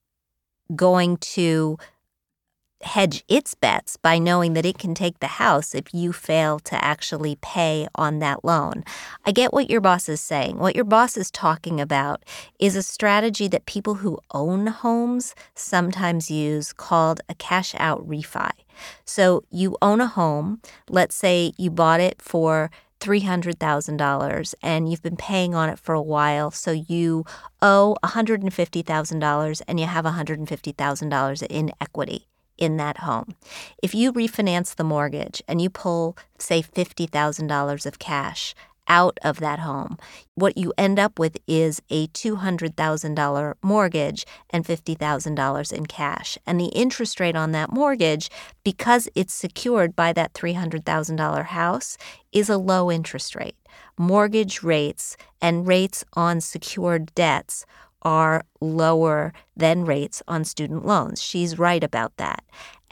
going 0.75 1.17
to 1.19 1.79
hedge 2.83 3.25
its 3.29 3.55
bets 3.55 3.97
by 3.97 4.19
knowing 4.19 4.55
that 4.55 4.67
it 4.67 4.79
can 4.79 4.95
take 4.95 5.21
the 5.21 5.27
house 5.27 5.75
if 5.75 5.93
you 5.95 6.13
fail 6.13 6.59
to 6.59 6.85
actually 6.85 7.37
pay 7.41 7.87
on 7.95 8.19
that 8.19 8.45
loan. 8.45 8.85
I 9.25 9.33
get 9.33 9.53
what 9.53 9.71
your 9.71 9.81
boss 9.81 10.09
is 10.09 10.21
saying. 10.21 10.59
What 10.59 10.75
your 10.75 10.85
boss 10.85 11.17
is 11.17 11.31
talking 11.31 11.81
about 11.81 12.25
is 12.59 12.77
a 12.77 12.83
strategy 12.83 13.49
that 13.49 13.67
people 13.67 13.97
who 13.97 14.19
own 14.33 14.67
homes 14.67 15.35
sometimes 15.55 16.31
use 16.31 16.73
called 16.73 17.21
a 17.29 17.35
cash 17.35 17.75
out 17.79 18.07
refi. 18.07 18.51
So 19.05 19.45
you 19.51 19.77
own 19.81 20.01
a 20.01 20.07
home, 20.07 20.61
let's 20.89 21.15
say 21.15 21.53
you 21.57 21.71
bought 21.71 22.01
it 22.01 22.21
for 22.21 22.71
$300,000 23.03 24.55
and 24.63 24.89
you've 24.89 25.03
been 25.03 25.17
paying 25.17 25.55
on 25.55 25.69
it 25.69 25.79
for 25.79 25.95
a 25.95 26.01
while, 26.01 26.51
so 26.53 26.71
you 26.71 27.25
owe 27.61 27.97
$150,000 28.05 29.63
and 29.67 29.81
you 29.81 29.87
have 29.87 30.05
$150,000 30.05 31.47
in 31.51 31.73
equity 31.81 32.29
in 32.57 32.77
that 32.77 32.99
home. 32.99 33.35
If 33.83 33.93
you 33.95 34.13
refinance 34.13 34.77
the 34.77 34.85
mortgage 34.85 35.43
and 35.49 35.61
you 35.61 35.69
pull, 35.69 36.17
say, 36.39 36.63
$50,000 36.63 37.87
of 37.87 37.99
cash 37.99 38.55
out 38.89 39.19
of 39.23 39.41
that 39.41 39.61
home. 39.61 39.97
What 40.35 40.59
you 40.59 40.73
end 40.77 40.99
up 40.99 41.19
with 41.19 41.37
is 41.47 41.81
a 41.91 42.09
$200,000 42.09 43.55
mortgage 43.63 44.27
and 44.51 44.65
$50,000 44.65 45.73
in 45.73 45.87
cash. 45.87 46.39
And 46.47 46.61
the 46.61 46.67
interest 46.67 47.21
rate 47.21 47.37
on 47.37 47.53
that 47.53 47.73
mortgage, 47.73 48.31
because 48.65 49.09
it's 49.15 49.35
secured 49.35 49.95
by 49.95 50.13
that 50.13 50.35
$300,000 50.35 51.45
house, 51.47 51.97
is 52.33 52.49
a 52.49 52.59
low 52.59 52.91
interest 52.91 53.35
rate. 53.35 53.57
Mortgage 53.99 54.63
rates 54.63 55.17
and 55.41 55.67
rates 55.67 56.05
on 56.15 56.41
secured 56.41 57.15
debts 57.15 57.65
are 58.03 58.45
lower 58.61 59.33
than 59.57 59.85
rates 59.85 60.23
on 60.27 60.45
student 60.45 60.85
loans. 60.85 61.23
She's 61.23 61.59
right 61.59 61.85
about 61.85 62.17
that. 62.17 62.43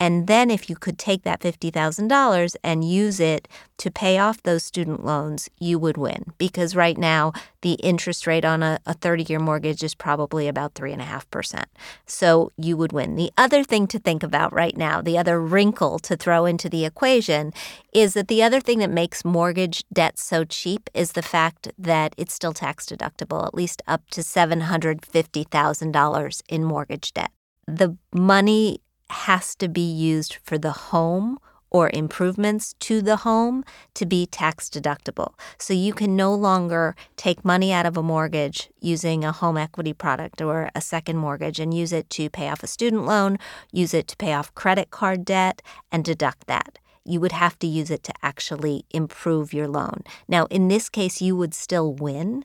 And 0.01 0.27
then 0.27 0.51
if 0.51 0.69
you 0.71 0.77
could 0.77 0.99
take 0.99 1.25
that 1.25 1.41
$50,000 1.41 2.57
and 2.65 2.83
use 2.83 3.21
it 3.21 3.47
to 3.77 3.91
pay 3.91 4.17
off 4.19 4.43
those 4.43 4.65
student 4.65 5.05
loans, 5.05 5.51
you 5.61 5.79
would 5.79 5.99
win. 5.99 6.33
Because 6.39 6.75
right 6.75 6.97
now, 6.97 7.35
the 7.61 7.75
interest 7.75 8.27
rate 8.27 8.47
on 8.47 8.63
a 8.63 8.79
30 8.87 9.27
year 9.29 9.39
mortgage 9.39 9.83
is 9.83 9.95
probably 9.95 10.49
about 10.49 10.73
3.5%. 10.73 11.65
So 12.07 12.51
you 12.57 12.79
would 12.79 12.93
win. 12.93 13.17
The 13.17 13.31
other 13.37 13.63
thing 13.63 13.87
to 13.89 13.99
think 13.99 14.23
about 14.23 14.55
right 14.55 14.77
now, 14.77 15.03
the 15.03 15.19
other 15.19 15.39
wrinkle 15.39 15.99
to 16.01 16.17
throw 16.17 16.47
into 16.47 16.71
the 16.71 16.87
equation, 16.87 17.53
is 17.93 18.15
that 18.15 18.29
the 18.29 18.43
other 18.43 18.61
thing 18.61 18.79
that 18.79 18.91
makes 18.91 19.23
mortgage 19.25 19.85
debt 19.93 20.19
so 20.19 20.45
cheap 20.45 20.89
is 20.95 21.13
the 21.13 21.23
fact 21.23 21.71
that 21.79 22.15
it's 22.17 22.33
still 22.33 22.55
tax 22.55 22.87
deductible, 22.87 23.47
at 23.47 23.55
least 23.55 23.83
up 23.87 24.09
to 24.11 24.23
$750,000 24.23 26.43
in 26.49 26.65
mortgage 26.65 27.13
debt. 27.13 27.31
The 27.67 27.99
money 28.15 28.81
has 29.11 29.55
to 29.57 29.69
be 29.69 29.81
used 29.81 30.39
for 30.43 30.59
the 30.59 30.73
home 30.73 31.39
or 31.71 31.91
improvements 31.95 32.75
to 32.81 33.01
the 33.01 33.19
home 33.19 33.65
to 33.95 34.05
be 34.05 34.27
tax 34.27 34.69
deductible. 34.69 35.35
So 35.57 35.73
you 35.73 35.93
can 35.93 36.17
no 36.17 36.35
longer 36.35 36.97
take 37.17 37.45
money 37.45 37.73
out 37.73 37.87
of 37.87 37.97
a 37.97 38.03
mortgage 38.03 38.71
using 38.81 39.25
a 39.25 39.33
home 39.33 39.57
equity 39.57 39.93
product 39.93 40.43
or 40.43 40.71
a 40.75 40.81
second 40.81 41.17
mortgage 41.17 41.61
and 41.61 41.73
use 41.73 41.93
it 41.93 42.11
to 42.11 42.29
pay 42.29 42.49
off 42.49 42.63
a 42.63 42.67
student 42.67 43.07
loan, 43.07 43.39
use 43.73 43.95
it 43.95 44.09
to 44.09 44.17
pay 44.17 44.33
off 44.33 44.55
credit 44.55 44.91
card 44.91 45.25
debt, 45.25 45.63
and 45.93 46.05
deduct 46.05 46.47
that. 46.49 46.79
You 47.05 47.21
would 47.21 47.33
have 47.33 47.59
to 47.61 47.67
use 47.67 47.91
it 47.91 48.03
to 48.05 48.13
actually 48.23 48.85
improve 48.91 49.55
your 49.55 49.69
loan. 49.69 50.03
Now, 50.29 50.47
in 50.47 50.69
this 50.69 50.89
case, 50.89 51.23
you 51.23 51.37
would 51.37 51.55
still 51.55 51.95
win 51.95 52.45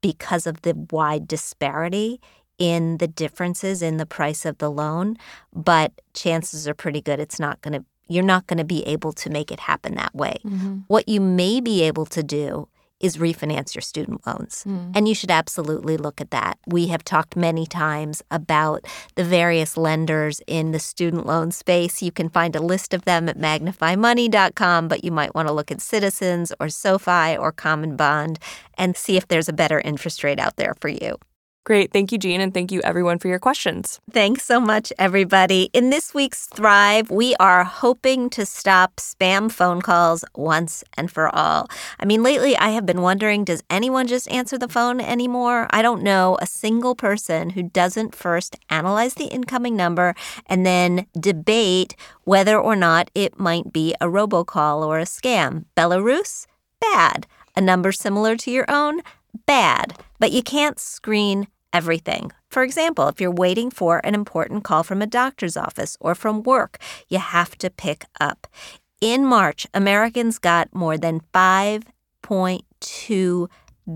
because 0.00 0.46
of 0.46 0.62
the 0.62 0.74
wide 0.90 1.28
disparity 1.28 2.20
in 2.60 2.98
the 2.98 3.08
differences 3.08 3.82
in 3.82 3.96
the 3.96 4.06
price 4.06 4.44
of 4.44 4.58
the 4.58 4.70
loan, 4.70 5.16
but 5.52 5.92
chances 6.14 6.68
are 6.68 6.74
pretty 6.74 7.00
good 7.00 7.18
it's 7.18 7.40
not 7.40 7.60
going 7.62 7.72
to 7.72 7.84
you're 8.06 8.24
not 8.24 8.48
going 8.48 8.58
to 8.58 8.64
be 8.64 8.82
able 8.86 9.12
to 9.12 9.30
make 9.30 9.52
it 9.52 9.60
happen 9.60 9.94
that 9.94 10.12
way. 10.14 10.36
Mm-hmm. 10.44 10.78
What 10.88 11.08
you 11.08 11.20
may 11.20 11.60
be 11.60 11.84
able 11.84 12.06
to 12.06 12.24
do 12.24 12.68
is 12.98 13.16
refinance 13.16 13.74
your 13.74 13.82
student 13.82 14.26
loans. 14.26 14.64
Mm. 14.68 14.92
And 14.94 15.08
you 15.08 15.14
should 15.14 15.30
absolutely 15.30 15.96
look 15.96 16.20
at 16.20 16.32
that. 16.32 16.58
We 16.66 16.88
have 16.88 17.02
talked 17.02 17.34
many 17.34 17.66
times 17.66 18.22
about 18.30 18.84
the 19.14 19.24
various 19.24 19.76
lenders 19.76 20.42
in 20.46 20.72
the 20.72 20.78
student 20.78 21.24
loan 21.24 21.50
space. 21.50 22.02
You 22.02 22.12
can 22.12 22.28
find 22.28 22.54
a 22.54 22.60
list 22.60 22.92
of 22.92 23.04
them 23.06 23.28
at 23.28 23.38
magnifymoney.com, 23.38 24.88
but 24.88 25.02
you 25.02 25.10
might 25.10 25.34
want 25.34 25.48
to 25.48 25.54
look 25.54 25.70
at 25.70 25.80
Citizens 25.80 26.52
or 26.60 26.68
SoFi 26.68 27.36
or 27.36 27.52
CommonBond 27.52 28.36
and 28.76 28.96
see 28.96 29.16
if 29.16 29.28
there's 29.28 29.48
a 29.48 29.54
better 29.54 29.80
interest 29.80 30.22
rate 30.22 30.38
out 30.38 30.56
there 30.56 30.74
for 30.80 30.88
you. 30.88 31.16
Great. 31.64 31.92
Thank 31.92 32.10
you, 32.10 32.16
Jean, 32.16 32.40
and 32.40 32.54
thank 32.54 32.72
you 32.72 32.80
everyone 32.84 33.18
for 33.18 33.28
your 33.28 33.38
questions. 33.38 34.00
Thanks 34.10 34.44
so 34.46 34.60
much, 34.60 34.94
everybody. 34.98 35.68
In 35.74 35.90
this 35.90 36.14
week's 36.14 36.46
Thrive, 36.46 37.10
we 37.10 37.34
are 37.36 37.64
hoping 37.64 38.30
to 38.30 38.46
stop 38.46 38.96
spam 38.96 39.52
phone 39.52 39.82
calls 39.82 40.24
once 40.34 40.82
and 40.96 41.10
for 41.10 41.28
all. 41.36 41.68
I 41.98 42.06
mean, 42.06 42.22
lately 42.22 42.56
I 42.56 42.70
have 42.70 42.86
been 42.86 43.02
wondering 43.02 43.44
does 43.44 43.62
anyone 43.68 44.06
just 44.06 44.30
answer 44.30 44.56
the 44.56 44.68
phone 44.68 45.02
anymore? 45.02 45.66
I 45.70 45.82
don't 45.82 46.02
know 46.02 46.38
a 46.40 46.46
single 46.46 46.94
person 46.94 47.50
who 47.50 47.62
doesn't 47.62 48.14
first 48.14 48.56
analyze 48.70 49.14
the 49.14 49.26
incoming 49.26 49.76
number 49.76 50.14
and 50.46 50.64
then 50.64 51.06
debate 51.18 51.94
whether 52.24 52.58
or 52.58 52.74
not 52.74 53.10
it 53.14 53.38
might 53.38 53.70
be 53.70 53.94
a 54.00 54.06
robocall 54.06 54.86
or 54.86 54.98
a 54.98 55.04
scam. 55.04 55.66
Belarus? 55.76 56.46
Bad. 56.80 57.26
A 57.54 57.60
number 57.60 57.92
similar 57.92 58.34
to 58.36 58.50
your 58.50 58.64
own? 58.68 59.02
Bad, 59.46 59.94
but 60.18 60.32
you 60.32 60.42
can't 60.42 60.78
screen 60.78 61.46
everything. 61.72 62.32
For 62.50 62.62
example, 62.62 63.08
if 63.08 63.18
you're 63.20 63.30
waiting 63.30 63.70
for 63.70 64.00
an 64.04 64.14
important 64.14 64.64
call 64.64 64.82
from 64.82 65.00
a 65.02 65.06
doctor's 65.06 65.56
office 65.56 65.96
or 66.00 66.14
from 66.14 66.42
work, 66.42 66.78
you 67.08 67.18
have 67.18 67.56
to 67.58 67.70
pick 67.70 68.04
up. 68.20 68.46
In 69.00 69.24
March, 69.24 69.66
Americans 69.72 70.38
got 70.38 70.74
more 70.74 70.98
than 70.98 71.22
5.2 71.32 73.48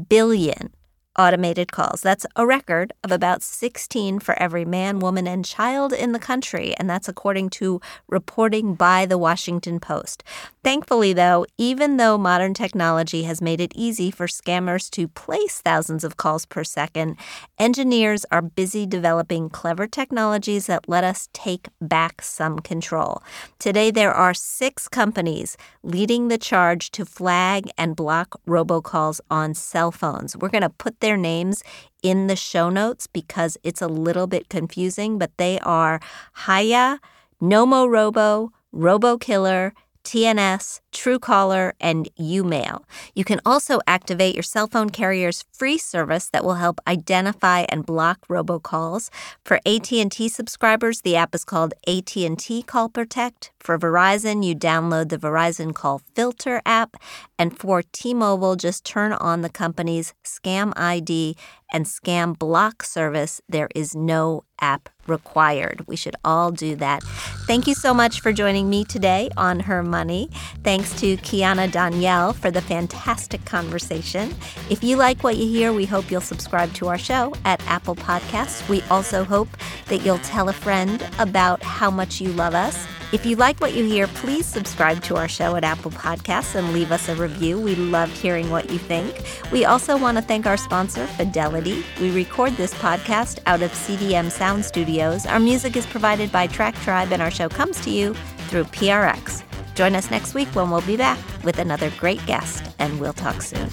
billion 0.09 0.73
automated 1.19 1.73
calls. 1.73 2.01
That's 2.01 2.27
a 2.37 2.47
record 2.47 2.93
of 3.03 3.13
about 3.13 3.43
16 3.43 4.19
for 4.19 4.39
every 4.39 4.65
man, 4.65 4.99
woman, 4.99 5.27
and 5.27 5.45
child 5.45 5.93
in 5.93 6.13
the 6.13 6.19
country, 6.19 6.75
and 6.79 6.89
that's 6.89 7.09
according 7.09 7.51
to 7.51 7.81
reporting 8.09 8.75
by 8.75 9.07
the 9.07 9.19
Washington 9.19 9.81
Post. 9.81 10.25
Thankfully, 10.65 11.13
though, 11.13 11.45
even 11.59 11.99
though 11.99 12.17
modern 12.17 12.55
technology 12.55 13.25
has 13.25 13.43
made 13.43 13.61
it 13.61 13.73
easy 13.75 14.11
for 14.11 14.27
scammers 14.27 14.91
to 14.91 15.09
place 15.09 15.61
thousands 15.61 16.05
of 16.05 16.17
calls 16.17 16.47
per 16.47 16.65
second, 16.65 17.17
engineers 17.59 18.25
are 18.31 18.43
busy 18.43 18.87
developing 18.87 19.51
clever 19.51 19.87
technologies 19.87 20.67
that 20.67 20.89
let 20.89 21.05
us 21.05 21.29
take 21.33 21.69
back 21.81 22.23
some 22.23 22.59
control. 22.59 23.23
Today, 23.59 23.91
there 23.91 24.13
are 24.13 24.33
six 24.33 24.89
companies 24.89 25.57
leading 25.83 26.29
the 26.29 26.39
charge 26.39 26.91
to 26.93 27.05
flag 27.05 27.71
and 27.77 27.95
block 27.95 28.41
robocalls 28.47 29.21
on 29.31 29.55
cell 29.55 29.93
phones. 29.93 30.37
We're 30.37 30.49
going 30.49 30.63
to 30.63 30.71
put 30.71 31.01
their 31.05 31.17
names 31.19 31.63
in 32.03 32.29
the 32.29 32.37
show 32.37 32.71
notes 32.71 33.07
because 33.07 33.59
it's 33.63 33.83
a 33.83 33.87
little 33.89 34.27
bit 34.27 34.49
confusing, 34.49 35.19
but 35.19 35.31
they 35.37 35.59
are 35.61 36.01
Hiya, 36.47 36.99
Nomo 37.43 37.87
Robo, 37.87 38.53
Robo 38.73 39.19
RoboKiller, 39.19 39.73
TNS, 40.05 40.81
Truecaller, 40.93 41.73
and 41.81 42.09
YouMail. 42.19 42.85
You 43.15 43.25
can 43.25 43.41
also 43.45 43.81
activate 43.87 44.35
your 44.35 44.43
cell 44.43 44.67
phone 44.67 44.91
carrier's 44.91 45.45
free 45.53 45.79
service 45.79 46.29
that 46.31 46.45
will 46.45 46.55
help 46.55 46.81
identify 46.87 47.65
and 47.69 47.87
block 47.87 48.29
robocalls. 48.29 49.11
For 49.45 49.61
AT&T 49.67 50.29
subscribers, 50.29 51.01
the 51.01 51.17
app 51.17 51.35
is 51.35 51.45
called 51.45 51.75
AT&T 51.87 52.63
Call 52.63 52.89
Protect. 52.89 53.51
For 53.59 53.79
Verizon, 53.79 54.45
you 54.45 54.55
download 54.55 55.09
the 55.09 55.19
Verizon 55.19 55.75
Call 55.75 56.03
Filter 56.15 56.61
app, 56.67 56.97
and 57.39 57.59
for 57.59 57.83
T-Mobile, 57.83 58.57
just 58.57 58.85
turn 58.85 59.13
on 59.15 59.41
the 59.41 59.49
company's 59.49 60.13
Scam 60.23 60.73
ID 60.77 61.37
and 61.73 61.87
Scam 61.87 62.39
Block 62.39 62.83
service. 62.83 63.41
There 63.49 63.69
is 63.75 63.95
no 63.97 64.45
app 64.65 64.89
required. 65.07 65.85
We 65.87 65.97
should 65.97 66.17
all 66.25 66.51
do 66.51 66.77
that. 66.77 67.03
Thank 67.47 67.67
you 67.67 67.75
so 67.75 67.93
much 67.93 68.21
for 68.23 68.33
joining 68.33 68.71
me 68.71 68.85
today 68.85 69.31
on 69.37 69.61
Her 69.61 69.83
Money. 69.83 70.31
Thanks 70.63 70.99
to 71.01 71.19
Kiana 71.19 71.69
Danial 71.71 72.35
for 72.35 72.51
the 72.51 72.63
fantastic 72.63 73.45
conversation. 73.45 74.35
If 74.71 74.83
you 74.83 74.97
like 74.97 75.23
what 75.23 75.37
you 75.37 75.47
hear, 75.47 75.73
we 75.73 75.85
hope 75.85 76.11
you'll 76.11 76.31
subscribe 76.33 76.73
to 76.75 76.89
our 76.89 76.99
show 76.99 77.35
at 77.45 77.65
Apple 77.67 77.97
Podcasts. 77.97 78.67
We 78.69 78.81
also 78.91 79.25
hope 79.25 79.51
that 79.89 80.01
you'll 80.05 80.19
tell 80.19 80.49
a 80.49 80.55
friend 80.55 81.07
about 81.19 81.63
how 81.63 81.91
much 81.91 82.21
you 82.21 82.31
love 82.33 82.55
us. 82.55 82.87
If 83.13 83.25
you 83.25 83.37
like 83.37 83.61
what 83.61 83.75
you 83.75 83.85
hear, 83.85 84.07
please 84.09 84.47
subscribe 84.47 85.03
to 85.05 85.17
our 85.17 85.29
show 85.29 85.55
at 85.57 85.65
Apple 85.65 85.93
Podcasts 85.93 86.55
and 86.55 86.73
leave 86.73 86.91
us 86.91 87.09
a 87.09 87.15
review. 87.15 87.61
We 87.61 87.77
love 87.77 88.11
hearing 88.11 88.51
what 88.51 88.71
you 88.71 88.79
think. 88.79 89.23
We 89.53 89.65
also 89.65 89.97
want 89.97 90.19
to 90.19 90.23
thank 90.23 90.47
our 90.47 90.57
sponsor, 90.57 91.07
Fidelity. 91.07 91.85
We 92.01 92.11
record 92.11 92.55
this 92.55 92.75
podcast 92.75 93.39
out 93.47 93.63
of 93.63 93.71
CDM 93.73 94.31
Sound 94.31 94.65
Studios. 94.65 95.27
Our 95.27 95.39
music 95.39 95.77
is 95.77 95.87
provided 95.87 96.33
by 96.33 96.49
Track 96.49 96.75
Tribe, 96.77 97.13
and 97.13 97.23
our 97.23 97.31
show 97.31 97.49
comes 97.49 97.81
to 97.83 97.91
you 97.91 98.15
through 98.49 98.65
PRX. 98.65 99.45
Join 99.75 99.95
us 99.95 100.11
next 100.11 100.35
week 100.35 100.49
when 100.55 100.71
we'll 100.71 100.81
be 100.83 100.97
back 100.97 101.19
with 101.45 101.59
another 101.59 101.91
great 101.99 102.25
guest, 102.27 102.65
and 102.79 102.99
we'll 103.01 103.13
talk 103.13 103.43
soon. 103.43 103.71